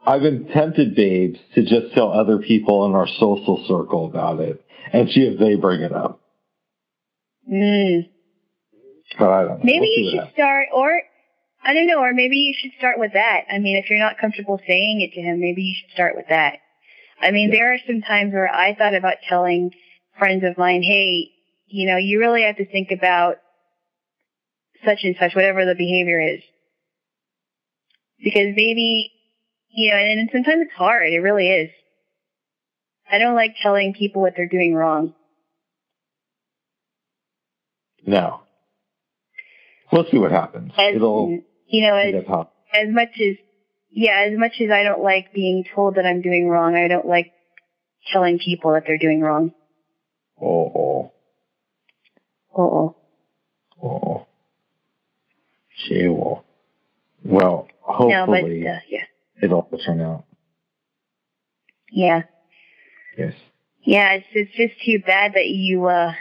I've 0.06 0.22
been 0.22 0.48
tempted, 0.54 0.96
babes, 0.96 1.40
to 1.56 1.62
just 1.64 1.96
tell 1.96 2.12
other 2.12 2.38
people 2.38 2.86
in 2.86 2.94
our 2.94 3.08
social 3.08 3.66
circle 3.68 4.06
about 4.06 4.40
it 4.40 4.64
and 4.94 5.10
see 5.10 5.22
if 5.22 5.40
they 5.40 5.56
bring 5.56 5.82
it 5.82 5.92
up. 5.92 6.22
Mm. 7.52 8.10
But 9.20 9.30
I 9.30 9.42
don't 9.44 9.60
know. 9.60 9.64
Maybe 9.64 9.80
We'll 9.80 10.00
you 10.00 10.10
should 10.12 10.20
happens. 10.20 10.34
start, 10.34 10.68
or 10.74 11.02
I 11.64 11.74
don't 11.74 11.88
know, 11.88 12.00
or 12.00 12.14
maybe 12.14 12.38
you 12.38 12.54
should 12.58 12.72
start 12.78 13.00
with 13.00 13.14
that. 13.14 13.46
I 13.52 13.60
mean, 13.60 13.78
if 13.78 13.90
you're 13.90 14.00
not 14.00 14.18
comfortable 14.18 14.60
saying 14.68 15.02
it 15.02 15.14
to 15.14 15.22
him, 15.22 15.40
maybe 15.40 15.62
you 15.64 15.76
should 15.80 15.92
start 15.94 16.16
with 16.16 16.28
that. 16.30 16.60
I 17.22 17.32
mean, 17.32 17.50
Yeah. 17.50 17.56
there 17.60 17.74
are 17.74 17.78
some 17.88 18.02
times 18.02 18.34
where 18.34 18.52
I 18.54 18.76
thought 18.76 18.94
about 18.94 19.16
telling 19.28 19.72
friends 20.20 20.44
of 20.44 20.58
mine, 20.58 20.84
hey, 20.84 21.32
you 21.68 21.88
know, 21.88 21.98
you 21.98 22.20
really 22.20 22.44
have 22.44 22.58
to 22.58 22.66
think 22.66 22.92
about 22.92 23.38
such 24.84 25.04
and 25.04 25.16
such, 25.20 25.34
whatever 25.36 25.66
the 25.66 25.76
behavior 25.76 26.20
is. 26.20 26.42
Because 28.24 28.54
maybe, 28.56 29.12
you 29.70 29.92
know, 29.92 29.98
and, 29.98 30.20
and 30.20 30.30
sometimes 30.32 30.64
it's 30.64 30.74
hard. 30.74 31.12
It 31.12 31.20
really 31.20 31.50
is. 31.50 31.70
I 33.12 33.18
don't 33.18 33.36
like 33.36 33.56
telling 33.62 33.94
people 33.94 34.22
what 34.22 34.34
they're 34.36 34.48
doing 34.48 34.74
wrong. 34.76 35.14
No. 38.06 38.42
We'll 39.92 40.06
see 40.12 40.18
what 40.18 40.32
happens. 40.32 40.72
As, 40.78 40.96
It'll 40.96 41.40
you 41.68 41.82
know, 41.82 41.96
as, 41.96 42.16
as 42.74 42.88
much 42.90 43.10
as 43.20 43.36
yeah, 43.92 44.26
as 44.30 44.38
much 44.38 44.54
as 44.62 44.70
I 44.72 44.84
don't 44.84 45.04
like 45.04 45.34
being 45.34 45.64
told 45.74 45.96
that 45.96 46.06
I'm 46.06 46.22
doing 46.22 46.48
wrong, 46.50 46.76
I 46.76 46.88
don't 46.88 47.08
like 47.08 47.32
telling 48.12 48.40
people 48.40 48.74
that 48.74 48.84
they're 48.86 48.98
doing 48.98 49.22
wrong. 49.22 49.54
Oh, 50.42 51.12
Oh, 52.58 52.96
oh, 53.84 53.84
oh. 53.84 54.28
She 55.76 56.08
will. 56.08 56.46
Well, 57.24 57.68
no, 57.88 58.26
but 58.28 58.38
hopefully 58.38 58.68
uh, 58.68 58.80
yeah, 58.90 59.04
it'll 59.42 59.64
turn 59.86 60.00
out. 60.02 60.26
yeah, 61.92 62.24
Yes. 63.18 63.34
yeah. 63.84 64.14
It's 64.14 64.26
it's 64.34 64.52
just 64.56 64.74
too 64.86 65.00
bad 65.06 65.34
that 65.34 65.48
you. 65.48 65.86
uh 65.86 66.14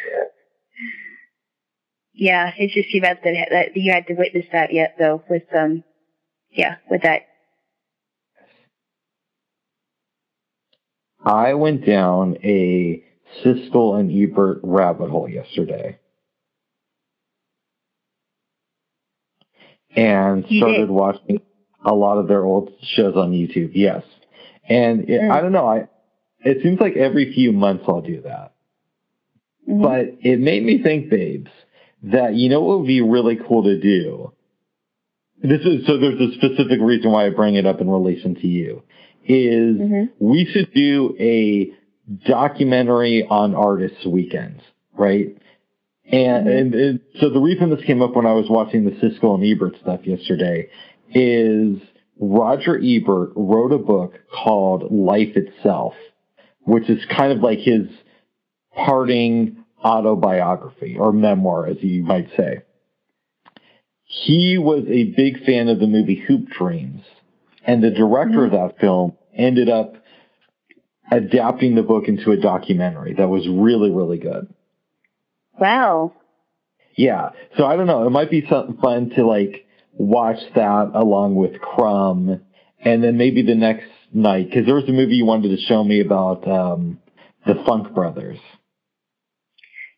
Yeah, 2.14 2.53
it's 2.57 2.72
just 2.72 2.90
too 2.92 3.00
bad 3.00 3.18
that 3.24 3.48
that 3.50 3.77
you 3.77 3.92
had 3.92 4.07
to 4.07 4.14
witness 4.14 4.46
that 4.53 4.72
yet, 4.72 4.94
though. 4.98 5.22
With 5.29 5.42
um, 5.55 5.83
yeah, 6.50 6.77
with 6.88 7.03
that. 7.03 7.22
I 11.24 11.55
went 11.55 11.85
down 11.87 12.37
a 12.44 13.03
Siskel 13.42 13.98
and 13.98 14.12
Ebert 14.12 14.61
rabbit 14.62 15.11
hole 15.11 15.29
yesterday. 15.29 15.98
And 19.96 20.44
You 20.48 20.61
started 20.61 20.79
did? 20.83 20.90
watching 20.90 21.40
a 21.85 21.94
lot 21.94 22.18
of 22.18 22.29
their 22.29 22.44
old 22.44 22.70
shows 22.83 23.16
on 23.16 23.33
YouTube. 23.33 23.70
Yes. 23.74 24.03
And 24.68 25.09
it, 25.09 25.20
Mm. 25.20 25.31
I 25.31 25.40
don't 25.40 25.53
know, 25.53 25.66
I 25.66 25.88
it 26.44 26.62
seems 26.62 26.79
like 26.79 26.94
every 26.96 27.33
few 27.33 27.53
months 27.53 27.85
I'll 27.88 28.03
do 28.03 28.20
that. 28.22 28.53
Mhm. 29.68 29.83
But 29.83 30.14
it 30.20 30.40
made 30.40 30.62
me 30.62 30.83
think, 30.83 31.09
babes, 31.09 31.50
that 32.12 32.35
you 32.35 32.49
know 32.49 32.61
what 32.61 32.81
would 32.81 32.87
be 32.87 33.01
really 33.01 33.37
cool 33.49 33.64
to 33.64 33.81
do? 33.81 34.33
This 35.43 35.61
is 35.62 35.87
so 35.87 35.99
there's 35.99 36.21
a 36.21 36.35
specific 36.35 36.81
reason 36.81 37.11
why 37.11 37.27
I 37.27 37.31
bring 37.31 37.55
it 37.55 37.67
up 37.67 37.81
in 37.81 37.88
relation 37.90 38.35
to 38.37 38.46
you. 38.46 38.83
Is 39.27 39.77
Mhm. 39.77 40.11
we 40.19 40.44
should 40.44 40.73
do 40.75 41.17
a 41.19 41.71
documentary 42.27 43.27
on 43.27 43.55
artists 43.55 44.05
weekends, 44.05 44.63
right? 44.96 45.37
And, 46.11 46.46
Mhm. 46.46 46.61
and, 46.61 46.75
and 46.75 47.00
so 47.19 47.31
the 47.31 47.40
reason 47.40 47.71
this 47.71 47.83
came 47.85 48.02
up 48.02 48.15
when 48.15 48.27
I 48.27 48.35
was 48.35 48.48
watching 48.50 48.85
the 48.85 48.90
Siskel 48.92 49.35
and 49.35 49.44
Ebert 49.44 49.77
stuff 49.81 50.07
yesterday 50.07 50.69
is 51.15 51.79
Roger 52.21 52.79
Ebert 52.79 53.33
wrote 53.35 53.73
a 53.73 53.79
book 53.79 54.21
called 54.31 54.92
Life 54.92 55.37
Itself, 55.37 55.94
which 56.65 56.88
is 56.90 57.02
kind 57.07 57.33
of 57.33 57.40
like 57.40 57.59
his 57.61 57.88
parting 58.75 59.63
autobiography 59.85 60.97
or 60.99 61.13
memoir, 61.13 61.67
as 61.67 61.83
you 61.83 62.03
might 62.03 62.29
say. 62.37 62.63
He 64.05 64.59
was 64.59 64.85
a 64.89 65.13
big 65.17 65.45
fan 65.45 65.69
of 65.69 65.81
the 65.81 65.87
movie 65.87 66.25
Hoop 66.27 66.49
Dreams, 66.49 67.03
and 67.65 67.83
the 67.83 67.91
director 67.91 68.45
of 68.45 68.53
that 68.53 68.79
film 68.81 69.17
ended 69.35 69.69
up 69.69 69.95
adapting 71.11 71.75
the 71.75 71.83
book 71.83 72.09
into 72.09 72.31
a 72.31 72.37
documentary 72.37 73.15
that 73.15 73.29
was 73.29 73.47
really, 73.49 73.91
really 73.91 74.19
good. 74.19 74.53
Wow. 75.59 76.13
Yeah. 76.97 77.31
So 77.57 77.65
I 77.65 77.77
don't 77.77 77.87
know. 77.87 78.07
It 78.07 78.11
might 78.11 78.31
be 78.31 78.47
something 78.49 78.79
fun 78.79 79.11
to 79.11 79.27
like 79.27 79.67
watch 79.93 80.39
that 80.55 80.91
along 80.95 81.35
with 81.37 81.61
Crumb, 81.61 82.41
and 82.81 83.05
then 83.05 83.17
maybe 83.17 83.43
the 83.43 83.55
next 83.55 83.87
night 84.13 84.49
because 84.49 84.67
there 84.67 84.75
was 84.75 84.89
a 84.89 84.93
movie 84.93 85.17
you 85.17 85.27
wanted 85.27 85.57
to 85.57 85.63
show 85.63 85.83
me 85.83 86.01
about 86.01 86.47
um, 86.49 87.01
the 87.47 87.63
Funk 87.67 87.95
Brothers. 87.95 88.39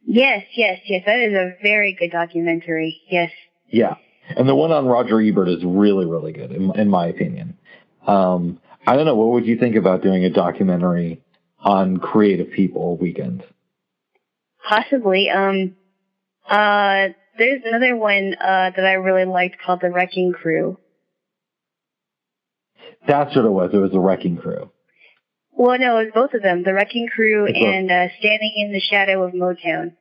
Yes, 0.07 0.45
yes, 0.55 0.79
yes. 0.87 1.03
That 1.05 1.19
is 1.19 1.35
a 1.35 1.57
very 1.63 1.93
good 1.93 2.13
documentary. 2.13 3.03
Yes. 3.11 3.31
Yeah, 3.69 3.97
and 4.37 4.49
the 4.49 4.55
one 4.55 4.71
on 4.71 4.87
Roger 4.87 5.21
Ebert 5.21 5.49
is 5.49 5.65
really, 5.65 6.07
really 6.07 6.33
good 6.33 6.53
in, 6.53 6.71
in 6.79 6.89
my 6.89 7.09
opinion. 7.09 7.59
Um, 8.07 8.61
I 8.87 8.95
don't 8.95 9.05
know. 9.05 9.17
What 9.17 9.33
would 9.33 9.47
you 9.47 9.59
think 9.59 9.75
about 9.75 10.03
doing 10.03 10.25
a 10.25 10.31
documentary 10.31 11.23
on 11.59 11.97
creative 11.97 12.53
people 12.53 12.97
weekend? 12.97 13.43
Possibly. 14.69 15.29
Um, 15.29 15.75
uh, 16.49 17.09
there's 17.37 17.63
another 17.65 17.97
one 17.97 18.35
uh, 18.41 18.71
that 18.77 18.85
I 18.87 18.95
really 18.95 19.25
liked 19.25 19.57
called 19.65 19.81
The 19.83 19.91
Wrecking 19.91 20.33
Crew. 20.33 20.79
That's 23.09 23.35
what 23.35 23.45
it 23.45 23.51
was. 23.51 23.71
It 23.73 23.79
was 23.79 23.91
The 23.91 23.99
Wrecking 23.99 24.37
Crew. 24.37 24.71
Well, 25.57 25.79
no, 25.79 25.99
it 25.99 26.05
was 26.05 26.13
both 26.15 26.35
of 26.35 26.43
them. 26.43 26.63
The 26.65 26.75
Wrecking 26.75 27.09
Crew 27.09 27.47
and 27.47 27.91
uh, 27.91 28.09
Standing 28.19 28.53
in 28.57 28.73
the 28.73 28.81
Shadow 28.81 29.23
of 29.23 29.33
Motown. 29.33 29.95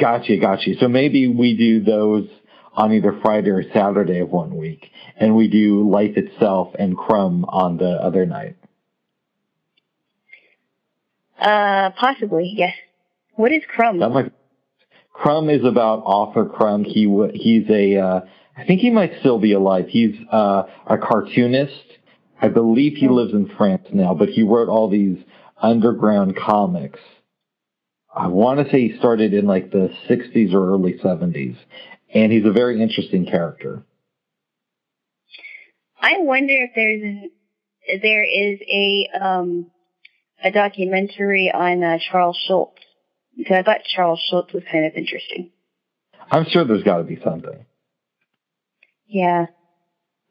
Gotcha, 0.00 0.38
gotcha. 0.38 0.74
So 0.80 0.88
maybe 0.88 1.28
we 1.28 1.56
do 1.56 1.84
those 1.84 2.26
on 2.72 2.92
either 2.92 3.18
Friday 3.22 3.50
or 3.50 3.62
Saturday 3.74 4.20
of 4.20 4.30
one 4.30 4.56
week, 4.56 4.90
and 5.16 5.36
we 5.36 5.48
do 5.48 5.88
Life 5.88 6.16
Itself 6.16 6.74
and 6.78 6.96
Crumb 6.96 7.44
on 7.44 7.76
the 7.76 7.90
other 7.90 8.24
night. 8.24 8.56
Uh, 11.38 11.90
possibly, 11.90 12.52
yes. 12.56 12.72
What 13.34 13.52
is 13.52 13.62
Crumb? 13.68 13.98
That 14.00 14.08
might, 14.08 14.32
Crumb 15.12 15.50
is 15.50 15.64
about 15.64 16.02
Arthur 16.06 16.46
Crumb. 16.46 16.84
He 16.84 17.02
he's 17.34 17.68
a, 17.68 17.98
uh, 17.98 18.20
I 18.56 18.64
think 18.64 18.80
he 18.80 18.90
might 18.90 19.12
still 19.20 19.38
be 19.38 19.52
alive. 19.52 19.86
He's 19.88 20.16
uh, 20.32 20.64
a 20.86 20.96
cartoonist. 20.96 21.84
I 22.44 22.48
believe 22.48 22.98
he 22.98 23.08
lives 23.08 23.32
in 23.32 23.48
France 23.56 23.86
now, 23.90 24.12
but 24.12 24.28
he 24.28 24.42
wrote 24.42 24.68
all 24.68 24.90
these 24.90 25.16
underground 25.56 26.36
comics. 26.36 27.00
I 28.14 28.26
want 28.26 28.60
to 28.60 28.70
say 28.70 28.88
he 28.88 28.98
started 28.98 29.32
in 29.32 29.46
like 29.46 29.70
the 29.70 29.88
60s 30.10 30.52
or 30.52 30.74
early 30.74 30.98
70s, 31.02 31.56
and 32.12 32.30
he's 32.30 32.44
a 32.44 32.52
very 32.52 32.82
interesting 32.82 33.24
character. 33.24 33.82
I 35.98 36.18
wonder 36.18 36.52
if 36.52 36.72
there's 36.74 37.02
an, 37.02 37.30
there 38.02 38.24
is 38.24 38.60
a 38.70 39.08
um, 39.18 39.70
a 40.44 40.50
documentary 40.50 41.50
on 41.50 41.82
uh, 41.82 41.96
Charles 42.12 42.38
Schulz 42.46 42.74
because 43.38 43.56
I 43.56 43.62
thought 43.62 43.84
Charles 43.96 44.20
Schulz 44.28 44.52
was 44.52 44.64
kind 44.70 44.84
of 44.84 44.92
interesting. 44.96 45.50
I'm 46.30 46.44
sure 46.50 46.66
there's 46.66 46.82
got 46.82 46.98
to 46.98 47.04
be 47.04 47.18
something. 47.24 47.64
Yeah, 49.06 49.46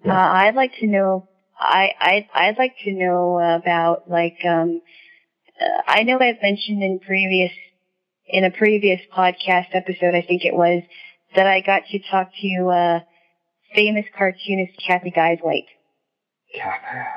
yeah. 0.05 0.13
Uh, 0.13 0.31
I'd 0.31 0.53
like 0.53 0.73
to 0.79 0.85
know. 0.85 1.27
I 1.59 1.91
I 1.99 2.27
I'd 2.33 2.57
like 2.57 2.75
to 2.83 2.91
know 2.91 3.39
about 3.39 4.09
like 4.09 4.37
um. 4.45 4.81
Uh, 5.61 5.81
I 5.87 6.03
know 6.03 6.15
I've 6.19 6.41
mentioned 6.41 6.81
in 6.81 6.99
previous 6.99 7.51
in 8.27 8.43
a 8.43 8.51
previous 8.51 8.99
podcast 9.15 9.67
episode, 9.73 10.15
I 10.15 10.21
think 10.21 10.45
it 10.45 10.53
was, 10.53 10.81
that 11.35 11.45
I 11.47 11.61
got 11.61 11.83
to 11.91 11.99
talk 12.09 12.31
to 12.41 12.67
uh, 12.67 12.99
famous 13.75 14.05
cartoonist 14.17 14.73
Kathy 14.85 15.11
Guisewite. 15.11 15.67
Kathy. 16.55 17.07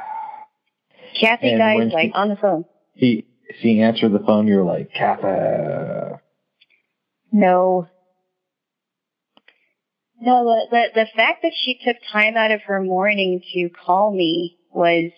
Kathy 1.20 1.52
Guisewite 1.52 2.10
on 2.14 2.28
the 2.28 2.36
phone. 2.36 2.64
He 2.94 3.26
she 3.60 3.80
answered 3.80 4.12
the 4.12 4.18
phone. 4.20 4.46
You're 4.46 4.64
like 4.64 4.92
Kathy. 4.92 6.18
No. 7.32 7.86
No, 10.20 10.44
the, 10.44 10.66
the 10.70 11.00
the 11.02 11.06
fact 11.14 11.42
that 11.42 11.52
she 11.54 11.78
took 11.84 11.96
time 12.12 12.36
out 12.36 12.50
of 12.50 12.62
her 12.62 12.82
morning 12.82 13.42
to 13.52 13.68
call 13.68 14.12
me 14.12 14.56
was 14.72 15.10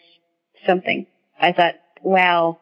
something. 0.66 1.06
I 1.40 1.52
thought, 1.52 1.74
wow, 2.02 2.58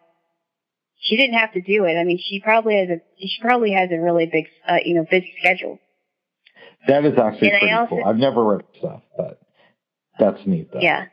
she 0.98 1.16
didn't 1.16 1.38
have 1.38 1.52
to 1.52 1.60
do 1.60 1.84
it. 1.84 1.96
I 1.96 2.04
mean, 2.04 2.18
she 2.22 2.40
probably 2.40 2.76
has 2.76 2.88
a 2.90 3.00
she 3.18 3.40
probably 3.40 3.72
has 3.72 3.90
a 3.90 4.00
really 4.00 4.26
big, 4.26 4.46
uh, 4.68 4.76
you 4.84 4.94
know, 4.94 5.06
busy 5.10 5.32
schedule. 5.38 5.78
That 6.86 7.04
is 7.04 7.18
actually 7.18 7.50
and 7.50 7.58
pretty 7.58 7.72
also, 7.72 7.88
cool. 7.88 8.04
I've 8.04 8.16
never 8.16 8.44
read 8.44 8.64
stuff, 8.78 9.02
but 9.16 9.40
that's 10.18 10.46
neat. 10.46 10.70
Though. 10.72 10.80
Yeah, 10.80 11.06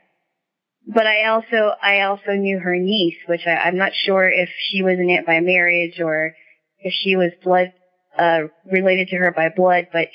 but 0.86 1.06
I 1.06 1.26
also 1.28 1.72
I 1.82 2.02
also 2.02 2.32
knew 2.32 2.58
her 2.58 2.76
niece, 2.76 3.16
which 3.26 3.46
I, 3.46 3.52
I'm 3.52 3.76
not 3.76 3.92
sure 3.94 4.28
if 4.28 4.50
she 4.70 4.82
was 4.82 4.98
an 4.98 5.08
aunt 5.08 5.26
by 5.26 5.40
marriage 5.40 6.00
or 6.00 6.34
if 6.78 6.92
she 6.92 7.16
was 7.16 7.30
blood 7.42 7.72
uh 8.18 8.42
related 8.70 9.08
to 9.08 9.16
her 9.16 9.32
by 9.32 9.48
blood, 9.48 9.88
but 9.92 10.08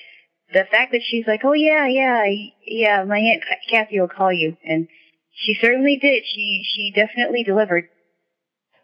the 0.53 0.65
fact 0.71 0.91
that 0.91 1.01
she's 1.03 1.27
like, 1.27 1.41
oh 1.43 1.53
yeah, 1.53 1.87
yeah, 1.87 2.25
yeah, 2.65 3.03
my 3.03 3.17
aunt 3.17 3.43
Kathy 3.69 3.99
will 3.99 4.07
call 4.07 4.31
you, 4.33 4.57
and 4.63 4.87
she 5.31 5.55
certainly 5.61 5.97
did. 5.97 6.23
She 6.25 6.63
she 6.65 6.91
definitely 6.91 7.43
delivered 7.43 7.89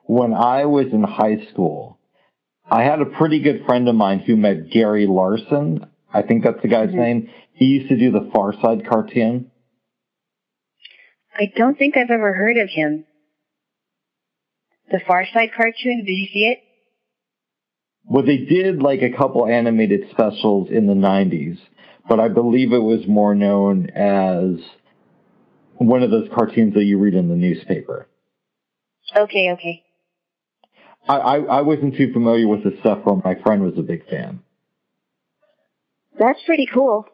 when 0.05 0.33
I 0.33 0.65
was 0.65 0.87
in 0.91 1.03
high 1.03 1.45
school, 1.51 1.99
I 2.69 2.83
had 2.83 3.01
a 3.01 3.05
pretty 3.05 3.39
good 3.39 3.65
friend 3.65 3.87
of 3.87 3.95
mine 3.95 4.19
who 4.19 4.35
met 4.35 4.69
Gary 4.69 5.07
Larson. 5.07 5.85
I 6.13 6.21
think 6.21 6.43
that's 6.43 6.61
the 6.61 6.67
guy's 6.67 6.89
mm-hmm. 6.89 6.99
name. 6.99 7.29
He 7.53 7.65
used 7.65 7.89
to 7.89 7.97
do 7.97 8.11
the 8.11 8.29
Far 8.33 8.53
Side 8.61 8.87
cartoon. 8.87 9.51
I 11.37 11.51
don't 11.55 11.77
think 11.77 11.97
I've 11.97 12.11
ever 12.11 12.33
heard 12.33 12.57
of 12.57 12.69
him. 12.69 13.05
The 14.91 15.01
Far 15.05 15.25
Side 15.33 15.49
cartoon, 15.55 16.05
did 16.05 16.13
you 16.13 16.27
see 16.27 16.45
it? 16.47 16.59
Well, 18.07 18.23
they 18.25 18.37
did 18.37 18.81
like 18.81 19.01
a 19.01 19.09
couple 19.15 19.47
animated 19.47 20.09
specials 20.11 20.69
in 20.69 20.85
the 20.85 20.93
90s, 20.93 21.57
but 22.07 22.19
I 22.19 22.27
believe 22.27 22.71
it 22.71 22.79
was 22.79 23.07
more 23.07 23.33
known 23.33 23.89
as 23.89 24.59
one 25.77 26.03
of 26.03 26.11
those 26.11 26.29
cartoons 26.33 26.75
that 26.75 26.83
you 26.83 26.99
read 26.99 27.15
in 27.15 27.29
the 27.29 27.35
newspaper. 27.35 28.07
Okay, 29.15 29.51
okay. 29.51 29.83
I, 31.07 31.15
I, 31.15 31.35
I 31.37 31.61
wasn't 31.61 31.95
too 31.95 32.11
familiar 32.13 32.47
with 32.47 32.63
the 32.63 32.77
stuff, 32.79 32.99
but 33.05 33.23
my 33.23 33.35
friend 33.43 33.63
was 33.63 33.77
a 33.77 33.81
big 33.81 34.07
fan. 34.09 34.41
That's 36.17 36.39
pretty 36.45 36.67
cool. 36.71 37.05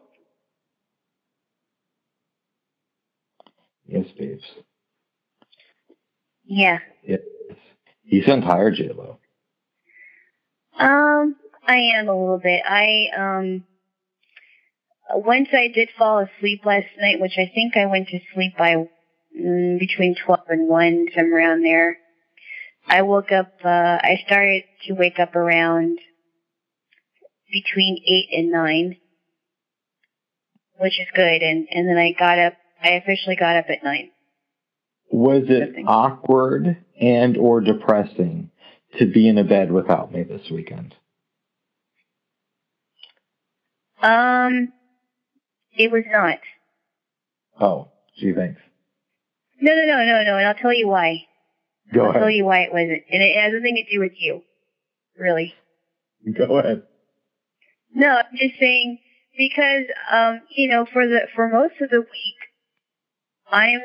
Yes, 3.87 4.05
babes. 4.17 4.43
Yeah. 6.45 6.79
Yes. 7.03 7.19
You 8.03 8.23
sound 8.23 8.43
tired, 8.43 8.75
JLo. 8.75 9.17
Um, 10.82 11.36
I 11.67 11.77
am 11.95 12.09
a 12.09 12.19
little 12.19 12.39
bit. 12.39 12.61
I, 12.65 13.05
um, 13.15 13.63
once 15.13 15.49
I 15.53 15.67
did 15.67 15.89
fall 15.97 16.19
asleep 16.19 16.65
last 16.65 16.88
night, 16.99 17.19
which 17.19 17.38
I 17.38 17.51
think 17.53 17.77
I 17.77 17.86
went 17.86 18.07
to 18.07 18.19
sleep 18.34 18.57
by 18.57 18.75
mm, 19.39 19.79
between 19.79 20.15
12 20.25 20.39
and 20.47 20.67
1, 20.67 21.07
somewhere 21.15 21.38
around 21.38 21.63
there. 21.63 21.97
I 22.88 23.03
woke 23.03 23.32
up, 23.32 23.51
uh, 23.63 23.67
I 23.67 24.21
started 24.25 24.63
to 24.88 24.93
wake 24.93 25.19
up 25.19 25.36
around 25.36 25.99
between 27.53 27.99
8 28.03 28.39
and 28.39 28.51
9, 28.51 28.97
which 30.79 30.99
is 30.99 31.07
good. 31.13 31.43
And, 31.43 31.67
and 31.69 31.88
then 31.88 31.97
I 31.97 32.13
got 32.17 32.39
up, 32.39 32.53
I 32.82 32.91
officially 32.93 33.36
got 33.36 33.55
up 33.55 33.65
at 33.69 33.84
9. 33.84 34.09
Was 35.11 35.43
it 35.47 35.75
awkward 35.86 36.77
and 36.99 37.38
or 37.38 37.61
depressing 37.61 38.50
to 38.99 39.05
be 39.05 39.27
in 39.27 39.37
a 39.37 39.43
bed 39.43 39.71
without 39.71 40.11
me 40.11 40.23
this 40.23 40.49
weekend? 40.51 40.95
Um, 44.01 44.73
it 45.77 45.91
was 45.91 46.03
not. 46.09 46.39
Oh, 47.59 47.89
gee, 48.17 48.33
thanks. 48.33 48.59
No, 49.61 49.73
no, 49.73 49.85
no, 49.85 50.05
no, 50.05 50.23
no, 50.23 50.37
and 50.37 50.47
I'll 50.47 50.55
tell 50.55 50.73
you 50.73 50.87
why. 50.87 51.23
Go 51.93 52.01
ahead. 52.01 52.05
I'll 52.05 52.09
ahead. 52.11 52.21
tell 52.21 52.29
you 52.31 52.45
why 52.45 52.59
it 52.61 52.73
wasn't. 52.73 53.03
And 53.11 53.21
it 53.21 53.39
has 53.39 53.53
nothing 53.53 53.75
to 53.75 53.93
do 53.93 53.99
with 53.99 54.13
you. 54.17 54.41
Really. 55.17 55.53
Go 56.37 56.57
ahead. 56.57 56.83
No, 57.93 58.07
I'm 58.07 58.37
just 58.37 58.59
saying 58.59 58.97
because 59.37 59.85
um, 60.11 60.41
you 60.55 60.67
know, 60.69 60.85
for 60.91 61.05
the 61.07 61.27
for 61.35 61.49
most 61.49 61.73
of 61.81 61.89
the 61.89 61.99
week 61.99 62.39
I'm 63.51 63.81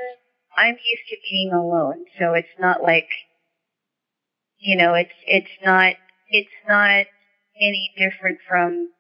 I'm 0.57 0.75
used 0.75 1.09
to 1.11 1.17
being 1.31 1.53
alone. 1.53 2.05
So 2.19 2.35
it's 2.35 2.49
not 2.59 2.83
like 2.83 3.09
you 4.67 4.75
know, 4.77 4.95
it's 4.95 5.13
it's 5.29 5.51
not 5.65 5.95
it's 6.29 6.51
not 6.69 7.07
any 7.61 7.93
different 7.97 8.39
from 8.49 8.91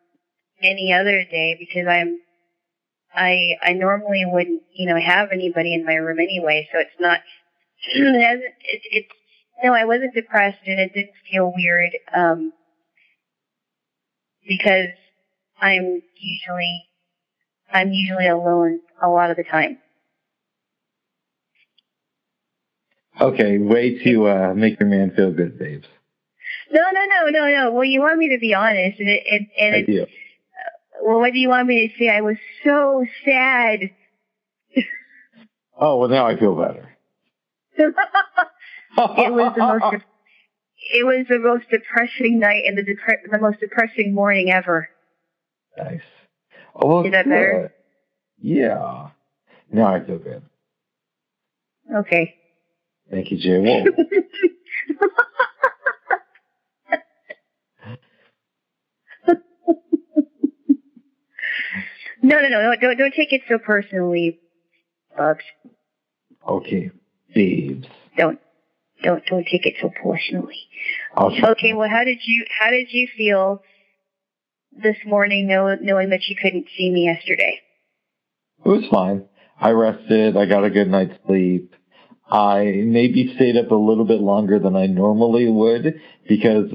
any 0.63 0.93
other 0.93 1.25
day 1.25 1.57
because 1.59 1.89
I'm 1.89 2.21
I 3.13 3.57
I 3.61 3.73
normally 3.73 4.25
wouldn't, 4.25 4.63
you 4.73 4.87
know, 4.87 5.01
have 5.01 5.31
anybody 5.33 5.75
in 5.75 5.85
my 5.85 5.95
room 5.95 6.21
anyway, 6.21 6.69
so 6.73 6.79
it's 6.79 7.01
not 7.01 7.19
it, 7.95 8.55
it, 8.63 8.81
it, 8.93 9.07
no, 9.65 9.75
I 9.75 9.87
wasn't 9.87 10.15
depressed 10.15 10.61
and 10.67 10.79
it 10.79 10.95
didn't 10.95 11.17
feel 11.29 11.53
weird 11.53 11.91
um, 12.15 12.53
because 14.47 14.95
I'm 15.61 16.01
usually 16.17 16.85
I'm 17.73 17.91
usually 17.91 18.29
alone 18.29 18.79
a 19.03 19.09
lot 19.09 19.33
of 19.33 19.37
the 19.37 19.43
time. 19.45 19.79
Okay, 23.21 23.59
way 23.59 24.03
to 24.05 24.29
uh, 24.29 24.55
make 24.55 24.79
your 24.79 24.89
man 24.89 25.11
feel 25.17 25.33
good, 25.33 25.59
babes. 25.59 25.87
No, 26.71 26.83
no, 26.93 27.05
no, 27.05 27.31
no, 27.31 27.49
no. 27.49 27.73
Well, 27.73 27.85
you 27.85 28.01
want 28.01 28.19
me 28.19 28.29
to 28.31 28.39
be 28.39 28.53
honest, 28.55 29.01
and 29.01 29.09
it, 29.09 29.23
and, 29.31 29.47
and 29.59 29.75
I 29.75 29.79
it, 29.79 29.87
do. 29.87 30.07
well, 31.03 31.19
what 31.19 31.33
do 31.33 31.39
you 31.39 31.49
want 31.49 31.67
me 31.67 31.89
to 31.89 31.95
say? 31.99 32.09
I 32.11 32.21
was 32.21 32.37
so 32.65 33.05
sad. 33.25 33.91
Oh, 35.79 35.99
well, 35.99 36.09
now 36.09 36.27
I 36.27 36.39
feel 36.39 36.55
better. 36.55 36.89
it 37.79 37.93
was 39.33 39.53
the 39.57 39.63
most. 39.63 40.05
It 40.93 41.05
was 41.05 41.27
the 41.29 41.41
most 41.41 41.69
depressing 41.69 42.39
night 42.39 42.63
and 42.65 42.79
the 42.79 42.83
depre- 42.83 43.29
the 43.29 43.39
most 43.39 43.59
depressing 43.59 44.15
morning 44.15 44.51
ever. 44.53 44.89
nice. 45.77 46.01
Oh, 46.77 46.87
well, 46.87 47.05
Is 47.05 47.11
that 47.11 47.25
better? 47.29 47.73
good. 48.41 48.57
Yeah. 48.57 49.09
Now 49.73 49.95
I 49.97 50.05
feel 50.05 50.19
good. 50.19 50.43
Okay. 51.93 52.37
Thank 53.11 53.31
you, 53.31 53.39
Jay. 53.39 53.59
Whoa. 53.59 53.85
No, 62.23 62.41
no, 62.41 62.49
no, 62.49 62.75
don't 62.81 62.97
don't 62.97 63.15
take 63.15 63.33
it 63.33 63.43
so 63.49 63.59
personally, 63.59 64.41
Bubs. 65.17 65.45
okay, 66.49 66.91
babes. 67.35 67.87
Don't 68.17 68.41
don't 69.03 69.25
don't 69.27 69.45
take 69.45 69.67
it 69.67 69.75
so 69.81 69.91
personally. 70.03 70.59
Okay, 71.17 71.73
well, 71.75 71.89
how 71.89 72.05
did 72.05 72.19
you 72.25 72.45
how 72.59 72.71
did 72.71 72.89
you 72.91 73.07
feel 73.17 73.63
this 74.73 74.97
morning, 75.07 75.47
know, 75.47 75.77
knowing 75.81 76.11
that 76.11 76.27
you 76.29 76.37
couldn't 76.37 76.67
see 76.77 76.91
me 76.91 77.05
yesterday? 77.05 77.61
It 78.65 78.69
was 78.69 78.85
fine. 78.91 79.27
I 79.61 79.71
rested. 79.71 80.37
I 80.37 80.47
got 80.47 80.65
a 80.65 80.71
good 80.71 80.89
night's 80.89 81.15
sleep. 81.27 81.75
I 82.29 82.83
maybe 82.85 83.33
stayed 83.37 83.57
up 83.57 83.71
a 83.71 83.75
little 83.75 84.05
bit 84.05 84.21
longer 84.21 84.59
than 84.59 84.75
I 84.77 84.87
normally 84.87 85.49
would 85.49 86.01
because 86.29 86.71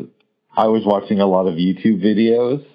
I 0.56 0.68
was 0.68 0.84
watching 0.86 1.20
a 1.20 1.26
lot 1.28 1.48
of 1.48 1.56
YouTube 1.56 2.02
videos 2.04 2.66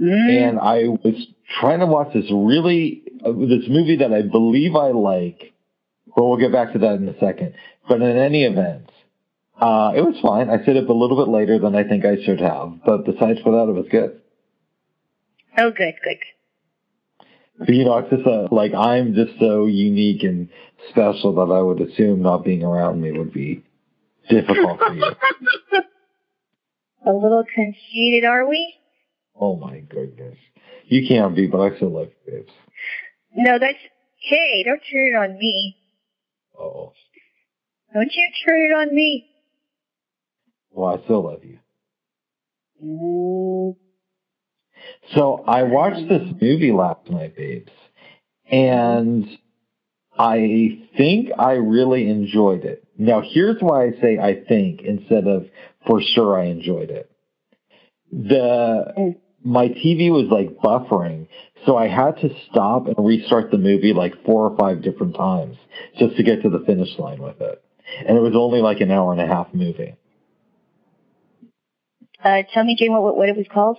Mm. 0.00 0.48
and 0.48 0.58
I 0.58 0.88
was 0.88 1.26
trying 1.58 1.80
to 1.80 1.86
watch 1.86 2.12
this 2.12 2.26
really 2.30 3.02
uh, 3.24 3.32
this 3.32 3.64
movie 3.68 3.96
that 3.96 4.12
I 4.12 4.22
believe 4.22 4.76
I 4.76 4.90
like. 4.90 5.54
But 6.14 6.24
we'll 6.24 6.38
get 6.38 6.52
back 6.52 6.72
to 6.74 6.78
that 6.80 6.96
in 6.96 7.08
a 7.08 7.18
second. 7.18 7.54
But 7.88 8.02
in 8.02 8.16
any 8.16 8.44
event, 8.44 8.90
uh, 9.60 9.92
it 9.96 10.02
was 10.02 10.16
fine. 10.20 10.50
I 10.50 10.62
stayed 10.62 10.76
up 10.76 10.88
a 10.88 10.92
little 10.92 11.16
bit 11.16 11.30
later 11.30 11.58
than 11.58 11.74
I 11.74 11.84
think 11.84 12.04
I 12.04 12.22
should 12.24 12.40
have, 12.40 12.80
but 12.84 13.04
besides 13.04 13.40
for 13.42 13.52
that, 13.52 13.70
it 13.70 13.74
was 13.74 13.86
good. 13.90 14.20
Oh, 15.58 15.70
good, 15.70 15.94
good. 16.04 16.18
But, 17.58 17.68
you 17.70 17.84
know, 17.86 17.96
it's 17.98 18.10
just 18.10 18.26
a, 18.26 18.54
like 18.54 18.74
I'm 18.74 19.14
just 19.14 19.38
so 19.40 19.64
unique 19.64 20.22
and 20.22 20.50
special 20.90 21.34
that 21.34 21.52
I 21.52 21.60
would 21.60 21.80
assume 21.80 22.22
not 22.22 22.44
being 22.44 22.62
around 22.62 23.00
me 23.00 23.12
would 23.12 23.32
be 23.32 23.62
difficult 24.28 24.78
for 24.78 24.94
you. 24.94 25.04
A 27.06 27.12
little 27.12 27.44
conceited, 27.54 28.24
are 28.24 28.48
we? 28.48 28.74
Oh 29.38 29.56
my 29.56 29.80
goodness. 29.80 30.36
You 30.86 31.06
can't 31.06 31.36
be, 31.36 31.46
but 31.46 31.60
I 31.60 31.76
still 31.76 31.90
love 31.90 32.08
you, 32.26 32.32
babes. 32.32 32.52
No, 33.34 33.58
that's. 33.58 33.78
Hey, 34.18 34.64
don't 34.64 34.80
turn 34.90 35.06
it 35.06 35.14
on 35.14 35.38
me. 35.38 35.76
Oh, 36.58 36.92
Don't 37.94 38.10
you 38.12 38.28
turn 38.44 38.60
it 38.70 38.74
on 38.74 38.94
me. 38.94 39.26
well, 40.72 40.98
I 40.98 41.04
still 41.04 41.22
love 41.24 41.44
you. 41.44 41.58
Mm. 42.84 43.76
So 45.14 45.44
I 45.46 45.62
watched 45.64 46.08
this 46.08 46.22
movie 46.40 46.72
last 46.72 47.08
night, 47.10 47.36
babes, 47.36 47.70
and 48.50 49.26
I 50.18 50.86
think 50.96 51.30
I 51.38 51.52
really 51.52 52.08
enjoyed 52.08 52.64
it. 52.64 52.84
Now, 52.98 53.22
here's 53.24 53.60
why 53.60 53.86
I 53.86 53.90
say 54.00 54.18
I 54.18 54.42
think 54.48 54.80
instead 54.82 55.26
of 55.26 55.46
for 55.86 56.00
sure 56.00 56.38
I 56.40 56.46
enjoyed 56.46 56.90
it. 56.90 57.10
The 58.12 58.94
Mm. 58.96 59.16
my 59.44 59.68
TV 59.68 60.10
was 60.10 60.28
like 60.28 60.56
buffering, 60.58 61.28
so 61.64 61.76
I 61.76 61.88
had 61.88 62.16
to 62.18 62.30
stop 62.50 62.86
and 62.86 62.96
restart 62.98 63.50
the 63.50 63.58
movie 63.58 63.92
like 63.92 64.14
four 64.24 64.48
or 64.48 64.56
five 64.56 64.82
different 64.82 65.14
times 65.14 65.56
just 65.98 66.16
to 66.16 66.22
get 66.22 66.42
to 66.42 66.50
the 66.50 66.60
finish 66.60 66.98
line 66.98 67.22
with 67.22 67.40
it. 67.40 67.62
And 68.06 68.16
it 68.16 68.20
was 68.20 68.34
only 68.34 68.60
like 68.60 68.80
an 68.80 68.90
hour 68.90 69.12
and 69.12 69.20
a 69.20 69.26
half 69.26 69.52
movie. 69.52 69.94
Uh, 72.22 72.42
tell 72.52 72.64
me 72.64 72.72
again 72.72 72.92
what, 72.92 73.16
what 73.16 73.28
it 73.28 73.36
was 73.36 73.46
called. 73.52 73.78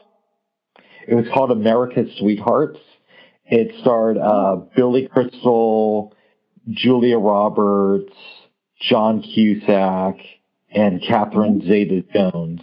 It 1.07 1.15
was 1.15 1.25
called 1.33 1.51
America's 1.51 2.09
Sweethearts. 2.19 2.79
It 3.45 3.73
starred 3.81 4.17
uh, 4.17 4.57
Billy 4.75 5.07
Crystal, 5.07 6.13
Julia 6.69 7.17
Roberts, 7.17 8.13
John 8.81 9.21
Cusack, 9.21 10.17
and 10.71 11.01
Catherine 11.01 11.61
Zeta-Jones. 11.65 12.61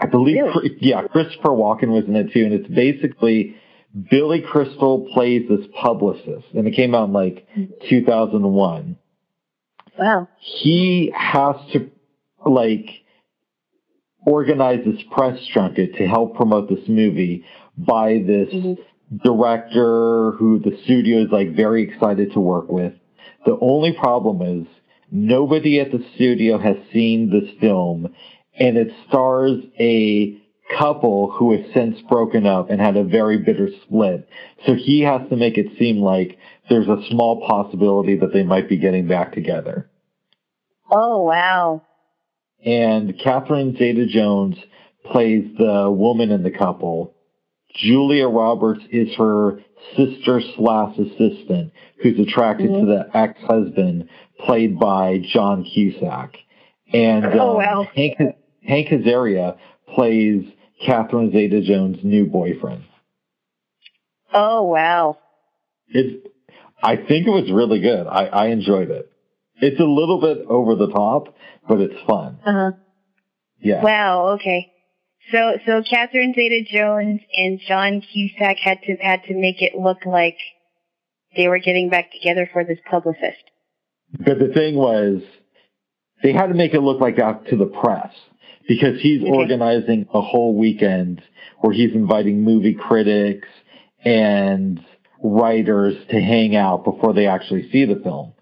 I 0.00 0.06
believe, 0.06 0.36
Really? 0.42 0.76
yeah, 0.80 1.02
Christopher 1.06 1.50
Walken 1.50 1.88
was 1.88 2.04
in 2.06 2.16
it 2.16 2.32
too. 2.32 2.44
And 2.44 2.52
it's 2.54 2.68
basically 2.68 3.56
Billy 4.10 4.40
Crystal 4.40 5.06
plays 5.12 5.48
this 5.48 5.66
publicist, 5.80 6.46
and 6.54 6.66
it 6.66 6.72
came 6.72 6.94
out 6.94 7.04
in 7.08 7.12
like 7.12 7.46
2001 7.88 8.96
Wow. 9.98 10.28
he 10.40 11.12
has 11.14 11.56
to 11.72 11.90
like 12.44 12.88
organize 14.26 14.84
this 14.84 15.02
press 15.10 15.38
junket 15.54 15.96
to 15.96 16.06
help 16.06 16.34
promote 16.34 16.68
this 16.68 16.88
movie 16.88 17.44
by 17.76 18.18
this 18.26 18.48
Mhm. 18.52 18.78
director 19.22 20.32
who 20.32 20.58
the 20.58 20.76
studio 20.84 21.18
is 21.18 21.30
like 21.30 21.50
very 21.50 21.82
excited 21.82 22.32
to 22.32 22.40
work 22.40 22.70
with. 22.72 22.94
The 23.44 23.58
only 23.60 23.92
problem 23.92 24.42
is 24.42 24.66
nobody 25.10 25.80
at 25.80 25.90
the 25.90 26.04
studio 26.14 26.58
has 26.58 26.76
seen 26.92 27.30
this 27.30 27.50
film 27.60 28.14
and 28.58 28.76
it 28.76 28.92
stars 29.08 29.58
a 29.78 30.38
couple 30.78 31.30
who 31.30 31.52
has 31.52 31.72
since 31.74 32.00
broken 32.08 32.46
up 32.46 32.70
and 32.70 32.80
had 32.80 32.96
a 32.96 33.04
very 33.04 33.38
bitter 33.38 33.68
split. 33.84 34.28
So 34.66 34.74
he 34.74 35.00
has 35.00 35.28
to 35.28 35.36
make 35.36 35.58
it 35.58 35.78
seem 35.78 35.98
like 35.98 36.38
there's 36.68 36.88
a 36.88 37.02
small 37.10 37.46
possibility 37.46 38.16
that 38.18 38.32
they 38.32 38.42
might 38.42 38.68
be 38.68 38.78
getting 38.78 39.06
back 39.06 39.32
together. 39.32 39.90
Oh, 40.90 41.22
wow. 41.22 41.82
And 42.64 43.18
Catherine 43.22 43.76
Zeta 43.76 44.06
Jones 44.06 44.56
plays 45.10 45.44
the 45.58 45.90
woman 45.90 46.30
in 46.30 46.42
the 46.42 46.50
couple. 46.50 47.14
Julia 47.74 48.28
Roberts 48.28 48.82
is 48.90 49.14
her 49.16 49.60
sister 49.96 50.40
slash 50.56 50.96
assistant 50.98 51.72
who's 52.02 52.18
attracted 52.18 52.68
to 52.68 52.72
Mhm. 52.72 52.86
the 52.86 53.16
ex-husband 53.16 54.08
played 54.40 54.78
by 54.78 55.18
John 55.18 55.64
Cusack. 55.64 56.36
And 56.92 57.24
Oh, 57.26 57.52
um, 57.52 57.56
wow. 57.56 57.82
Hank, 57.94 58.18
Hank 58.64 58.88
Azaria 58.88 59.56
plays 59.94 60.44
Catherine 60.84 61.30
Zeta 61.32 61.60
Jones' 61.62 62.02
new 62.02 62.26
boyfriend. 62.26 62.82
Oh, 64.32 64.62
wow. 64.64 65.18
It's, 65.88 66.26
I 66.82 66.96
think 66.96 67.26
it 67.26 67.30
was 67.30 67.50
really 67.50 67.80
good. 67.80 68.06
I, 68.06 68.26
I 68.26 68.46
enjoyed 68.48 68.90
it. 68.90 69.08
It's 69.56 69.78
a 69.80 69.84
little 69.84 70.20
bit 70.20 70.44
over 70.48 70.74
the 70.74 70.88
top, 70.88 71.34
but 71.68 71.80
it's 71.80 72.00
fun. 72.06 72.38
Uh 72.44 72.52
huh. 72.52 72.70
Yeah. 73.60 73.82
Wow. 73.82 74.28
Okay. 74.30 74.71
So, 75.30 75.52
so 75.66 75.82
Catherine 75.82 76.34
Zeta-Jones 76.34 77.20
and 77.36 77.60
John 77.66 78.00
Cusack 78.00 78.58
had 78.58 78.82
to 78.82 78.96
had 78.96 79.24
to 79.24 79.34
make 79.34 79.62
it 79.62 79.74
look 79.74 80.04
like 80.04 80.36
they 81.36 81.48
were 81.48 81.58
getting 81.58 81.88
back 81.88 82.12
together 82.12 82.48
for 82.52 82.64
this 82.64 82.78
publicist. 82.90 83.42
But 84.18 84.38
the 84.38 84.48
thing 84.48 84.74
was, 84.74 85.22
they 86.22 86.32
had 86.32 86.48
to 86.48 86.54
make 86.54 86.74
it 86.74 86.80
look 86.80 87.00
like 87.00 87.16
that 87.16 87.46
to 87.48 87.56
the 87.56 87.66
press 87.66 88.12
because 88.68 89.00
he's 89.00 89.22
Okay. 89.22 89.30
organizing 89.30 90.06
a 90.12 90.20
whole 90.20 90.54
weekend 90.56 91.22
where 91.60 91.72
he's 91.72 91.94
inviting 91.94 92.42
movie 92.42 92.74
critics 92.74 93.48
and 94.04 94.84
writers 95.22 95.94
to 96.10 96.20
hang 96.20 96.56
out 96.56 96.84
before 96.84 97.12
they 97.12 97.26
actually 97.26 97.70
see 97.70 97.84
the 97.84 97.96
film. 97.96 98.32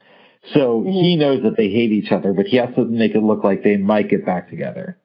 So 0.55 0.83
Mhm. 0.83 1.03
he 1.03 1.17
knows 1.17 1.43
that 1.43 1.57
they 1.57 1.69
hate 1.69 1.93
each 1.93 2.11
other, 2.11 2.33
but 2.33 2.47
he 2.47 2.57
has 2.57 2.75
to 2.75 2.85
make 2.85 3.15
it 3.15 3.23
look 3.23 3.45
like 3.45 3.63
they 3.63 3.77
might 3.77 4.09
get 4.09 4.25
back 4.25 4.49
together. 4.49 4.97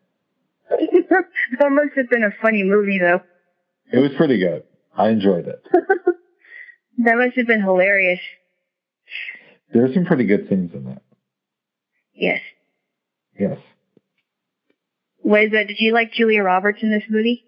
that 1.59 1.69
must 1.71 1.95
have 1.95 2.09
been 2.09 2.23
a 2.23 2.31
funny 2.41 2.63
movie, 2.63 2.99
though. 2.99 3.21
It 3.91 3.99
was 3.99 4.11
pretty 4.17 4.39
good. 4.39 4.63
I 4.97 5.09
enjoyed 5.09 5.47
it. 5.47 5.63
That 6.97 7.17
must 7.17 7.35
have 7.35 7.47
been 7.47 7.61
hilarious. 7.61 8.19
There's 9.73 9.93
some 9.93 10.05
pretty 10.05 10.25
good 10.25 10.47
things 10.47 10.71
in 10.73 10.85
that. 10.85 11.01
Yes. 12.13 12.39
Yes. 13.37 13.57
Was 15.23 15.49
uh, 15.49 15.67
did 15.67 15.79
you 15.79 15.93
like 15.93 16.13
Julia 16.13 16.43
Roberts 16.43 16.79
in 16.81 16.91
this 16.91 17.03
movie? 17.09 17.43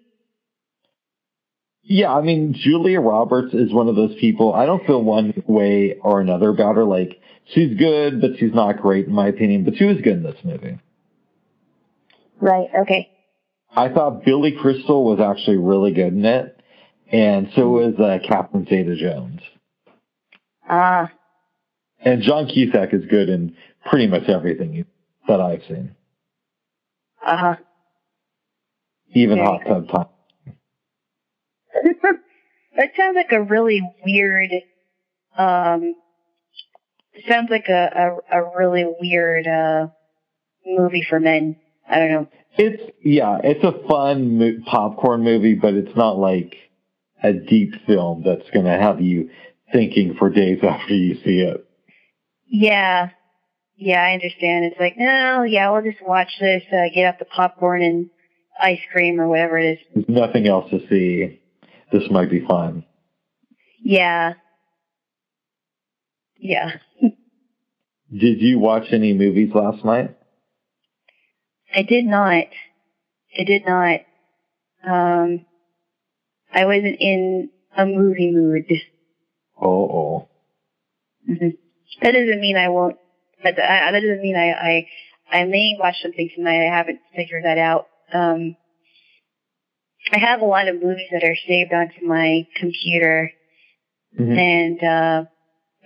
Yeah, 1.82 2.12
I 2.12 2.20
mean, 2.20 2.54
Julia 2.58 3.00
Roberts 3.00 3.54
is 3.54 3.72
one 3.72 3.88
of 3.88 3.96
those 3.96 4.14
people. 4.20 4.52
I 4.52 4.66
don't 4.66 4.84
feel 4.86 5.02
one 5.02 5.32
way 5.46 5.96
or 6.02 6.20
another 6.20 6.50
about 6.50 6.76
her. 6.76 6.84
Like, 6.84 7.18
she's 7.46 7.78
good, 7.78 8.20
but 8.20 8.32
she's 8.38 8.52
not 8.52 8.82
great 8.82 9.06
in 9.06 9.14
my 9.14 9.28
opinion. 9.28 9.64
But 9.64 9.76
she 9.76 9.84
was 9.84 9.96
good 10.02 10.18
in 10.18 10.22
this 10.22 10.36
movie. 10.44 10.78
Right. 12.40 12.68
Okay. 12.82 13.08
I 13.74 13.88
thought 13.90 14.24
Billy 14.24 14.56
Crystal 14.60 15.04
was 15.04 15.20
actually 15.20 15.58
really 15.58 15.92
good 15.92 16.12
in 16.12 16.24
it, 16.24 16.60
and 17.10 17.48
so 17.54 17.68
was 17.68 17.94
uh, 17.98 18.18
Catherine 18.26 18.66
Zeta-Jones. 18.68 19.40
Ah. 20.68 21.10
And 22.00 22.22
John 22.22 22.46
Cusack 22.46 22.92
is 22.94 23.04
good 23.06 23.28
in 23.28 23.56
pretty 23.88 24.06
much 24.06 24.28
everything 24.28 24.84
that 25.26 25.40
I've 25.40 25.62
seen. 25.68 25.94
Uh 27.24 27.36
huh. 27.36 27.56
even 29.12 29.38
hot 29.38 29.60
tub 29.66 29.88
time. 29.88 30.06
that 32.76 32.90
sounds 32.96 33.16
like 33.16 33.32
a 33.32 33.42
really 33.42 33.82
weird. 34.04 34.50
Um, 35.36 35.94
sounds 37.28 37.50
like 37.50 37.68
a, 37.68 38.18
a, 38.32 38.38
a 38.40 38.50
really 38.56 38.86
weird 39.00 39.46
uh, 39.46 39.88
movie 40.64 41.04
for 41.08 41.18
men. 41.20 41.56
I 41.88 41.98
don't 41.98 42.10
know. 42.10 42.28
It's 42.56 42.82
yeah, 43.04 43.38
it's 43.42 43.64
a 43.64 43.88
fun 43.88 44.38
mo- 44.38 44.62
popcorn 44.66 45.22
movie, 45.22 45.54
but 45.54 45.74
it's 45.74 45.96
not 45.96 46.18
like 46.18 46.54
a 47.22 47.32
deep 47.32 47.74
film 47.86 48.22
that's 48.24 48.48
going 48.50 48.66
to 48.66 48.78
have 48.78 49.00
you 49.00 49.30
thinking 49.72 50.14
for 50.18 50.30
days 50.30 50.58
after 50.62 50.94
you 50.94 51.14
see 51.24 51.40
it. 51.40 51.64
Yeah, 52.46 53.10
yeah, 53.76 54.02
I 54.02 54.12
understand. 54.14 54.64
It's 54.64 54.80
like, 54.80 54.96
no, 54.98 55.44
yeah, 55.44 55.70
we'll 55.70 55.82
just 55.82 56.04
watch 56.04 56.30
this, 56.40 56.62
uh, 56.72 56.88
get 56.92 57.04
out 57.04 57.18
the 57.18 57.26
popcorn 57.26 57.82
and 57.82 58.10
ice 58.60 58.80
cream 58.90 59.20
or 59.20 59.28
whatever 59.28 59.58
it 59.58 59.72
is. 59.72 59.78
There's 59.94 60.08
nothing 60.08 60.48
else 60.48 60.68
to 60.70 60.80
see. 60.88 61.40
This 61.92 62.10
might 62.10 62.30
be 62.30 62.44
fun. 62.44 62.84
Yeah, 63.80 64.34
yeah. 66.36 66.72
Did 67.00 68.40
you 68.40 68.58
watch 68.58 68.86
any 68.90 69.12
movies 69.12 69.50
last 69.54 69.84
night? 69.84 70.17
I 71.78 71.82
did 71.82 72.04
not. 72.06 72.46
I 73.38 73.44
did 73.44 73.62
not. 73.64 74.00
Um, 74.84 75.46
I 76.52 76.64
wasn't 76.64 76.96
in 76.98 77.50
a 77.76 77.86
movie 77.86 78.32
mood. 78.32 78.64
Oh, 79.60 79.68
oh. 79.68 80.28
hmm 81.26 81.48
That 82.02 82.12
doesn't 82.12 82.40
mean 82.40 82.56
I 82.56 82.68
won't. 82.68 82.96
That, 83.44 83.54
that 83.56 83.90
doesn't 83.92 84.22
mean 84.22 84.34
I, 84.34 84.50
I 84.50 84.88
I 85.40 85.44
may 85.44 85.76
watch 85.78 86.02
something 86.02 86.28
tonight. 86.34 86.66
I 86.66 86.76
haven't 86.76 86.98
figured 87.14 87.44
that 87.44 87.58
out. 87.58 87.86
Um, 88.12 88.56
I 90.10 90.18
have 90.18 90.40
a 90.40 90.46
lot 90.46 90.66
of 90.66 90.82
movies 90.82 91.08
that 91.12 91.22
are 91.22 91.36
saved 91.46 91.72
onto 91.72 92.04
my 92.06 92.46
computer, 92.56 93.30
Mhm. 94.18 94.36
and 94.36 94.82
uh, 94.82 95.24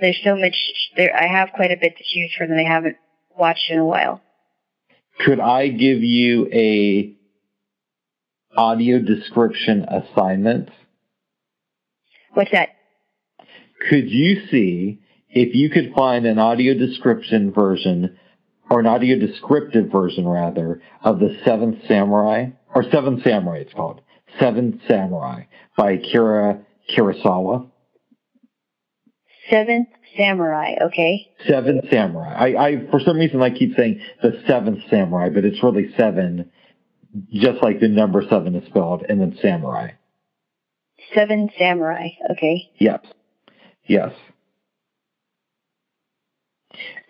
there's 0.01 0.21
so 0.25 0.37
much. 0.37 0.57
There, 0.97 1.15
I 1.15 1.27
have 1.27 1.51
quite 1.55 1.71
a 1.73 1.77
bit 1.77 1.99
to 1.99 2.05
choose 2.15 2.33
from 2.39 2.49
that 2.49 2.59
I 2.59 2.69
haven't 2.69 2.97
watched 3.37 3.71
in 3.71 3.79
a 3.79 3.85
while. 3.85 4.23
Could 5.21 5.41
I 5.41 5.69
give 5.69 6.03
you 6.03 6.49
a 6.53 7.15
audio 8.57 8.99
description 8.99 9.85
assignment? 9.85 10.71
What's 12.35 12.51
that? 12.53 12.71
Could 13.89 14.11
you 14.11 14.47
see 14.51 15.01
if 15.29 15.55
you 15.55 15.71
could 15.71 15.93
find 15.95 16.27
an 16.27 16.39
audio 16.39 16.75
description 16.75 17.53
version 17.53 18.19
or 18.71 18.81
an 18.81 18.87
audio 18.87 19.19
descriptive 19.19 19.91
version 19.91 20.27
rather 20.27 20.81
of 21.03 21.19
the 21.19 21.39
Seventh 21.45 21.79
Samurai 21.87 22.47
or 22.75 22.85
Seven 22.91 23.21
Samurai 23.25 23.59
it's 23.59 23.75
called 23.75 24.01
Seven 24.41 24.81
Samurai 24.89 25.45
by 25.77 25.93
Akira 25.93 26.61
Kurosawa. 26.91 27.71
Seventh 29.51 29.89
Samurai. 30.17 30.75
Okay. 30.87 31.29
Seven 31.47 31.81
Samurai. 31.91 32.33
I, 32.35 32.67
I 32.69 32.87
for 32.91 33.01
some 33.01 33.17
reason 33.19 33.43
I 33.43 33.51
keep 33.51 33.75
saying 33.77 34.01
the 34.23 34.43
Seventh 34.47 34.81
Samurai, 34.91 35.29
but 35.31 35.45
it's 35.45 35.63
really 35.63 35.93
seven, 35.97 36.51
just 37.33 37.63
like 37.63 37.81
the 37.81 37.89
number 37.89 38.23
seven 38.29 38.55
is 38.55 38.67
spelled, 38.69 39.05
and 39.09 39.21
then 39.21 39.37
Samurai. 39.41 39.93
Seven 41.15 41.51
Samurai. 41.59 42.09
Okay. 42.31 42.71
Yes. 42.79 43.01
Yes. 43.87 44.13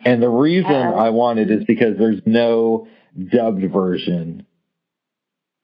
And 0.04 0.22
the 0.22 0.28
reason 0.28 0.70
Uh, 0.72 0.92
I 0.92 1.10
wanted 1.10 1.50
is 1.50 1.64
because 1.64 1.96
there's 1.98 2.20
no 2.26 2.88
dubbed 3.30 3.62
version. 3.72 4.46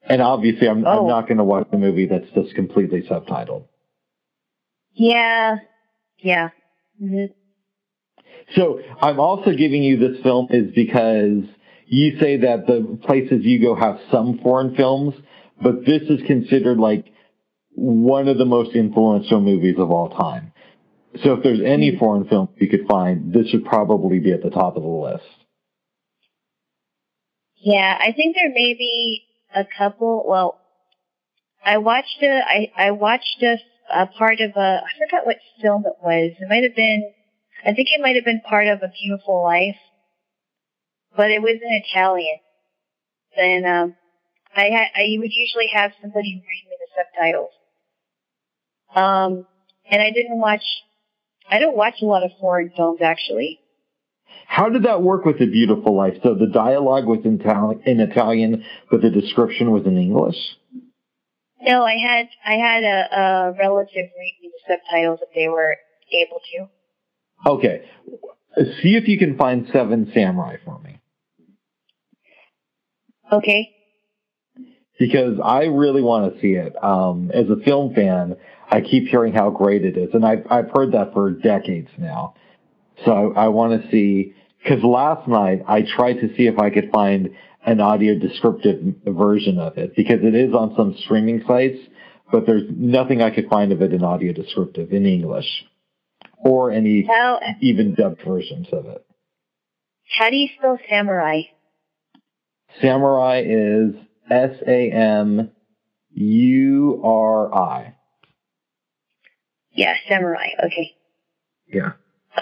And 0.03 0.23
obviously 0.23 0.69
I'm, 0.69 0.87
I'm 0.87 0.99
Oh. 1.01 1.09
not 1.09 1.27
going 1.27 1.39
to 1.39 1.45
watch 1.45 1.67
the 1.71 1.79
movie 1.79 2.07
that's 2.07 2.31
just 2.31 2.55
completely 2.55 3.03
subtitled. 3.03 3.65
Yeah. 4.93 5.57
Yeah. 6.19 6.51
Hmm 6.99 7.25
So 8.57 8.81
I'm 9.01 9.21
also 9.21 9.53
giving 9.53 9.83
you 9.83 9.99
this 9.99 10.23
film 10.23 10.49
is 10.51 10.73
because 10.75 11.45
you 11.87 12.19
say 12.21 12.39
that 12.39 12.67
the 12.67 12.99
places 13.05 13.45
you 13.45 13.61
go 13.61 13.75
have 13.75 13.99
some 14.11 14.39
foreign 14.43 14.75
films, 14.75 15.15
but 15.63 15.85
this 15.87 16.03
is 16.03 16.21
considered 16.27 16.79
like 16.79 17.07
one 17.71 18.29
of 18.29 18.39
the 18.39 18.45
most 18.45 18.75
influential 18.75 19.41
movies 19.41 19.77
of 19.79 19.91
all 19.91 20.11
time. 20.11 20.53
So 21.23 21.35
if 21.35 21.43
there's 21.43 21.61
any 21.65 21.97
foreign 21.99 22.27
film 22.29 22.49
you 22.57 22.69
could 22.69 22.87
find, 22.89 23.33
this 23.33 23.49
should 23.49 23.65
probably 23.65 24.19
be 24.19 24.33
at 24.33 24.43
the 24.43 24.51
top 24.51 24.77
of 24.77 24.83
the 24.83 24.89
list. 24.89 25.25
Yeah, 27.57 27.97
I 27.99 28.13
think 28.13 28.37
there 28.37 28.51
may 28.51 28.75
be 28.75 29.23
a 29.55 29.65
couple. 29.65 30.25
Well, 30.27 30.61
I 31.65 31.79
watched 31.79 32.23
a 32.23 32.41
I 32.47 32.71
I 32.77 32.91
watched 32.93 33.43
a, 33.43 33.57
a 33.93 34.07
part 34.07 34.41
of 34.41 34.53
a 34.57 34.83
I 34.85 34.99
forgot 34.99 35.27
what 35.27 35.37
film 35.61 35.85
it 35.87 35.95
was. 36.03 36.33
It 36.39 36.49
might 36.49 36.65
have 36.65 36.77
been 36.77 37.13
I 37.65 37.75
think 37.75 37.89
it 37.91 38.01
might 38.01 38.17
have 38.17 38.25
been 38.25 38.41
part 38.41 38.69
of 38.69 38.83
A 38.83 38.93
Beautiful 39.01 39.43
Life, 39.43 39.77
but 41.17 41.31
it 41.31 41.43
was 41.43 41.57
in 41.63 41.83
Italian. 41.85 42.39
And 43.37 43.67
um, 43.67 43.95
I 44.55 44.65
had 44.65 44.89
I 44.95 45.17
would 45.19 45.33
usually 45.33 45.69
have 45.73 45.93
somebody 46.01 46.35
read 46.35 46.71
me 46.71 46.77
the 46.79 46.89
subtitles. 46.97 47.51
Um, 48.95 49.47
and 49.91 50.03
I 50.03 50.11
didn't 50.11 50.39
watch. 50.39 50.65
I 51.51 51.59
don't 51.59 51.77
watch 51.77 51.95
a 52.03 52.07
lot 52.07 52.25
of 52.25 52.31
foreign 52.41 52.71
films 52.77 53.01
actually. 53.03 53.61
How 54.47 54.69
did 54.69 54.85
that 54.85 55.03
work 55.03 55.25
with 55.25 55.39
The 55.39 55.47
Beautiful 55.47 55.95
Life? 55.95 56.15
So 56.23 56.35
the 56.35 56.47
dialogue 56.47 57.07
was 57.07 57.21
in, 57.25 57.39
Itali- 57.39 57.87
in 57.87 58.01
Italian, 58.01 58.65
but 58.91 59.03
the 59.03 59.11
description 59.11 59.71
was 59.73 59.87
in 59.87 59.99
English? 59.99 60.37
No, 61.61 61.85
I 61.85 61.97
had 61.97 62.29
I 62.47 62.55
had 62.55 62.85
a, 62.85 63.21
a 63.21 63.53
relative 63.59 63.97
read 64.19 64.35
me 64.43 64.51
the 64.53 64.75
subtitles 64.75 65.21
if 65.23 65.35
they 65.35 65.49
were 65.49 65.77
able 66.13 66.41
to. 66.53 67.51
Okay. 67.51 67.85
See 68.83 68.97
if 68.97 69.09
you 69.09 69.19
can 69.19 69.37
find 69.37 69.69
Seven 69.73 70.11
Samurai 70.15 70.57
for 70.65 70.79
me. 70.81 71.01
Okay. 73.31 73.71
because 74.99 75.39
I 75.43 75.65
really 75.65 76.03
want 76.03 76.35
to 76.35 76.41
see 76.41 76.53
it. 76.53 76.75
Um, 76.83 77.31
as 77.33 77.47
a 77.51 77.63
film 77.65 77.95
fan, 77.95 78.37
I 78.71 78.81
keep 78.81 79.07
hearing 79.09 79.33
how 79.33 79.51
great 79.51 79.85
it 79.85 79.97
is, 79.97 80.11
and 80.15 80.25
I've 80.25 80.47
I've 80.51 80.71
heard 80.71 80.93
that 80.93 81.13
for 81.13 81.31
decades 81.31 81.89
now. 81.99 82.35
So 83.05 83.33
I, 83.37 83.45
I 83.45 83.49
want 83.49 83.81
to 83.81 83.91
see 83.91 84.35
because 84.63 84.83
last 84.83 85.29
night 85.29 85.63
I 85.69 85.83
tried 85.83 86.15
to 86.15 86.35
see 86.37 86.47
if 86.47 86.59
I 86.59 86.71
could 86.71 86.91
find 86.93 87.31
an 87.67 87.81
audio 87.81 88.19
descriptive 88.19 88.81
version 89.07 89.59
of 89.59 89.77
it 89.79 89.95
because 89.97 90.21
it 90.23 90.35
is 90.35 90.55
on 90.55 90.75
some 90.77 90.95
streaming 91.05 91.43
sites, 91.47 91.79
but 92.31 92.47
there's 92.47 92.65
nothing 92.71 93.21
I 93.23 93.31
could 93.31 93.49
find 93.49 93.73
of 93.73 93.83
it 93.83 93.93
in 93.93 94.03
audio 94.05 94.33
descriptive 94.33 94.93
in 94.93 95.07
English 95.07 95.65
or 96.39 96.71
any 96.71 97.05
How 97.07 97.41
even 97.61 97.95
dubbed 97.95 98.23
versions 98.27 98.69
of 98.73 98.87
it. 98.87 99.05
how 100.19 100.31
do 100.31 100.37
you 100.37 100.49
spell 100.59 100.79
samurai? 100.89 101.43
Samurai 102.81 103.43
is 103.45 103.95
S 104.31 104.57
A 104.67 104.91
M 104.93 105.51
U 106.13 107.01
R 107.05 107.55
I. 107.55 107.95
Yeah, 109.73 109.95
samurai. 110.09 110.49
Okay. 110.67 110.93
Yeah. 111.67 111.93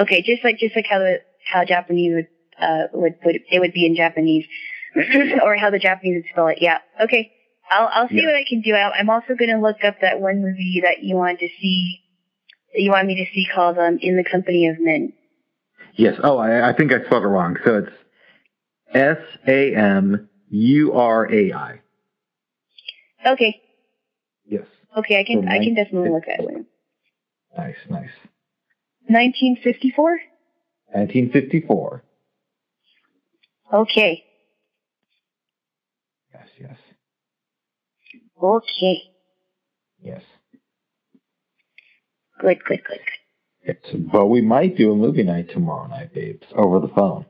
Okay, 0.00 0.22
just 0.22 0.44
like 0.44 0.58
just 0.58 0.74
like 0.76 0.86
how 0.88 0.98
the 0.98 1.20
how 1.44 1.64
Japanese 1.64 2.14
would 2.14 2.28
uh 2.60 2.86
would 2.92 3.14
would 3.24 3.40
it 3.50 3.60
would 3.60 3.72
be 3.72 3.86
in 3.86 3.94
Japanese, 3.96 4.46
or 5.42 5.56
how 5.56 5.70
the 5.70 5.78
Japanese 5.78 6.22
would 6.22 6.30
spell 6.30 6.48
it. 6.48 6.58
Yeah. 6.60 6.78
Okay. 7.00 7.30
I'll 7.70 7.88
I'll 7.92 8.08
see 8.08 8.16
Yeah. 8.16 8.26
what 8.26 8.34
I 8.34 8.44
can 8.48 8.60
do. 8.60 8.74
I, 8.74 8.90
I'm 8.98 9.10
also 9.10 9.34
going 9.34 9.50
to 9.50 9.60
look 9.60 9.84
up 9.84 9.96
that 10.00 10.20
one 10.20 10.40
movie 10.42 10.80
that 10.84 11.02
you 11.02 11.16
wanted 11.16 11.40
to 11.40 11.48
see. 11.60 12.00
That 12.74 12.82
you 12.82 12.90
want 12.90 13.06
me 13.06 13.14
to 13.16 13.34
see 13.34 13.46
called 13.54 13.78
um 13.78 13.98
In 14.00 14.16
the 14.16 14.24
Company 14.24 14.68
of 14.68 14.76
Men. 14.80 15.12
Yes. 15.94 16.18
Oh, 16.22 16.38
I, 16.38 16.70
I 16.70 16.72
think 16.76 16.92
I 16.92 17.04
spelled 17.04 17.24
it 17.24 17.28
wrong. 17.28 17.56
So 17.64 17.78
it's 17.78 17.92
S 18.94 19.18
A 19.46 19.74
M 19.74 20.28
U 20.50 20.92
R 20.92 21.32
A 21.32 21.52
I. 21.52 21.80
Okay. 23.26 23.60
Yes. 24.46 24.64
Okay, 24.96 25.18
I 25.20 25.24
can 25.24 25.42
So 25.42 25.48
I 25.48 25.58
can 25.58 25.74
definitely 25.74 26.10
look 26.10 26.28
at 26.28 26.40
it. 26.40 26.66
Nice, 27.58 27.76
nice. 27.90 28.10
1954. 29.08 30.18
1954. 30.92 32.02
Okay. 33.72 34.24
Yes, 36.58 36.76
Okay. 38.42 39.02
yes. 40.02 40.22
Good. 42.40 42.58
Good. 42.66 42.80
Good. 42.84 42.98
Good. 42.98 43.00
It's, 43.62 44.10
but 44.12 44.26
we 44.26 44.40
might 44.40 44.76
do 44.76 44.92
a 44.92 44.96
movie 44.96 45.22
night 45.24 45.50
tomorrow 45.50 45.88
night, 45.88 46.14
babes, 46.14 46.46
over 46.54 46.78
the 46.80 46.88
phone. 46.88 47.26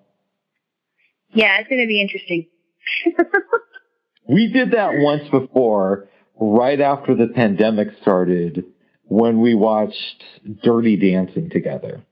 Yeah, 1.32 1.58
it's 1.58 1.68
going 1.68 1.80
to 1.80 1.86
be 1.86 2.00
interesting. 2.00 2.46
We 4.28 4.52
did 4.52 4.72
that 4.72 4.90
once 4.94 5.28
before, 5.30 6.08
right 6.40 6.80
after 6.80 7.14
the 7.14 7.28
pandemic 7.28 7.88
started, 8.02 8.64
when 9.04 9.40
we 9.40 9.54
watched 9.54 10.24
Dirty 10.64 10.96
Dancing 10.96 11.48
together. 11.48 12.02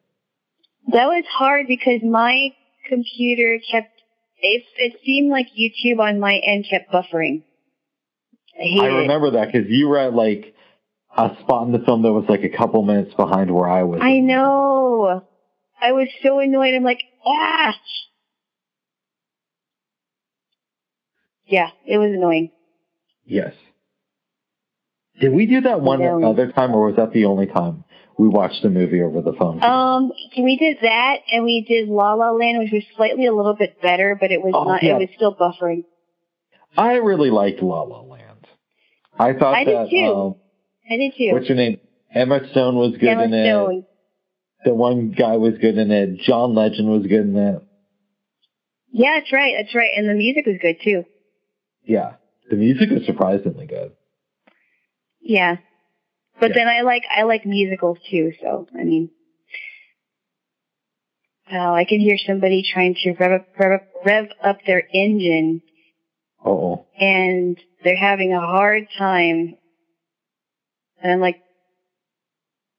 That 0.93 1.07
was 1.07 1.25
hard 1.29 1.67
because 1.67 2.03
my 2.05 2.51
computer 2.89 3.59
kept 3.69 3.94
it, 4.45 4.65
it 4.77 5.01
seemed 5.05 5.31
like 5.31 5.49
YouTube 5.59 5.99
on 5.99 6.21
my 6.21 6.37
end 6.37 6.67
kept 6.69 6.93
buffering. 6.93 7.43
I 8.59 8.79
I 8.81 8.87
it. 8.87 8.93
remember 9.03 9.33
that 9.33 9.53
because 9.53 9.69
you 9.69 9.89
were 9.89 9.99
at 9.99 10.15
like 10.15 10.55
a 11.17 11.31
spot 11.41 11.67
in 11.67 11.73
the 11.73 11.79
film 11.81 12.03
that 12.03 12.13
was 12.13 12.27
like 12.29 12.45
a 12.45 12.51
couple 12.51 12.83
minutes 12.83 13.15
behind 13.15 13.51
where 13.51 13.69
I 13.69 13.83
was. 13.83 14.01
I 14.03 14.19
know. 14.19 15.25
I 15.81 15.93
was 15.93 16.09
so 16.23 16.39
annoyed. 16.41 16.75
I'm 16.75 16.85
like, 16.85 17.03
ah. 17.25 17.75
Yeah, 21.47 21.71
it 21.87 21.99
was 21.99 22.11
annoying. 22.11 22.51
Yes. 23.25 23.55
Did 25.21 25.33
we 25.33 25.47
do 25.47 25.63
that 25.63 25.81
one 25.81 26.03
other 26.25 26.51
time, 26.53 26.75
or 26.75 26.87
was 26.87 26.97
that 26.97 27.13
the 27.13 27.27
only 27.27 27.47
time 27.47 27.85
we 28.19 28.29
watched 28.29 28.65
a 28.65 28.71
movie 28.71 29.03
over 29.03 29.21
the 29.23 29.33
phone? 29.33 29.63
Um, 29.63 30.13
we 30.39 30.57
did 30.57 30.79
that, 30.83 31.19
and 31.33 31.45
we 31.45 31.65
did 31.67 31.89
La 31.89 32.15
La 32.15 32.31
Land, 32.31 32.59
which 32.59 32.73
was 32.73 32.83
slightly 32.97 33.27
a 33.27 33.35
little 33.35 33.55
bit 33.55 33.81
better, 33.83 34.17
but 34.21 34.31
it 34.31 34.43
was 34.43 34.53
Oh, 34.57 34.65
not. 34.65 34.83
yeah. 34.83 34.97
It 34.97 34.99
was 35.01 35.09
still 35.17 35.35
buffering. 35.35 35.85
I 36.77 36.95
really 36.95 37.31
liked 37.31 37.63
La 37.63 37.83
La 37.83 38.01
Land. 38.03 38.47
I 39.19 39.33
thought 39.33 39.55
I 39.55 39.65
did 39.65 39.77
that 39.77 39.91
too. 39.91 40.13
um, 40.15 40.35
I 40.91 40.97
did 40.97 41.13
too. 41.17 41.31
what's 41.33 41.49
your 41.49 41.57
name? 41.57 41.79
Emma 42.13 42.41
Stone 42.51 42.77
was 42.77 42.97
good 42.99 43.09
Emma 43.09 43.25
in 43.25 43.33
it. 43.35 43.47
Stone. 43.47 43.85
The 44.65 44.75
one 44.75 45.11
guy 45.17 45.37
was 45.37 45.55
good 45.61 45.77
in 45.79 45.91
it. 45.91 46.19
John 46.21 46.55
Legend 46.55 46.89
was 46.89 47.03
good 47.07 47.21
in 47.27 47.37
it. 47.37 47.63
Yeah, 48.91 49.19
that's 49.19 49.33
right. 49.33 49.55
That's 49.59 49.75
right. 49.75 49.91
And 49.97 50.09
the 50.09 50.15
music 50.15 50.47
was 50.47 50.57
good 50.61 50.77
too. 50.83 51.05
Yeah, 51.85 52.15
the 52.49 52.57
music 52.57 52.91
was 52.91 53.05
surprisingly 53.07 53.67
good. 53.67 53.93
Yeah. 55.21 55.57
But 56.41 56.51
Yeah. 56.51 56.55
then 56.57 56.69
I 56.69 56.81
like 56.83 57.05
I 57.09 57.23
like 57.23 57.45
musicals 57.45 57.99
too. 58.11 58.33
So 58.41 58.67
I 58.79 58.85
mean, 58.85 59.11
oh, 61.53 61.73
I 61.75 61.85
can 61.85 62.01
hear 62.01 62.19
somebody 62.19 62.63
trying 62.63 62.95
to 63.05 63.13
rev 63.13 63.33
up, 63.33 63.43
rev 63.59 63.73
up, 63.73 63.83
rev 64.05 64.29
up 64.43 64.57
their 64.67 64.83
engine, 64.93 65.63
Oh, 66.45 66.85
and 66.99 67.57
they're 67.83 67.97
having 67.97 68.33
a 68.33 68.41
hard 68.41 68.87
time. 68.99 69.55
And 71.03 71.13
I'm 71.13 71.21
like, 71.21 71.37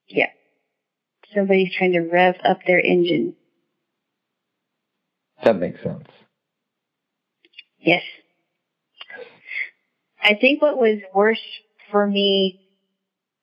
yeah, 0.07 0.29
somebody's 1.33 1.73
trying 1.73 1.93
to 1.93 2.01
rev 2.01 2.35
up 2.43 2.57
their 2.65 2.79
engine. 2.79 3.35
that 5.43 5.55
makes 5.57 5.81
sense. 5.83 6.07
Yes. 7.79 8.01
I 10.21 10.33
think 10.33 10.59
what 10.61 10.75
was 10.77 10.97
worse 11.13 11.41
for 11.91 12.07
me, 12.07 12.57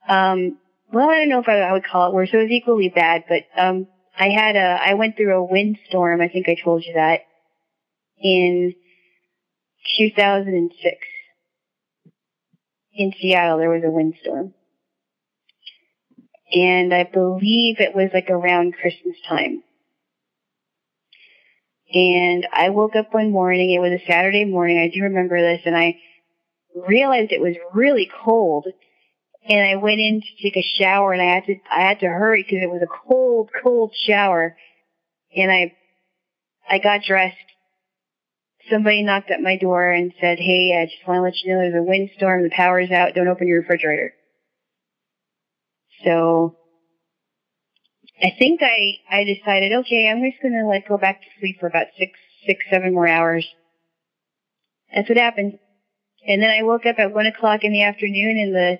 um, 0.08 0.58
well, 0.92 1.08
I 1.08 1.18
don't 1.18 1.28
know 1.28 1.40
if 1.40 1.48
I, 1.48 1.60
I 1.60 1.72
would 1.72 1.84
call 1.84 2.08
it 2.08 2.14
worse. 2.14 2.30
It 2.32 2.36
was 2.36 2.50
equally 2.50 2.88
bad, 2.88 3.24
but 3.28 3.42
um, 3.56 3.86
I 4.18 4.28
had 4.28 4.56
a, 4.56 4.80
I 4.84 4.94
went 4.94 5.16
through 5.16 5.34
a 5.34 5.44
windstorm. 5.44 6.20
I 6.20 6.28
think 6.28 6.48
I 6.48 6.56
told 6.62 6.84
you 6.84 6.94
that 6.94 7.20
in 8.18 8.74
2006 9.98 10.96
in 12.94 13.12
Seattle. 13.20 13.58
There 13.58 13.70
was 13.70 13.84
a 13.84 13.90
windstorm, 13.90 14.54
and 16.52 16.92
I 16.92 17.04
believe 17.04 17.80
it 17.80 17.94
was 17.94 18.10
like 18.12 18.30
around 18.30 18.74
Christmas 18.74 19.16
time. 19.28 19.62
And 21.94 22.46
I 22.52 22.70
woke 22.70 22.96
up 22.96 23.12
one 23.12 23.30
morning, 23.30 23.70
it 23.70 23.78
was 23.78 23.92
a 23.92 24.06
Saturday 24.06 24.46
morning, 24.46 24.78
I 24.78 24.88
do 24.88 25.02
remember 25.02 25.38
this, 25.38 25.60
and 25.66 25.76
I 25.76 25.98
realized 26.74 27.32
it 27.32 27.40
was 27.40 27.56
really 27.74 28.10
cold. 28.24 28.66
And 29.48 29.60
I 29.60 29.76
went 29.76 30.00
in 30.00 30.20
to 30.20 30.42
take 30.42 30.56
a 30.56 30.62
shower 30.78 31.12
and 31.12 31.20
I 31.20 31.34
had 31.34 31.44
to, 31.46 31.56
I 31.70 31.80
had 31.80 32.00
to 32.00 32.06
hurry 32.06 32.42
because 32.42 32.62
it 32.62 32.70
was 32.70 32.82
a 32.82 33.08
cold, 33.08 33.50
cold 33.62 33.92
shower. 34.06 34.56
And 35.34 35.50
I, 35.50 35.74
I 36.68 36.78
got 36.78 37.02
dressed. 37.02 37.36
Somebody 38.70 39.02
knocked 39.02 39.30
at 39.30 39.40
my 39.40 39.56
door 39.56 39.90
and 39.90 40.12
said, 40.20 40.38
Hey, 40.38 40.80
I 40.80 40.86
just 40.86 41.06
want 41.06 41.18
to 41.18 41.22
let 41.22 41.34
you 41.42 41.52
know 41.52 41.58
there's 41.60 41.74
a 41.74 41.82
windstorm, 41.82 42.44
the 42.44 42.50
power's 42.50 42.92
out, 42.92 43.14
don't 43.14 43.26
open 43.26 43.48
your 43.48 43.60
refrigerator. 43.60 44.12
So, 46.04 46.56
I 48.22 48.32
think 48.38 48.60
I, 48.62 48.98
I 49.10 49.24
decided, 49.24 49.72
okay, 49.72 50.08
I'm 50.08 50.22
just 50.22 50.40
gonna 50.40 50.66
like 50.66 50.86
go 50.86 50.96
back 50.96 51.20
to 51.20 51.26
sleep 51.40 51.58
for 51.58 51.66
about 51.66 51.88
six, 51.98 52.12
six, 52.46 52.64
seven 52.70 52.94
more 52.94 53.08
hours. 53.08 53.46
That's 54.94 55.08
what 55.08 55.18
happened. 55.18 55.58
And 56.26 56.40
then 56.40 56.50
I 56.50 56.62
woke 56.62 56.86
up 56.86 56.98
at 56.98 57.12
one 57.12 57.26
o'clock 57.26 57.64
in 57.64 57.72
the 57.72 57.82
afternoon 57.82 58.38
and 58.38 58.54
the, 58.54 58.78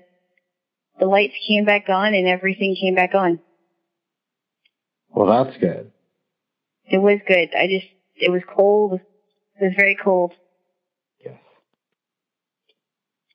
the 0.98 1.06
lights 1.06 1.34
came 1.46 1.64
back 1.64 1.88
on 1.88 2.14
and 2.14 2.26
everything 2.28 2.76
came 2.80 2.94
back 2.94 3.14
on. 3.14 3.40
Well, 5.10 5.26
that's 5.44 5.56
good. 5.58 5.90
It 6.84 6.98
was 6.98 7.18
good. 7.26 7.50
I 7.54 7.66
just, 7.66 7.86
it 8.16 8.30
was 8.30 8.42
cold. 8.54 9.00
It 9.60 9.64
was 9.64 9.72
very 9.76 9.96
cold. 10.02 10.32
Yes. 11.20 11.38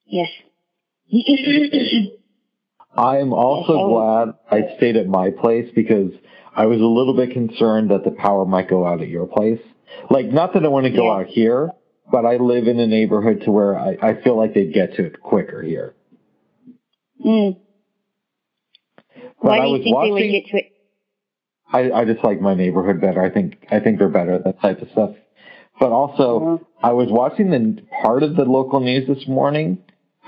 Yes. 0.05 0.29
I 2.95 3.17
am 3.17 3.31
also 3.33 3.89
glad 3.89 4.33
I 4.49 4.75
stayed 4.77 4.97
at 4.97 5.07
my 5.07 5.29
place 5.29 5.69
because 5.75 6.11
I 6.55 6.65
was 6.65 6.79
a 6.81 6.85
little 6.85 7.15
bit 7.15 7.31
concerned 7.31 7.91
that 7.91 8.03
the 8.03 8.11
power 8.11 8.45
might 8.45 8.67
go 8.69 8.85
out 8.87 9.01
at 9.01 9.07
your 9.07 9.27
place. 9.27 9.59
Like, 10.09 10.25
not 10.27 10.53
that 10.53 10.65
I 10.65 10.67
want 10.69 10.85
to 10.85 10.91
go 10.91 11.05
Yeah. 11.05 11.19
out 11.19 11.27
here, 11.27 11.71
but 12.11 12.25
I 12.25 12.37
live 12.37 12.67
in 12.67 12.79
a 12.79 12.87
neighborhood 12.87 13.41
to 13.45 13.51
where 13.51 13.77
I, 13.77 13.97
I 14.01 14.21
feel 14.23 14.35
like 14.35 14.53
they'd 14.53 14.73
get 14.73 14.95
to 14.95 15.05
it 15.05 15.21
quicker 15.21 15.61
here. 15.61 15.93
Mm. 17.26 17.57
Why 19.39 19.59
do 19.61 19.68
you 19.68 19.84
think 19.84 19.86
they 19.86 19.91
would 20.11 20.11
watching- 20.11 20.32
get 20.32 20.45
to 20.47 20.57
it? 20.57 20.72
I, 21.72 21.91
I 21.91 22.05
just 22.05 22.24
like 22.24 22.39
my 22.39 22.53
neighborhood 22.53 23.01
better. 23.01 23.22
I 23.22 23.30
think 23.30 23.57
I 23.70 23.82
think 23.82 23.99
they're 23.99 24.07
better 24.07 24.34
at 24.36 24.45
that 24.45 24.61
type 24.61 24.82
of 24.82 24.89
stuff. 24.91 25.11
But 25.80 25.91
also, 25.91 26.65
I 26.82 26.93
was 26.93 27.09
watching 27.11 27.51
the 27.51 27.82
part 28.01 28.24
of 28.24 28.36
the 28.38 28.45
local 28.45 28.80
news 28.80 29.05
this 29.07 29.28
morning. 29.28 29.80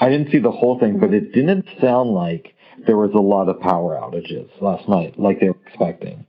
I 0.02 0.10
didn't 0.10 0.32
see 0.32 0.40
the 0.40 0.52
whole 0.52 0.78
thing, 0.80 1.00
but 1.00 1.14
it 1.14 1.32
didn't 1.34 1.66
sound 1.82 2.10
like 2.12 2.54
there 2.86 2.98
was 2.98 3.12
a 3.14 3.20
lot 3.20 3.48
of 3.50 3.60
power 3.62 3.96
outages 3.96 4.50
last 4.62 4.88
night, 4.90 5.18
like 5.18 5.40
they 5.40 5.50
were 5.50 5.58
expecting. 5.66 6.26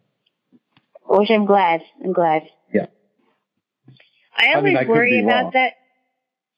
Which 1.09 1.29
I'm 1.31 1.45
glad. 1.45 1.83
I'm 2.05 2.13
glad. 2.13 2.43
Yeah. 2.73 2.87
I 4.37 4.53
I 4.53 4.55
always 4.55 4.75
mean, 4.75 4.77
I 4.77 4.85
worry 4.89 5.21
about 5.25 5.43
wrong. 5.43 5.51
that. 5.55 5.73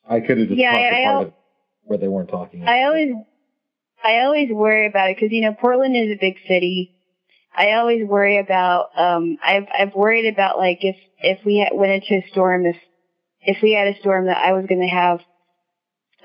I 0.09 0.21
could 0.21 0.39
have 0.39 0.49
just 0.49 0.59
Yeah, 0.61 0.73
I- 0.75 0.89
I 0.89 0.91
part 0.91 1.15
al- 1.17 1.23
of 1.23 1.33
where 1.85 1.99
they 1.99 2.09
weren't 2.09 2.29
talking. 2.29 2.65
I 2.69 2.83
always, 2.85 3.15
I 4.05 4.21
always 4.21 4.51
worry 4.51 4.87
about 4.87 5.11
it 5.11 5.17
because 5.17 5.33
you 5.33 5.43
know 5.43 5.55
Portland 5.55 5.97
is 5.97 6.11
a 6.11 6.21
big 6.21 6.37
city. 6.49 6.95
I 7.55 7.73
always 7.73 8.07
worry 8.07 8.39
about. 8.39 8.89
Um, 8.97 9.39
I've 9.45 9.67
I've 9.79 9.95
worried 9.95 10.33
about 10.33 10.59
like 10.59 10.79
if 10.83 10.97
if 11.19 11.45
we 11.45 11.59
had, 11.59 11.77
went 11.77 11.93
into 11.93 12.25
a 12.25 12.29
storm, 12.31 12.67
if 12.67 12.77
if 13.41 13.59
we 13.63 13.73
had 13.73 13.89
a 13.89 13.99
storm 14.01 14.27
that 14.27 14.39
I 14.39 14.53
was 14.53 14.67
going 14.67 14.81
to 14.81 14.87
have 14.87 15.21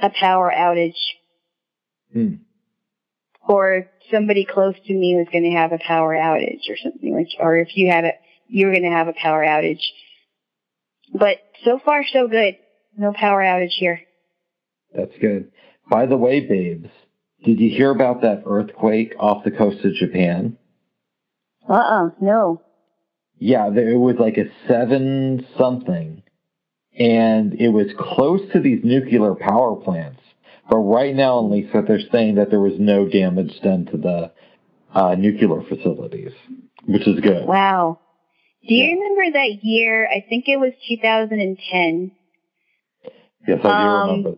a 0.02 0.10
power 0.10 0.52
outage, 0.56 0.94
Hmm. 2.14 2.36
or 3.48 3.88
somebody 4.12 4.46
close 4.46 4.76
to 4.86 4.94
me 4.94 5.16
was 5.16 5.28
going 5.32 5.44
to 5.44 5.58
have 5.58 5.72
a 5.72 5.80
power 5.80 6.14
outage 6.14 6.70
or 6.70 6.78
something 6.82 7.14
like, 7.14 7.28
or 7.40 7.58
if 7.58 7.76
you 7.76 7.92
had 7.92 8.06
a, 8.06 8.12
you 8.48 8.68
were 8.68 8.72
going 8.72 8.84
to 8.84 8.90
have 8.96 9.08
a 9.08 9.14
power 9.14 9.44
outage. 9.44 9.82
But 11.14 11.38
so 11.66 11.80
far 11.84 12.04
so 12.12 12.28
good. 12.28 12.56
No 12.98 13.14
power 13.14 13.42
outage 13.42 13.74
here. 13.78 14.02
That's 14.96 15.16
good. 15.20 15.52
By 15.90 16.06
the 16.06 16.18
way, 16.18 16.42
babes, 16.42 16.90
did 17.44 17.60
you 17.60 17.70
hear 17.70 17.92
about 17.92 18.22
that 18.22 18.44
earthquake 18.46 19.14
off 19.20 19.44
the 19.44 19.52
coast 19.52 19.84
of 19.86 19.94
Japan? 19.94 20.58
Uh 21.70 21.74
uh 21.74 22.10
no. 22.22 22.62
Yeah, 23.40 23.70
there, 23.70 23.90
it 23.92 23.98
was 23.98 24.16
like 24.20 24.38
a 24.38 24.46
seven 24.68 25.46
something, 25.58 26.24
and 26.98 27.54
it 27.54 27.70
was 27.70 27.88
close 27.98 28.42
to 28.54 28.60
these 28.60 28.84
nuclear 28.84 29.36
power 29.36 29.76
plants. 29.76 30.22
But 30.70 30.78
right 30.78 31.16
now, 31.16 31.40
at 31.40 31.52
least, 31.52 31.70
they're 31.72 32.00
saying 32.12 32.36
that 32.36 32.50
there 32.50 32.60
was 32.60 32.74
no 32.80 33.08
damage 33.08 33.54
done 33.62 33.86
to 33.92 33.98
the 33.98 34.32
uh, 34.94 35.16
nuclear 35.16 35.62
facilities, 35.70 36.32
which 36.86 37.08
is 37.08 37.20
good. 37.22 37.46
Wow. 37.46 38.00
Do 38.68 38.74
you 38.74 38.84
Yeah. 38.86 38.94
remember 38.96 39.32
that 39.38 39.60
year? 39.64 40.08
I 40.10 40.26
think 40.28 40.50
it 40.50 40.58
was 40.58 40.74
2010. 40.90 42.12
Yes, 43.48 43.60
I 43.64 43.68
do 43.68 43.70
Um, 43.70 44.08
remember. 44.10 44.38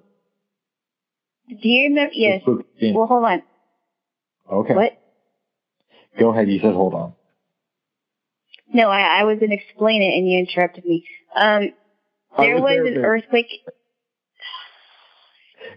Do 1.50 1.68
you 1.68 1.89
remember? 1.89 2.14
Yes. 2.14 2.43
Well, 2.45 3.08
hold 3.08 3.26
on. 3.26 3.43
Okay. 4.52 4.74
What? 4.76 4.91
Go 6.20 6.30
ahead. 6.30 6.50
You 6.50 6.60
said 6.60 6.74
hold 6.74 6.93
on. 6.93 7.14
No, 8.72 8.89
I, 8.89 9.22
I 9.22 9.24
was 9.24 9.39
going 9.39 9.50
to 9.50 9.56
explain 9.58 10.02
it 10.04 10.16
and 10.18 10.30
you 10.30 10.39
interrupted 10.39 10.86
me. 10.86 11.04
Um, 11.36 11.70
there 12.38 12.54
was 12.56 12.62
was 12.62 12.72
there, 12.72 12.86
an 12.86 12.93
babe. 12.93 13.04
earthquake. 13.04 13.47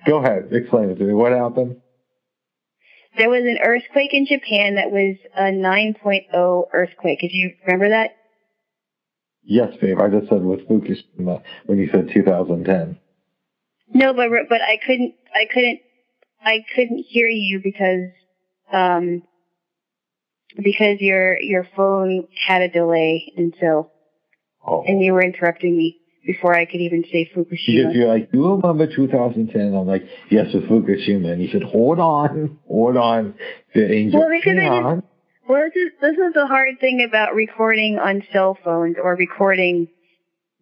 Go 0.07 0.18
ahead. 0.18 0.49
Explain 0.53 0.91
it 0.91 0.97
to 0.97 1.05
me. 1.05 1.14
What 1.14 1.33
happened? 1.33 1.81
There 3.16 3.31
was 3.31 3.45
an 3.45 3.59
earthquake 3.62 4.12
in 4.12 4.27
Japan 4.27 4.77
that 4.77 4.91
was 4.91 5.16
a 5.37 5.45
9.0 5.53 6.64
earthquake. 6.73 7.20
Did 7.20 7.33
you 7.33 7.53
remember 7.66 7.91
that? 7.91 8.11
Yes, 9.43 9.75
babe. 9.81 9.99
I 10.01 10.09
just 10.09 10.29
said 10.29 10.43
with 10.43 10.66
Fukushima 10.68 11.43
when 11.66 11.79
you 11.79 11.89
said 11.91 12.11
2010. 12.12 12.99
No, 13.95 14.14
but 14.14 14.29
but 14.49 14.61
I 14.62 14.79
couldn't 14.87 15.14
I 15.35 15.47
couldn't 15.53 15.80
I 16.45 16.64
couldn't 16.74 17.05
hear 17.09 17.26
you 17.28 17.61
because 17.62 18.11
um 18.72 19.22
because 20.57 21.01
your 21.01 21.41
your 21.41 21.66
phone 21.76 22.26
had 22.47 22.62
a 22.62 22.68
delay 22.68 23.33
and 23.37 23.55
so 23.61 23.91
Oh. 24.64 24.85
and 24.87 25.03
you 25.03 25.12
were 25.12 25.22
interrupting 25.24 25.76
me. 25.76 25.99
before 26.24 26.55
I 26.57 26.66
could 26.66 26.80
even 26.80 27.03
say 27.11 27.24
Because 27.24 27.47
Fukushima. 27.51 27.95
you're 27.97 28.07
like, 28.07 28.28
you 28.33 28.49
remember 28.55 28.87
2010? 28.87 29.74
I'm 29.74 29.89
like, 29.89 30.05
yes, 30.30 30.55
with 30.55 30.68
Fukushima. 30.68 31.33
And 31.33 31.41
he 31.43 31.51
said, 31.51 31.64
hold 31.64 31.99
on, 31.99 32.59
hold 32.68 32.97
on. 32.97 33.35
The 33.74 33.93
angel 33.93 34.20
Well, 34.20 34.28
because 34.30 34.57
I 34.57 34.68
can. 34.68 35.03
Well, 35.49 35.62
this 35.64 35.74
is 35.83 35.91
this 36.01 36.12
is 36.16 36.33
the 36.35 36.47
hard 36.47 36.78
thing 36.80 37.05
about 37.09 37.35
recording 37.35 37.99
on 37.99 38.22
cell 38.33 38.57
phones 38.64 38.97
or 39.03 39.16
recording 39.16 39.89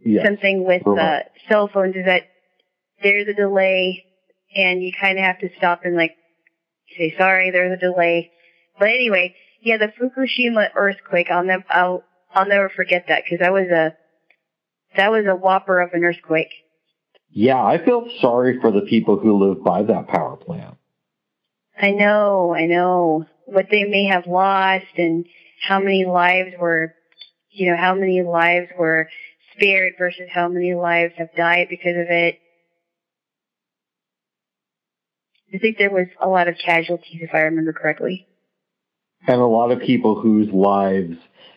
Yes. 0.03 0.25
something 0.25 0.65
with 0.65 0.81
uh, 0.87 1.19
cell 1.51 1.69
phones 1.69 1.95
is 1.95 2.07
that 2.07 2.23
there's 3.03 3.29
a 3.29 3.35
delay, 3.35 4.05
and 4.55 4.83
you 4.83 4.93
kind 4.99 5.19
of 5.19 5.25
have 5.25 5.39
to 5.41 5.51
stop 5.57 5.81
and 5.85 5.97
like 5.97 6.17
say 6.97 7.15
sorry. 7.19 7.51
There's 7.51 7.73
a 7.73 7.81
delay. 7.81 8.31
But 8.79 8.89
anyway, 8.89 9.35
yeah, 9.61 9.77
the 9.77 9.89
Fukushima 9.89 10.69
earthquake. 10.75 11.29
I'll 11.31 11.45
never 11.45 11.65
I'll 11.71 12.05
I'll 12.35 12.47
never 12.49 12.69
forget 12.69 13.07
that 13.09 13.23
because 13.25 13.41
that 13.41 13.53
was 13.53 13.69
a 13.69 13.95
that 14.97 15.11
was 15.11 15.27
a 15.27 15.37
whopper 15.37 15.81
of 15.81 15.93
an 15.93 16.05
earthquake. 16.05 16.53
Yeah, 17.33 17.63
I 17.63 17.85
feel 17.85 18.09
sorry 18.21 18.59
for 18.61 18.73
the 18.73 18.81
people 18.83 19.19
who 19.19 19.39
live 19.39 19.63
by 19.63 19.85
that 19.85 20.09
power 20.09 20.37
plant. 20.37 20.77
I 21.81 21.93
know, 21.93 22.55
I 22.55 22.67
know 22.67 23.25
what 23.47 23.67
they 23.71 23.85
may 23.85 24.07
have 24.07 24.27
lost 24.27 24.87
and 24.97 25.25
how 25.63 25.79
many 25.79 26.05
lives 26.05 26.55
were, 26.59 26.95
you 27.51 27.71
know, 27.71 27.77
how 27.77 27.95
many 27.95 28.23
lives 28.23 28.71
were 28.77 29.09
spared 29.55 29.95
versus 29.99 30.29
how 30.33 30.49
many 30.49 30.75
lives 30.75 31.15
have 31.17 31.35
died 31.37 31.69
because 31.71 31.97
of 31.97 32.11
it. 32.11 32.39
I 35.53 35.59
think 35.59 35.79
there 35.79 35.91
was 35.91 36.07
a 36.21 36.29
lot 36.29 36.49
of 36.49 36.57
casualties 36.65 37.21
if 37.23 37.31
I 37.35 37.41
remember 37.41 37.73
correctly. 37.73 38.27
And 39.27 39.41
a 39.41 39.47
lot 39.47 39.71
of 39.71 39.81
people 39.81 40.21
whose 40.21 40.49
lives 40.53 41.17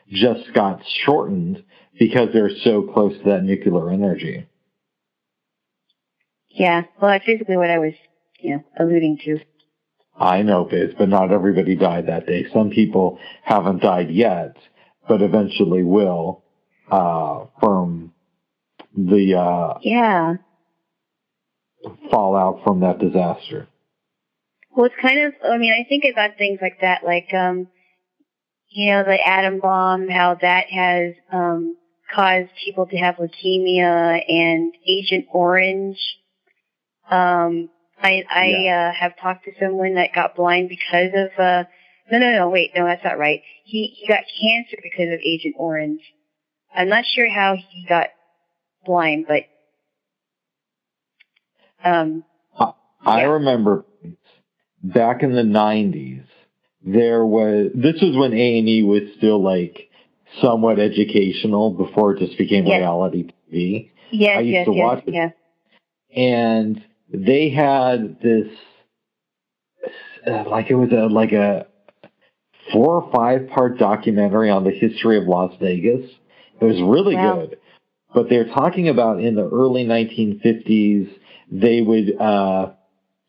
just 0.10 0.54
got 0.54 0.82
shortened 1.06 1.64
because 1.98 2.30
they're 2.34 2.56
so 2.64 2.84
close 2.94 3.18
to 3.20 3.24
that 3.30 3.44
nuclear 3.44 3.90
energy. 3.90 4.48
Yeah, 6.50 6.84
well 7.02 7.12
that's 7.12 7.26
basically 7.26 7.58
what 7.58 7.70
I 7.70 7.80
was, 7.80 7.94
you 8.40 8.56
know, 8.58 8.64
alluding 8.80 9.18
to. 9.26 9.40
I 10.16 10.44
know, 10.44 10.66
Biz, 10.66 10.94
but 10.98 11.10
not 11.10 11.32
everybody 11.32 11.76
died 11.76 12.08
that 12.08 12.28
day. 12.28 12.46
Some 12.54 12.70
people 12.70 13.20
haven't 13.44 13.82
died 13.82 14.12
yet, 14.12 14.56
but 15.08 15.22
eventually 15.24 15.84
will, 15.84 16.44
uh, 16.92 17.46
from 17.60 18.14
the, 18.96 19.36
uh, 19.36 19.80
Yeah. 19.82 20.36
fallout 22.12 22.64
from 22.64 22.82
that 22.82 23.00
disaster. 23.00 23.68
Well, 24.76 24.88
it's 24.88 24.96
kind 25.02 25.20
of, 25.20 25.34
I 25.48 25.58
mean, 25.58 25.72
I 25.74 25.88
think 25.88 26.04
about 26.12 26.38
things 26.38 26.60
like 26.62 26.80
that, 26.82 27.04
like, 27.04 27.32
um, 27.34 27.68
you 28.70 28.92
know, 28.92 29.04
the 29.04 29.20
atom 29.26 29.60
bomb, 29.60 30.08
how 30.10 30.36
that 30.42 30.66
has, 30.70 31.14
um, 31.32 31.78
caused 32.14 32.50
people 32.66 32.88
to 32.88 32.98
have 32.98 33.16
leukemia 33.18 34.24
and 34.28 34.74
Agent 34.88 35.28
Orange. 35.32 36.00
Um, 37.10 37.70
I, 38.02 38.24
I, 38.30 38.68
uh, 38.68 38.94
have 38.94 39.18
talked 39.22 39.46
to 39.46 39.52
someone 39.60 39.96
that 39.96 40.14
got 40.14 40.36
blind 40.36 40.70
because 40.70 41.12
of, 41.14 41.40
uh, 41.40 41.64
no, 42.12 42.18
no, 42.18 42.32
no, 42.32 42.50
wait, 42.50 42.72
no, 42.76 42.86
that's 42.86 43.04
not 43.04 43.20
right. 43.20 43.42
He, 43.64 43.96
he 44.00 44.08
got 44.08 44.24
cancer 44.42 44.78
because 44.82 45.14
of 45.14 45.20
Agent 45.24 45.56
Orange. 45.58 46.02
I'm 46.76 46.90
not 46.90 47.06
sure 47.06 47.30
how 47.30 47.56
he 47.56 47.86
got 47.88 48.08
blind, 48.86 49.26
but, 49.28 49.44
um, 51.84 52.24
I 53.06 53.22
Yeah. 53.22 53.30
remember 53.32 53.86
back 54.84 55.24
in 55.24 55.34
the 55.34 55.42
90s, 55.44 56.24
there 56.86 57.26
was, 57.26 57.72
this 57.74 58.02
was 58.02 58.16
when 58.18 58.34
A&E 58.34 58.84
was 58.84 59.04
still 59.18 59.42
like 59.42 59.90
somewhat 60.42 60.80
educational 60.80 61.72
before 61.72 62.14
it 62.16 62.20
just 62.20 62.38
became 62.38 62.66
Yes. 62.66 62.80
reality 62.80 63.30
TV. 63.52 63.92
yes, 64.12 64.38
I 64.38 64.42
used 64.42 64.54
yes, 64.54 64.66
to 64.66 64.74
yes, 64.74 64.84
watch 64.84 65.04
it. 65.08 65.14
yeah. 65.14 65.30
and 66.16 66.84
they 67.10 67.50
had 67.50 68.20
this 68.22 68.48
uh, 70.26 70.44
like 70.50 70.70
it 70.70 70.76
was 70.76 70.92
a 70.92 71.08
like 71.14 71.32
a 71.34 71.68
four 72.72 73.02
or 73.02 73.12
five 73.12 73.50
part 73.50 73.78
documentary 73.78 74.50
on 74.50 74.64
the 74.64 74.72
history 74.72 75.18
of 75.18 75.26
Las 75.26 75.54
Vegas. 75.60 76.10
It 76.62 76.66
was 76.66 76.82
really 76.82 77.16
Wow. 77.16 77.36
good. 77.36 77.58
But 78.14 78.30
they're 78.30 78.46
talking 78.48 78.90
about 78.90 79.22
in 79.22 79.36
the 79.36 79.48
early 79.50 79.86
1950s, 79.86 81.10
they 81.52 81.82
would 81.82 82.16
uh, 82.20 82.72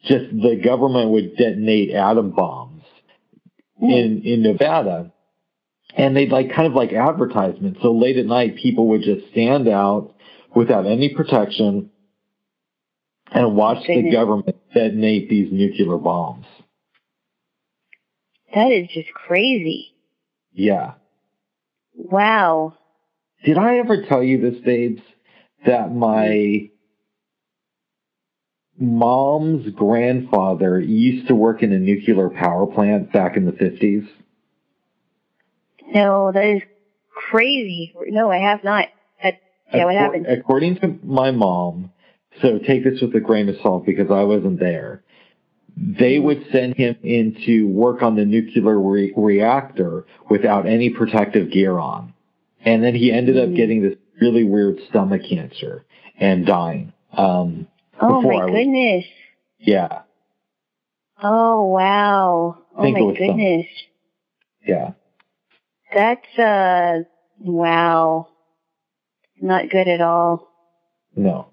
just 0.07 0.31
the 0.31 0.61
government 0.63 1.11
would 1.11 1.37
detonate 1.37 1.91
atom 1.91 2.31
bombs 2.31 2.83
hmm. 3.79 3.91
in 3.91 4.23
in 4.23 4.43
Nevada, 4.43 5.13
and 5.97 6.17
they'd 6.17 6.33
like 6.33 6.53
kind 6.55 6.67
of 6.67 6.75
like 6.75 6.93
advertisements. 6.93 7.81
So 7.83 7.93
late 7.93 8.17
at 8.17 8.27
night, 8.27 8.57
people 8.57 8.89
would 8.89 9.03
just 9.03 9.31
stand 9.33 9.69
out 9.69 10.15
without 10.55 10.87
any 10.87 11.15
protection 11.15 11.91
and 13.33 13.57
watch 13.57 13.87
the 13.87 14.11
government 14.11 14.57
detonate 14.73 15.29
these 15.29 15.53
nuclear 15.53 15.97
bombs. 15.99 16.47
That 18.55 18.71
is 18.71 18.89
just 18.93 19.13
crazy. 19.13 19.95
Yeah. 20.53 20.93
Wow. 21.95 22.75
Did 23.45 23.59
I 23.59 23.79
ever 23.79 24.05
tell 24.09 24.23
you 24.23 24.41
this, 24.41 24.61
Babes? 24.65 25.03
That 25.67 25.93
my 25.93 26.29
hmm. 26.29 26.74
Mom's 28.85 29.71
grandfather 29.75 30.81
used 30.81 31.29
to 31.29 31.35
work 31.35 31.63
in 31.63 31.73
a 31.73 31.79
nuclear 31.79 32.31
power 32.31 32.67
plant 32.67 33.13
back 33.13 33.37
in 33.37 33.47
the 33.47 33.53
50s? 33.53 34.07
No, 35.93 36.33
that 36.33 36.45
is 36.45 36.63
crazy. 37.31 37.95
No, 38.09 38.31
I 38.31 38.39
have 38.39 38.65
not. 38.65 38.89
That, 39.23 39.41
yeah, 39.73 39.85
what 39.85 39.95
happened? 39.95 40.27
According 40.27 40.77
to 40.81 40.99
my 41.03 41.31
mom, 41.31 41.91
so 42.43 42.59
take 42.59 42.85
this 42.85 43.01
with 43.01 43.15
a 43.15 43.21
grain 43.21 43.49
of 43.49 43.57
salt 43.63 43.87
because 43.87 44.11
I 44.11 44.23
wasn't 44.23 44.61
there. 44.61 45.03
They 45.77 46.19
would 46.19 46.47
send 46.53 46.77
him 46.77 46.97
in 47.03 47.37
to 47.47 47.67
work 47.67 48.03
on 48.03 48.15
the 48.17 48.25
nuclear 48.25 48.81
re- 48.81 49.13
reactor 49.17 50.07
without 50.31 50.67
any 50.67 50.91
protective 50.91 51.51
gear 51.51 51.79
on. 51.79 52.13
And 52.65 52.83
then 52.83 52.95
he 52.95 53.13
ended 53.13 53.37
up 53.37 53.49
Mhm. 53.51 53.57
getting 53.57 53.83
this 53.83 53.97
really 54.21 54.45
weird 54.45 54.81
stomach 54.89 55.23
cancer 55.25 55.85
and 56.19 56.47
dying. 56.47 56.93
Um, 57.13 57.67
Oh 58.01 58.21
my 58.23 58.45
was- 58.45 58.51
goodness. 58.51 59.05
yeah, 59.59 60.03
Oh 61.23 61.65
wow. 61.65 62.59
Oh 62.77 62.91
my 62.91 63.01
was 63.01 63.17
some- 63.19 63.27
goodness. 63.37 63.67
yeah. 64.67 64.93
That's 65.95 66.39
uh 66.39 67.05
wow. 67.41 68.29
Not 69.41 69.71
good 69.71 69.87
at 69.89 70.01
all. 70.01 70.49
No. 71.15 71.49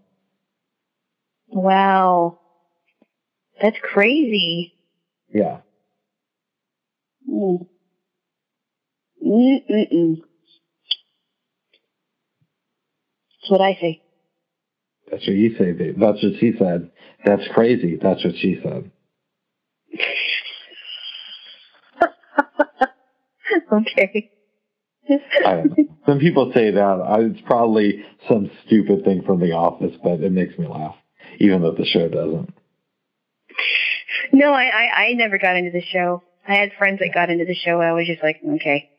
Wow. 1.48 2.40
That's 3.62 3.78
crazy. 3.82 4.74
Yeah. 5.34 5.60
Mm. 7.30 7.68
Mm-mm-mm. 9.26 10.16
That's 13.42 13.52
what 13.52 13.62
I 13.62 13.78
say. 13.80 14.02
That's 15.12 15.28
what 15.28 15.36
you 15.36 15.56
say, 15.58 15.74
babe. 15.74 16.00
That's 16.00 16.24
what 16.24 16.40
she 16.40 16.54
said. 16.58 16.90
That's 17.26 17.44
crazy. 17.54 18.00
That's 18.02 18.24
what 18.24 18.36
she 18.38 18.60
said. 18.64 18.90
okay. 23.74 24.32
I 25.46 25.56
don't 25.56 25.78
know. 25.78 25.86
Some 26.06 26.20
people 26.20 26.52
say 26.54 26.72
that. 26.72 26.80
I, 26.82 27.20
it's 27.20 27.42
probably 27.42 28.06
some 28.30 28.50
stupid 28.66 29.04
thing 29.04 29.24
from 29.24 29.42
The 29.42 29.52
Office, 29.52 29.96
but 30.02 30.22
it 30.22 30.32
makes 30.32 30.58
me 30.58 30.68
laugh, 30.68 30.96
even 31.40 31.62
though 31.62 31.74
the 31.74 31.86
show 31.86 32.08
doesn't. 32.08 32.54
No, 34.32 34.54
I, 34.54 34.64
I, 34.64 35.04
I 35.04 35.14
never 35.14 35.38
got 35.38 35.58
into 35.58 35.72
the 35.72 35.82
show. 35.82 36.24
I 36.48 36.56
had 36.56 36.72
friends 36.78 37.00
that 37.00 37.14
got 37.14 37.30
into 37.30 37.46
the 37.46 37.54
show. 37.54 37.82
I 37.82 37.92
was 37.92 38.08
just 38.08 38.24
like, 38.24 38.38
okay. 38.56 38.90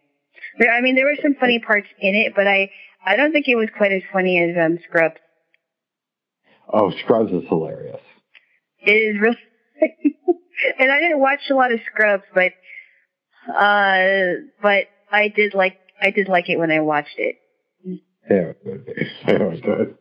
I 0.60 0.82
mean, 0.82 0.94
there 0.94 1.06
were 1.06 1.16
some 1.22 1.34
funny 1.40 1.58
parts 1.58 1.88
in 1.98 2.14
it, 2.14 2.34
but 2.36 2.46
I, 2.46 2.70
I 3.04 3.16
don't 3.16 3.32
think 3.32 3.48
it 3.48 3.56
was 3.56 3.68
quite 3.76 3.92
as 3.92 4.02
funny 4.12 4.38
as 4.38 4.54
um, 4.62 4.78
Scrubs. 4.86 5.16
Oh, 6.70 6.90
Scrubs 7.02 7.32
is 7.32 7.44
hilarious. 7.48 8.00
It 8.80 8.90
is 8.92 9.20
real. 9.20 9.34
and 10.78 10.90
I 10.92 11.00
didn't 11.00 11.20
watch 11.20 11.40
a 11.50 11.54
lot 11.54 11.72
of 11.72 11.80
Scrubs, 11.86 12.24
but, 12.34 12.52
uh, 13.52 14.42
but 14.60 14.84
I 15.10 15.28
did 15.28 15.54
like, 15.54 15.76
I 16.00 16.10
did 16.10 16.28
like 16.28 16.48
it 16.48 16.58
when 16.58 16.70
I 16.70 16.80
watched 16.80 17.18
it. 17.18 17.36
They 18.28 18.36
were 18.40 18.56
good. 18.64 18.86
babe. 18.86 19.06
They 19.26 19.38
were 19.38 19.56
good. 19.56 19.96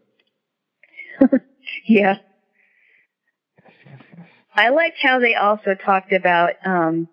Yeah. 1.85 2.17
I 4.53 4.69
liked 4.69 4.97
how 5.01 5.19
they 5.19 5.35
also 5.35 5.75
talked 5.75 6.11
about 6.11 6.51
um 6.65 7.07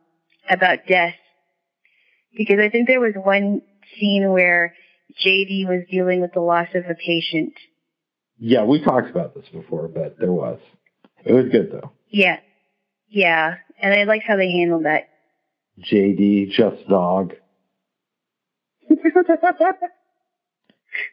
about 0.50 0.86
death 0.88 1.14
because 2.36 2.58
I 2.58 2.68
think 2.68 2.86
there 2.86 3.00
was 3.00 3.14
one 3.14 3.62
scene 3.94 4.30
where 4.30 4.74
JD 5.24 5.66
was 5.68 5.84
dealing 5.90 6.20
with 6.20 6.32
the 6.32 6.40
loss 6.40 6.68
of 6.74 6.84
a 6.86 6.94
patient. 6.94 7.52
Yeah, 8.38 8.64
we 8.64 8.82
talked 8.82 9.10
about 9.10 9.34
this 9.34 9.48
before, 9.52 9.88
but 9.88 10.16
there 10.18 10.32
was. 10.32 10.58
It 11.24 11.32
was 11.32 11.46
good 11.50 11.72
though. 11.72 11.90
Yeah. 12.08 12.38
Yeah. 13.08 13.56
And 13.80 13.92
I 13.94 14.04
liked 14.04 14.24
how 14.26 14.36
they 14.36 14.50
handled 14.50 14.84
that. 14.84 15.08
JD, 15.80 16.50
Just 16.50 16.88
Dog. 16.88 17.34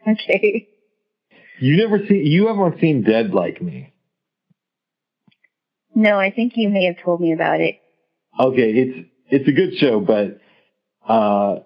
okay. 0.07 0.67
You 1.59 1.77
never 1.77 1.99
see 2.07 2.15
you 2.15 2.47
haven't 2.47 2.79
seen 2.79 3.03
Dead 3.03 3.31
Like 3.31 3.61
Me. 3.61 3.93
No, 5.93 6.19
I 6.19 6.31
think 6.31 6.53
you 6.55 6.69
may 6.69 6.85
have 6.85 6.97
told 7.03 7.21
me 7.21 7.31
about 7.31 7.61
it. 7.61 7.79
Okay, 8.39 8.71
it's 8.71 9.07
it's 9.29 9.47
a 9.47 9.51
good 9.51 9.77
show, 9.77 10.01
but 10.01 10.39
uh, 11.07 11.59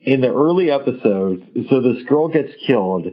in 0.00 0.20
the 0.20 0.32
early 0.32 0.70
episodes, 0.70 1.42
so 1.70 1.80
this 1.80 2.02
girl 2.08 2.28
gets 2.28 2.50
killed, 2.66 3.06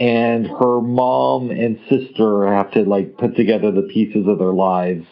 and 0.00 0.46
her 0.46 0.80
mom 0.80 1.50
and 1.50 1.78
sister 1.90 2.46
have 2.52 2.72
to 2.72 2.80
like 2.80 3.18
put 3.18 3.36
together 3.36 3.70
the 3.70 3.82
pieces 3.92 4.26
of 4.26 4.38
their 4.38 4.52
lives. 4.54 5.04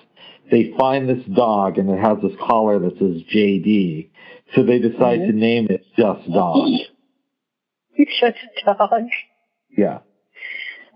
They 0.51 0.73
find 0.79 1.07
this 1.07 1.23
dog, 1.27 1.77
and 1.77 1.91
it 1.91 1.99
has 2.01 2.17
this 2.23 2.33
collar 2.41 2.79
that 2.79 2.99
says 2.99 3.23
JD. 3.31 4.09
So 4.55 4.63
they 4.63 4.79
decide 4.79 5.21
Mhm. 5.21 5.27
to 5.27 5.33
name 5.35 5.67
it 5.69 5.85
Just 5.95 6.31
Dog. 6.33 6.71
A 7.99 8.33
dog. 8.65 9.03
Yeah. 9.77 9.99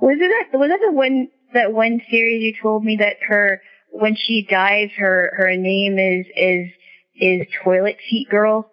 Was 0.01 0.17
it 0.19 0.29
that? 0.53 0.59
Was 0.59 0.71
that 0.71 0.81
the 0.81 0.93
one 0.93 1.29
that 1.53 1.73
one 1.73 2.01
series 2.11 2.43
you 2.43 2.55
told 2.63 2.85
me 2.85 2.97
that 2.97 3.17
her 3.29 3.61
when 3.91 4.17
she 4.17 4.43
dies, 4.49 4.91
her 4.97 5.33
her 5.37 5.55
name 5.55 5.99
is 5.99 6.27
is 6.35 6.69
is 7.15 7.47
Toilet 7.63 7.99
Seat 8.09 8.29
Girl? 8.31 8.71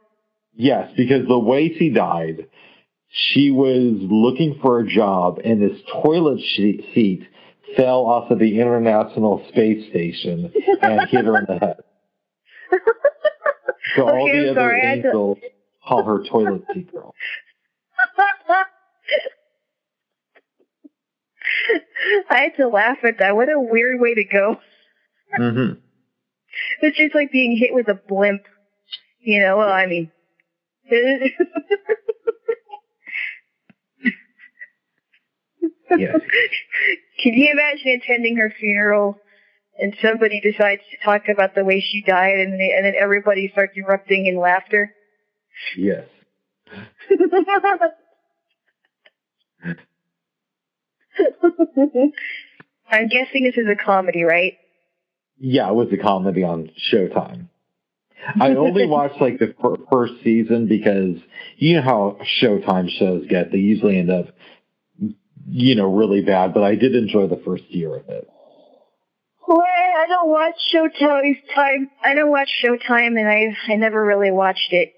Yes, 0.56 0.92
because 0.96 1.28
the 1.28 1.38
way 1.40 1.78
she 1.78 1.90
died, 1.90 2.48
she 3.10 3.52
was 3.52 3.96
looking 4.02 4.60
for 4.62 4.80
a 4.80 4.88
job, 4.88 5.40
and 5.44 5.62
this 5.62 5.80
toilet 6.02 6.40
seat 6.56 7.28
fell 7.76 8.06
off 8.06 8.32
of 8.32 8.40
the 8.40 8.60
International 8.60 9.46
Space 9.50 9.90
Station 9.90 10.52
and 10.82 11.10
hit 11.10 11.26
her 11.26 11.38
in 11.38 11.46
the 11.48 11.58
head. 11.60 11.78
So 13.96 14.08
all 14.08 14.28
the 14.28 14.34
I'm 14.34 14.50
other 14.50 14.60
sorry, 14.60 14.82
angels 14.82 15.38
call 15.88 16.04
her 16.04 16.24
toilet 16.30 16.64
seat 16.74 16.92
girl. 16.92 17.16
I 22.30 22.42
had 22.42 22.56
to 22.58 22.68
laugh 22.68 22.98
at 23.04 23.18
that. 23.20 23.36
What 23.36 23.50
a 23.50 23.60
weird 23.60 24.00
way 24.00 24.14
to 24.16 24.24
go. 24.24 24.60
hmm 25.36 25.74
It's 26.82 26.98
just 26.98 27.16
like 27.16 27.32
being 27.32 27.58
hit 27.58 27.74
with 27.74 27.88
a 27.90 27.94
blimp. 27.94 28.42
You 29.20 29.40
know, 29.42 29.58
well, 29.58 29.72
I 29.72 29.86
mean. 29.86 30.12
Yes. 35.98 36.16
Can 37.24 37.34
you 37.34 37.50
imagine 37.52 38.00
attending 38.02 38.38
her 38.38 38.54
funeral 38.60 39.18
and 39.78 39.96
somebody 40.02 40.42
decides 40.42 40.82
to 40.92 40.98
talk 41.04 41.30
about 41.30 41.56
the 41.56 41.64
way 41.64 41.80
she 41.82 42.02
died 42.02 42.40
and, 42.40 42.60
they, 42.60 42.74
and 42.76 42.86
then 42.86 42.94
everybody 43.00 43.50
starts 43.52 43.78
erupting 43.78 44.26
in 44.26 44.40
laughter? 44.40 44.94
Yes. 45.78 46.06
I'm 52.92 53.08
guessing 53.08 53.44
this 53.44 53.58
is 53.58 53.68
a 53.68 53.76
comedy, 53.76 54.24
right? 54.24 54.54
Yeah, 55.38 55.70
it 55.70 55.76
was 55.76 55.88
a 55.94 55.98
comedy 55.98 56.44
on 56.44 56.72
Showtime. 56.92 57.48
I 58.40 58.50
only 58.56 58.86
watched 58.90 59.22
like 59.22 59.40
the 59.40 59.54
fir- 59.62 59.78
first 59.92 60.14
season 60.24 60.68
because 60.68 61.16
you 61.58 61.76
know 61.76 61.82
how 61.82 62.18
Showtime 62.42 62.90
shows 62.90 63.26
get. 63.30 63.52
They 63.52 63.60
usually 63.60 63.98
end 63.98 64.12
up, 64.12 64.28
you 65.48 65.76
know, 65.76 65.94
really 65.94 66.22
bad. 66.22 66.54
But 66.54 66.64
I 66.64 66.76
did 66.76 66.96
enjoy 66.96 67.28
the 67.28 67.42
first 67.46 67.64
year 67.70 67.96
of 67.96 68.10
it. 68.10 68.28
Well, 69.48 69.62
I 69.62 70.06
don't 70.08 70.30
watch 70.30 70.56
Showtime. 70.74 71.36
Time 71.56 71.90
I 72.04 72.14
don't 72.14 72.30
watch 72.30 72.50
Showtime, 72.64 73.20
and 73.20 73.28
I 73.28 73.56
I 73.68 73.76
never 73.76 74.04
really 74.04 74.32
watched 74.32 74.72
it, 74.72 74.94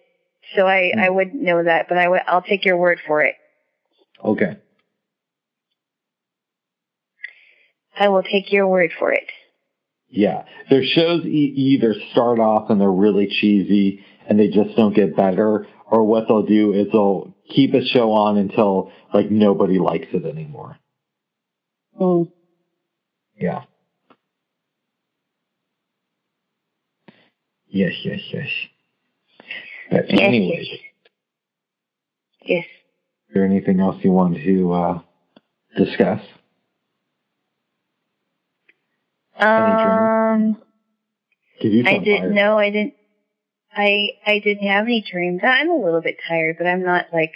so 0.55 0.67
I 0.67 0.91
I 0.97 1.07
mm. 1.07 1.15
wouldn't 1.15 1.41
know 1.41 1.63
that. 1.63 1.87
But 1.87 1.97
I 1.97 2.03
w- 2.03 2.21
I'll 2.27 2.41
take 2.41 2.65
your 2.65 2.77
word 2.77 2.99
for 3.07 3.21
it. 3.21 3.35
Okay. 4.23 4.57
I 7.97 8.09
will 8.09 8.23
take 8.23 8.51
your 8.51 8.67
word 8.67 8.91
for 8.97 9.11
it. 9.11 9.25
Yeah, 10.09 10.43
their 10.69 10.83
shows 10.83 11.25
e- 11.25 11.53
either 11.55 11.95
start 12.11 12.39
off 12.39 12.69
and 12.69 12.79
they're 12.81 12.91
really 12.91 13.27
cheesy 13.27 14.03
and 14.27 14.39
they 14.39 14.49
just 14.49 14.75
don't 14.75 14.93
get 14.93 15.15
better, 15.15 15.67
or 15.89 16.03
what 16.03 16.27
they'll 16.27 16.45
do 16.45 16.73
is 16.73 16.87
they'll 16.91 17.33
keep 17.53 17.73
a 17.73 17.85
show 17.85 18.11
on 18.11 18.37
until 18.37 18.91
like 19.13 19.29
nobody 19.29 19.79
likes 19.79 20.07
it 20.13 20.25
anymore. 20.25 20.77
Mm. 21.99 22.31
Yeah. 23.39 23.63
Yes, 27.67 27.93
yes, 28.03 28.19
yes. 28.33 28.47
But 29.89 30.09
Yes, 30.09 30.19
anyways, 30.19 30.67
yes. 30.69 30.79
Yes. 32.43 32.65
is 32.65 33.33
there 33.33 33.45
anything 33.45 33.79
else 33.79 33.97
you 34.03 34.11
want 34.11 34.35
to 34.37 34.73
uh, 34.73 34.99
discuss? 35.77 36.21
Um, 39.39 40.57
Give 41.61 41.71
you 41.71 41.83
I 41.85 41.95
some 41.95 42.03
didn't 42.03 42.35
know. 42.35 42.57
I 42.57 42.69
didn't. 42.69 42.93
I 43.76 44.09
I 44.26 44.39
didn't 44.39 44.67
have 44.67 44.86
any 44.86 45.01
dreams. 45.09 45.41
I'm 45.43 45.69
a 45.69 45.76
little 45.76 46.01
bit 46.01 46.17
tired, 46.28 46.57
but 46.57 46.67
I'm 46.67 46.84
not 46.84 47.05
like 47.13 47.32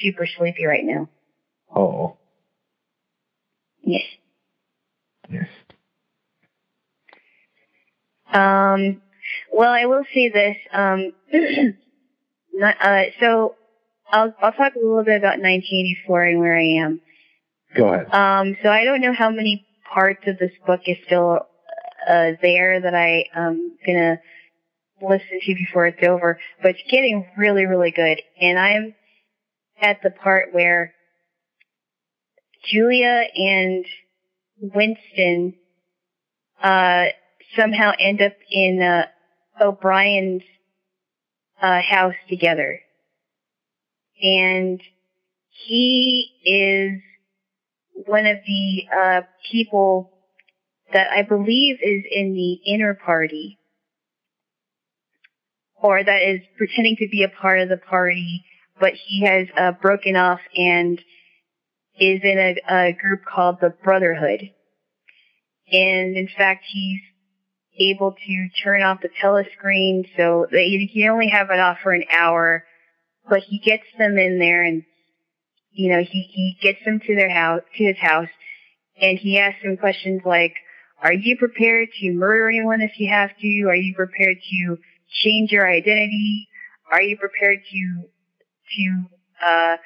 super 0.00 0.26
sleepy 0.26 0.66
right 0.66 0.84
now. 0.84 1.08
Oh, 1.74 2.16
Yes. 3.82 4.02
yes. 5.30 5.48
Um, 8.32 9.00
well, 9.52 9.72
I 9.72 9.86
will 9.86 10.04
say 10.14 10.28
this. 10.28 10.56
Um, 10.72 11.12
not, 12.52 12.76
uh, 12.80 13.04
so 13.20 13.54
I'll 14.10 14.34
I'll 14.40 14.52
talk 14.52 14.74
a 14.74 14.78
little 14.78 15.04
bit 15.04 15.16
about 15.16 15.38
1984 15.40 16.24
and 16.24 16.38
where 16.40 16.56
I 16.56 16.62
am. 16.84 17.00
Go 17.76 17.88
ahead. 17.88 18.12
Um, 18.12 18.56
so 18.62 18.70
I 18.70 18.84
don't 18.84 19.00
know 19.00 19.12
how 19.12 19.30
many 19.30 19.66
parts 19.92 20.22
of 20.26 20.38
this 20.38 20.52
book 20.66 20.80
is 20.86 20.96
still 21.06 21.40
uh, 22.08 22.32
there 22.42 22.80
that 22.80 22.94
I 22.94 23.26
um 23.34 23.76
gonna 23.86 24.20
listen 25.08 25.40
to 25.40 25.54
before 25.54 25.86
it's 25.86 26.02
over, 26.02 26.38
but 26.62 26.72
it's 26.72 26.90
getting 26.90 27.26
really 27.36 27.66
really 27.66 27.90
good, 27.90 28.20
and 28.40 28.58
I'm 28.58 28.94
at 29.80 30.02
the 30.02 30.10
part 30.10 30.52
where 30.52 30.94
Julia 32.64 33.24
and 33.34 33.84
Winston 34.60 35.54
uh 36.62 37.06
somehow 37.56 37.92
end 37.98 38.20
up 38.20 38.32
in 38.50 38.82
uh, 38.82 39.06
O'Brien's 39.60 40.42
uh, 41.60 41.80
house 41.82 42.14
together, 42.28 42.80
and 44.22 44.80
he 45.66 46.30
is 46.44 47.00
one 48.06 48.26
of 48.26 48.38
the 48.46 48.82
uh, 48.94 49.20
people 49.50 50.10
that 50.92 51.10
I 51.10 51.22
believe 51.22 51.76
is 51.80 52.04
in 52.10 52.34
the 52.34 52.52
inner 52.66 52.94
party, 52.94 53.58
or 55.84 56.02
that 56.02 56.22
is 56.22 56.40
pretending 56.56 56.96
to 56.96 57.06
be 57.10 57.24
a 57.24 57.28
part 57.28 57.60
of 57.60 57.68
the 57.68 57.76
party, 57.76 58.42
but 58.80 58.94
he 58.94 59.22
has 59.26 59.46
uh, 59.54 59.70
broken 59.72 60.16
off 60.16 60.40
and 60.56 60.98
is 62.00 62.20
in 62.22 62.38
a, 62.38 62.74
a 62.74 62.92
group 62.92 63.20
called 63.26 63.58
the 63.60 63.68
Brotherhood. 63.68 64.50
And 65.70 66.16
in 66.16 66.26
fact, 66.38 66.64
he's 66.66 67.02
able 67.78 68.12
to 68.12 68.48
turn 68.64 68.80
off 68.80 69.02
the 69.02 69.10
telescreen 69.22 70.08
so 70.16 70.46
he 70.50 70.90
can 70.90 71.10
only 71.10 71.28
have 71.28 71.50
it 71.50 71.60
off 71.60 71.76
for 71.82 71.92
an 71.92 72.04
hour, 72.10 72.64
but 73.28 73.40
he 73.40 73.58
gets 73.58 73.84
them 73.98 74.16
in 74.16 74.38
there 74.38 74.64
and 74.64 74.84
you 75.70 75.90
know, 75.90 76.02
he, 76.02 76.22
he 76.32 76.56
gets 76.62 76.78
them 76.86 76.98
to 77.00 77.14
their 77.14 77.28
house, 77.28 77.60
to 77.76 77.84
his 77.84 77.98
house, 77.98 78.28
and 78.98 79.18
he 79.18 79.38
asks 79.38 79.62
them 79.62 79.76
questions 79.76 80.22
like, 80.24 80.54
are 81.02 81.12
you 81.12 81.36
prepared 81.36 81.88
to 82.00 82.12
murder 82.12 82.48
anyone 82.48 82.80
if 82.80 82.92
you 82.98 83.10
have 83.10 83.36
to? 83.38 83.62
Are 83.68 83.76
you 83.76 83.92
prepared 83.94 84.38
to 84.40 84.78
change 85.22 85.50
your 85.50 85.68
identity? 85.68 86.48
Are 86.90 87.02
you 87.02 87.16
prepared 87.16 87.60
to, 87.70 88.02
to, 88.76 89.04
uh, 89.44 89.76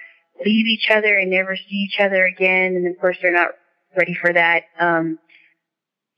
leave 0.44 0.66
each 0.66 0.88
other 0.90 1.18
and 1.18 1.30
never 1.30 1.56
see 1.56 1.76
each 1.76 2.00
other 2.00 2.24
again? 2.24 2.76
And 2.76 2.86
of 2.86 3.00
course 3.00 3.16
they're 3.20 3.32
not 3.32 3.50
ready 3.96 4.14
for 4.14 4.32
that. 4.32 4.64
Um, 4.78 5.18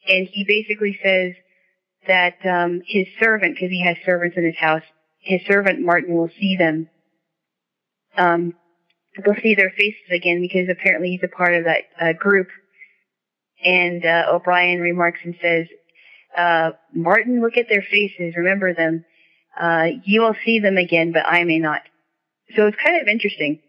and 0.08 0.28
he 0.30 0.44
basically 0.44 0.98
says 1.02 1.34
that, 2.06 2.44
um, 2.46 2.82
his 2.86 3.06
servant, 3.20 3.58
cause 3.58 3.68
he 3.70 3.84
has 3.84 3.96
servants 4.04 4.36
in 4.36 4.44
his 4.44 4.56
house, 4.58 4.82
his 5.20 5.40
servant 5.46 5.80
Martin 5.80 6.14
will 6.14 6.30
see 6.40 6.56
them. 6.56 6.88
Um, 8.16 8.54
they'll 9.24 9.34
see 9.42 9.54
their 9.54 9.70
faces 9.70 10.10
again 10.10 10.40
because 10.40 10.68
apparently 10.68 11.10
he's 11.10 11.22
a 11.22 11.36
part 11.36 11.54
of 11.54 11.64
that 11.64 11.82
uh, 12.00 12.12
group. 12.12 12.48
And 13.64 14.04
uh, 14.04 14.24
O'Brien 14.32 14.80
remarks 14.80 15.20
and 15.22 15.34
says, 15.40 15.66
uh, 16.36 16.70
Martin, 16.94 17.40
look 17.40 17.56
at 17.56 17.66
their 17.68 17.82
faces, 17.82 18.34
remember 18.36 18.74
them. 18.74 19.04
Uh, 19.58 19.88
you 20.04 20.22
will 20.22 20.36
see 20.44 20.60
them 20.60 20.76
again, 20.76 21.12
but 21.12 21.26
I 21.26 21.44
may 21.44 21.58
not. 21.58 21.82
So 22.56 22.66
it's 22.66 22.76
kind 22.82 23.00
of 23.00 23.08
interesting. 23.08 23.60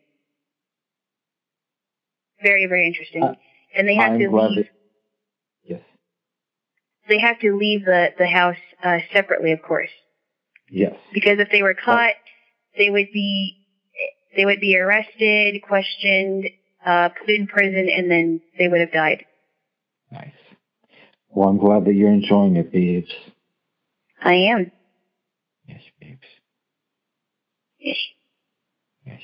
Very, 2.41 2.65
very 2.67 2.87
interesting. 2.87 3.23
Uh, 3.23 3.33
and 3.75 3.87
they 3.87 3.95
have 3.95 4.13
I'm 4.13 4.19
to 4.19 4.29
leave. 4.29 4.69
Yes. 5.63 5.81
They 7.07 7.19
have 7.19 7.39
to 7.39 7.55
leave 7.57 7.85
the 7.85 8.09
the 8.17 8.27
house 8.27 8.57
uh, 8.83 8.99
separately, 9.13 9.51
of 9.51 9.61
course, 9.61 9.89
Yes. 10.69 10.95
because 11.13 11.39
if 11.39 11.49
they 11.51 11.61
were 11.61 11.73
caught, 11.75 12.13
they 12.77 12.89
would 12.89 13.07
be 13.13 13.57
they 14.35 14.45
would 14.45 14.59
be 14.59 14.77
arrested, 14.77 15.61
questioned, 15.61 16.49
uh, 16.85 17.09
put 17.09 17.29
in 17.29 17.47
prison, 17.47 17.89
and 17.89 18.09
then 18.09 18.41
they 18.57 18.67
would 18.67 18.79
have 18.81 18.91
died. 18.91 19.25
Nice. 20.11 20.31
Well, 21.33 21.49
I'm 21.49 21.57
glad 21.57 21.85
that 21.85 21.93
you're 21.93 22.11
enjoying 22.11 22.57
it, 22.57 22.71
babes. 22.71 23.11
I 24.21 24.33
am. 24.33 24.71
Yes, 25.67 25.81
babes. 25.99 26.19
Yes. 27.79 27.97
Yes. 29.05 29.21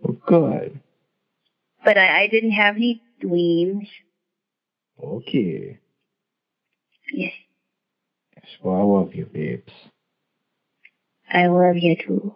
Well, 0.00 0.16
good. 0.26 0.80
But 1.84 1.98
I, 1.98 2.22
I 2.22 2.28
didn't 2.28 2.52
have 2.52 2.76
any 2.76 3.02
dreams. 3.20 3.88
Okay. 5.02 5.78
Yes. 7.12 7.32
Yes, 8.36 8.44
well, 8.62 8.76
I 8.76 8.82
love 8.82 9.14
you, 9.14 9.26
babes. 9.26 9.72
I 11.32 11.46
love 11.46 11.76
you 11.76 11.96
too. 11.96 12.34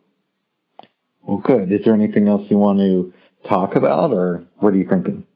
Well, 1.22 1.38
good. 1.38 1.70
Is 1.72 1.84
there 1.84 1.94
anything 1.94 2.28
else 2.28 2.42
you 2.50 2.58
want 2.58 2.80
to 2.80 3.12
talk 3.48 3.76
about, 3.76 4.12
or 4.12 4.44
what 4.58 4.74
are 4.74 4.76
you 4.76 4.88
thinking? 4.88 5.26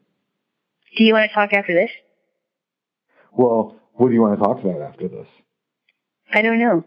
Do 0.97 1.05
you 1.05 1.13
want 1.13 1.31
to 1.31 1.35
talk 1.35 1.53
after 1.53 1.75
this? 1.75 1.91
Well, 3.33 3.77
what 3.95 4.09
do 4.09 4.15
you 4.15 4.21
want 4.21 4.39
to 4.39 4.45
talk 4.45 4.61
about 4.61 4.81
after 4.81 5.09
this? 5.09 5.27
I 6.33 6.43
don't 6.43 6.59
know. 6.59 6.85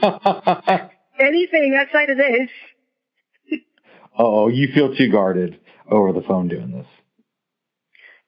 Anything 1.20 1.76
outside 1.78 2.10
of 2.10 2.16
this. 2.16 3.60
oh, 4.18 4.48
you 4.48 4.68
feel 4.74 4.94
too 4.94 5.10
guarded 5.10 5.60
over 5.90 6.12
the 6.12 6.22
phone 6.22 6.48
doing 6.48 6.72
this. 6.72 6.86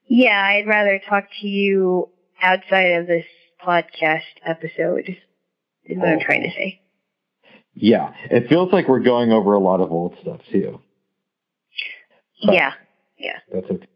Yeah, 0.08 0.40
I'd 0.40 0.66
rather 0.66 1.00
talk 1.08 1.24
to 1.40 1.48
you 1.48 2.10
outside 2.40 2.92
of 2.92 3.06
this 3.06 3.24
podcast 3.64 4.20
episode, 4.44 5.16
is 5.84 5.98
what 5.98 6.08
I'm 6.08 6.20
trying 6.20 6.42
to 6.42 6.50
say. 6.50 6.80
Yeah, 7.74 8.12
it 8.30 8.48
feels 8.48 8.72
like 8.72 8.88
we're 8.88 9.00
going 9.00 9.32
over 9.32 9.54
a 9.54 9.58
lot 9.58 9.80
of 9.80 9.90
old 9.90 10.16
stuff 10.22 10.40
too. 10.50 10.80
But 12.44 12.54
Yeah. 12.54 12.72
Yeah. 13.18 13.38
That's 13.52 13.66
okay. 13.70 13.86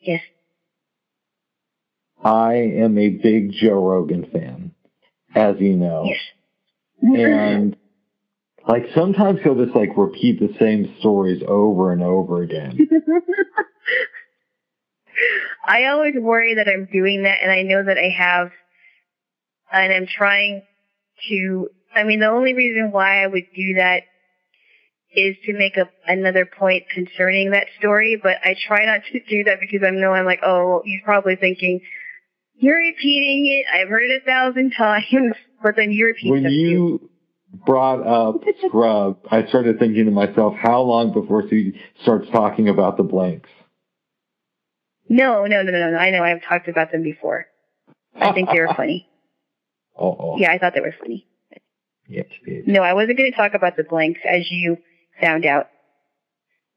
Yes. 0.00 0.22
I 2.22 2.54
am 2.54 2.98
a 2.98 3.08
big 3.08 3.52
Joe 3.52 3.82
Rogan 3.82 4.28
fan, 4.30 4.72
as 5.34 5.56
you 5.58 5.76
know. 5.76 6.04
Yes. 6.04 6.18
And 7.02 7.76
like 8.68 8.86
sometimes 8.94 9.40
he'll 9.42 9.62
just 9.62 9.74
like 9.74 9.96
repeat 9.96 10.38
the 10.38 10.54
same 10.58 10.94
stories 11.00 11.42
over 11.46 11.92
and 11.92 12.02
over 12.02 12.42
again. 12.42 12.78
I 15.66 15.86
always 15.86 16.14
worry 16.16 16.54
that 16.54 16.68
I'm 16.68 16.86
doing 16.92 17.22
that, 17.22 17.38
and 17.42 17.50
I 17.50 17.62
know 17.62 17.82
that 17.84 17.98
I 17.98 18.10
have, 18.10 18.50
and 19.72 19.92
I'm 19.92 20.06
trying 20.06 20.62
to. 21.28 21.68
I 21.94 22.04
mean, 22.04 22.20
the 22.20 22.28
only 22.28 22.54
reason 22.54 22.92
why 22.92 23.22
I 23.22 23.26
would 23.26 23.46
do 23.54 23.74
that 23.74 24.02
is 25.12 25.36
to 25.44 25.52
make 25.52 25.76
another 26.06 26.46
point 26.46 26.84
concerning 26.92 27.50
that 27.50 27.66
story, 27.78 28.18
but 28.22 28.36
I 28.44 28.54
try 28.66 28.86
not 28.86 29.00
to 29.12 29.20
do 29.28 29.44
that 29.44 29.58
because 29.60 29.86
I 29.86 29.90
know 29.90 30.12
I'm 30.12 30.24
like, 30.24 30.40
oh, 30.44 30.82
he's 30.84 31.00
probably 31.04 31.36
thinking, 31.36 31.80
you're 32.54 32.76
repeating 32.78 33.46
it. 33.46 33.66
I've 33.72 33.88
heard 33.88 34.04
it 34.04 34.22
a 34.22 34.24
thousand 34.24 34.70
times, 34.78 35.34
but 35.62 35.76
then 35.76 35.90
you 35.90 36.06
repeat 36.06 36.30
when 36.30 36.44
too. 36.44 36.50
you 36.50 37.10
brought 37.66 38.06
up 38.06 38.42
Scrub, 38.68 39.18
I 39.30 39.46
started 39.46 39.78
thinking 39.78 40.04
to 40.04 40.10
myself, 40.10 40.54
how 40.54 40.82
long 40.82 41.12
before 41.12 41.42
he 41.42 41.80
starts 42.02 42.28
talking 42.30 42.68
about 42.68 42.96
the 42.96 43.02
blanks? 43.02 43.48
No, 45.08 45.44
no, 45.46 45.62
no, 45.62 45.72
no, 45.72 45.90
no. 45.90 45.96
I 45.98 46.10
know 46.10 46.22
I've 46.22 46.42
talked 46.48 46.68
about 46.68 46.92
them 46.92 47.02
before. 47.02 47.46
I 48.14 48.32
think 48.32 48.48
they 48.48 48.60
were 48.60 48.72
funny. 48.76 49.08
Oh, 49.98 50.16
oh. 50.18 50.36
Yeah, 50.38 50.52
I 50.52 50.58
thought 50.58 50.72
they 50.74 50.80
were 50.80 50.94
funny. 51.00 51.26
Yes. 52.06 52.26
No, 52.66 52.82
I 52.82 52.94
wasn't 52.94 53.18
going 53.18 53.30
to 53.30 53.36
talk 53.36 53.54
about 53.54 53.76
the 53.76 53.84
blanks, 53.84 54.20
as 54.28 54.50
you 54.50 54.76
found 55.20 55.44
out. 55.46 55.68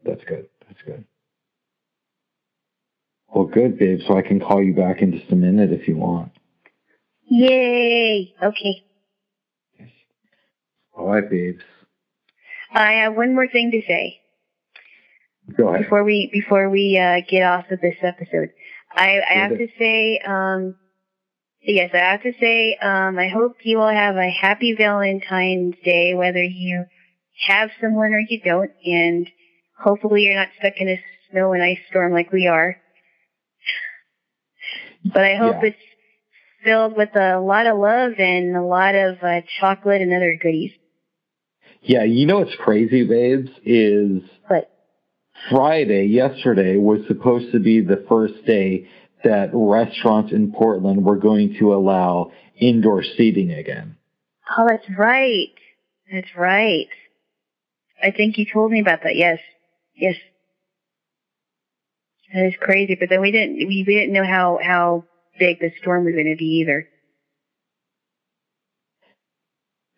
That's 0.03 0.23
good. 0.25 0.47
That's 0.67 0.81
good. 0.83 1.05
Well, 3.33 3.45
good, 3.45 3.79
babe. 3.79 3.99
So 4.07 4.17
I 4.17 4.21
can 4.21 4.39
call 4.39 4.61
you 4.61 4.73
back 4.75 5.01
in 5.01 5.11
just 5.17 5.31
a 5.31 5.35
minute 5.35 5.71
if 5.71 5.87
you 5.87 5.97
want. 5.97 6.31
Yay! 7.29 8.33
Okay. 8.41 8.83
All 10.95 11.07
right, 11.07 11.27
babes. 11.27 11.63
I 12.71 12.91
have 13.03 13.15
one 13.15 13.33
more 13.33 13.47
thing 13.47 13.71
to 13.71 13.81
say 13.87 14.19
Go 15.57 15.69
ahead. 15.69 15.83
before 15.83 16.03
we 16.03 16.29
before 16.31 16.69
we 16.69 16.97
uh, 16.97 17.21
get 17.27 17.43
off 17.43 17.65
of 17.71 17.81
this 17.81 17.95
episode. 18.01 18.49
I, 18.95 19.21
I 19.27 19.33
have 19.33 19.57
to 19.57 19.67
say, 19.79 20.19
um, 20.19 20.75
yes, 21.61 21.89
I 21.93 21.97
have 21.97 22.21
to 22.23 22.33
say, 22.39 22.77
um, 22.81 23.17
I 23.17 23.27
hope 23.27 23.57
you 23.63 23.79
all 23.79 23.89
have 23.91 24.15
a 24.17 24.29
happy 24.29 24.75
Valentine's 24.75 25.75
Day, 25.83 26.13
whether 26.13 26.43
you 26.43 26.85
have 27.47 27.69
someone 27.81 28.13
or 28.13 28.19
you 28.19 28.39
don't, 28.43 28.71
and 28.85 29.29
hopefully 29.77 30.23
you're 30.23 30.35
not 30.35 30.49
stuck 30.59 30.73
in 30.77 30.89
a 30.89 30.99
snow 31.31 31.53
and 31.53 31.63
ice 31.63 31.79
storm 31.89 32.13
like 32.13 32.31
we 32.31 32.47
are. 32.47 32.77
But 35.05 35.25
I 35.25 35.35
hope 35.35 35.57
Yeah. 35.61 35.69
it's 35.69 35.77
filled 36.63 36.95
with 36.95 37.15
a 37.15 37.39
lot 37.39 37.67
of 37.67 37.77
love 37.77 38.13
and 38.19 38.55
a 38.55 38.63
lot 38.63 38.95
of 38.95 39.21
uh, 39.21 39.41
chocolate 39.59 40.01
and 40.01 40.13
other 40.13 40.37
goodies. 40.41 40.71
Yeah, 41.81 42.03
you 42.03 42.25
know 42.25 42.39
what's 42.39 42.55
crazy, 42.55 43.05
babes, 43.05 43.49
is 43.65 44.21
But 44.47 44.69
Friday, 45.49 46.05
yesterday, 46.05 46.77
was 46.77 47.05
supposed 47.07 47.51
to 47.51 47.59
be 47.59 47.81
the 47.81 48.05
first 48.07 48.45
day 48.45 48.87
that 49.23 49.49
restaurants 49.53 50.31
in 50.31 50.53
Portland 50.53 51.03
were 51.03 51.17
going 51.17 51.55
to 51.59 51.73
allow 51.73 52.31
indoor 52.55 53.03
seating 53.03 53.51
again. 53.51 53.97
Oh, 54.57 54.65
that's 54.69 54.87
right. 54.97 55.53
That's 56.11 56.35
right. 56.37 56.87
I 58.03 58.11
think 58.11 58.37
you 58.37 58.45
told 58.51 58.71
me 58.71 58.81
about 58.81 59.03
that. 59.03 59.15
Yes. 59.15 59.39
Yes. 59.95 60.15
That 62.33 62.47
is 62.47 62.53
crazy. 62.59 62.95
But 62.99 63.09
then 63.09 63.21
we 63.21 63.31
didn't, 63.31 63.55
we, 63.55 63.85
we 63.87 63.95
didn't 63.95 64.13
know 64.13 64.25
how, 64.25 64.59
how 64.61 65.05
big 65.39 65.59
the 65.59 65.71
storm 65.81 66.03
was 66.03 66.13
going 66.13 66.29
to 66.29 66.35
be 66.35 66.59
either. 66.61 66.87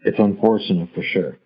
It's 0.01 0.19
unfortunate 0.19 0.89
for 0.93 1.01
sure. 1.01 1.39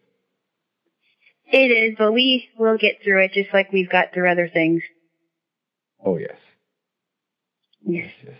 It 1.51 1.71
is, 1.71 1.95
but 1.97 2.11
we 2.11 2.49
will 2.59 2.77
get 2.77 2.97
through 3.03 3.23
it 3.23 3.31
just 3.33 3.53
like 3.53 3.71
we've 3.71 3.89
got 3.89 4.13
through 4.13 4.29
other 4.29 4.49
things. 4.49 4.83
Oh, 6.05 6.17
yes. 6.17 6.35
Yes. 7.83 8.11
yes. 8.23 8.35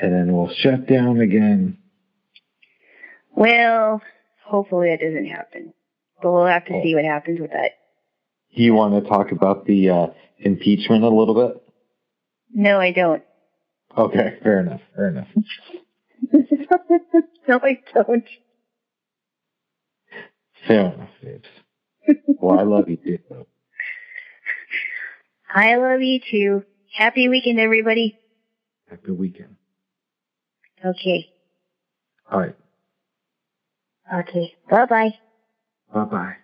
And 0.00 0.12
then 0.12 0.34
we'll 0.34 0.52
shut 0.52 0.86
down 0.88 1.20
again. 1.20 1.78
Well, 3.30 4.00
hopefully 4.44 4.88
that 4.88 5.04
doesn't 5.04 5.26
happen. 5.26 5.74
But 6.22 6.32
we'll 6.32 6.46
have 6.46 6.64
to 6.66 6.74
Oh. 6.74 6.82
see 6.82 6.94
what 6.94 7.04
happens 7.04 7.40
with 7.40 7.50
that. 7.50 7.72
Do 8.54 8.62
you 8.62 8.74
want 8.74 9.02
to 9.02 9.08
talk 9.08 9.32
about 9.32 9.64
the 9.66 9.90
uh, 9.90 10.06
impeachment 10.38 11.02
a 11.04 11.08
little 11.08 11.34
bit? 11.34 11.62
No, 12.54 12.78
I 12.78 12.92
don't. 12.92 13.22
Okay, 13.96 14.38
fair 14.42 14.60
enough. 14.60 14.80
Fair 14.94 15.08
enough. 15.08 15.28
no, 17.48 17.60
I 17.62 17.78
don't. 17.94 18.24
Fair 20.66 20.92
enough, 20.92 21.08
babes. 21.22 21.48
Well, 22.40 22.58
I 22.58 22.62
love 22.62 22.88
you 22.88 22.96
too. 22.96 23.18
I 25.54 25.76
love 25.76 26.00
you 26.02 26.20
too. 26.30 26.62
Happy 26.94 27.28
weekend, 27.28 27.58
everybody. 27.58 28.18
Happy 28.88 29.10
weekend. 29.12 29.56
Okay. 30.84 31.26
All 32.30 32.40
right. 32.40 32.56
Okay. 34.14 34.54
Bye 34.70 34.86
bye. 34.86 35.10
Bye 35.92 36.04
bye. 36.06 36.34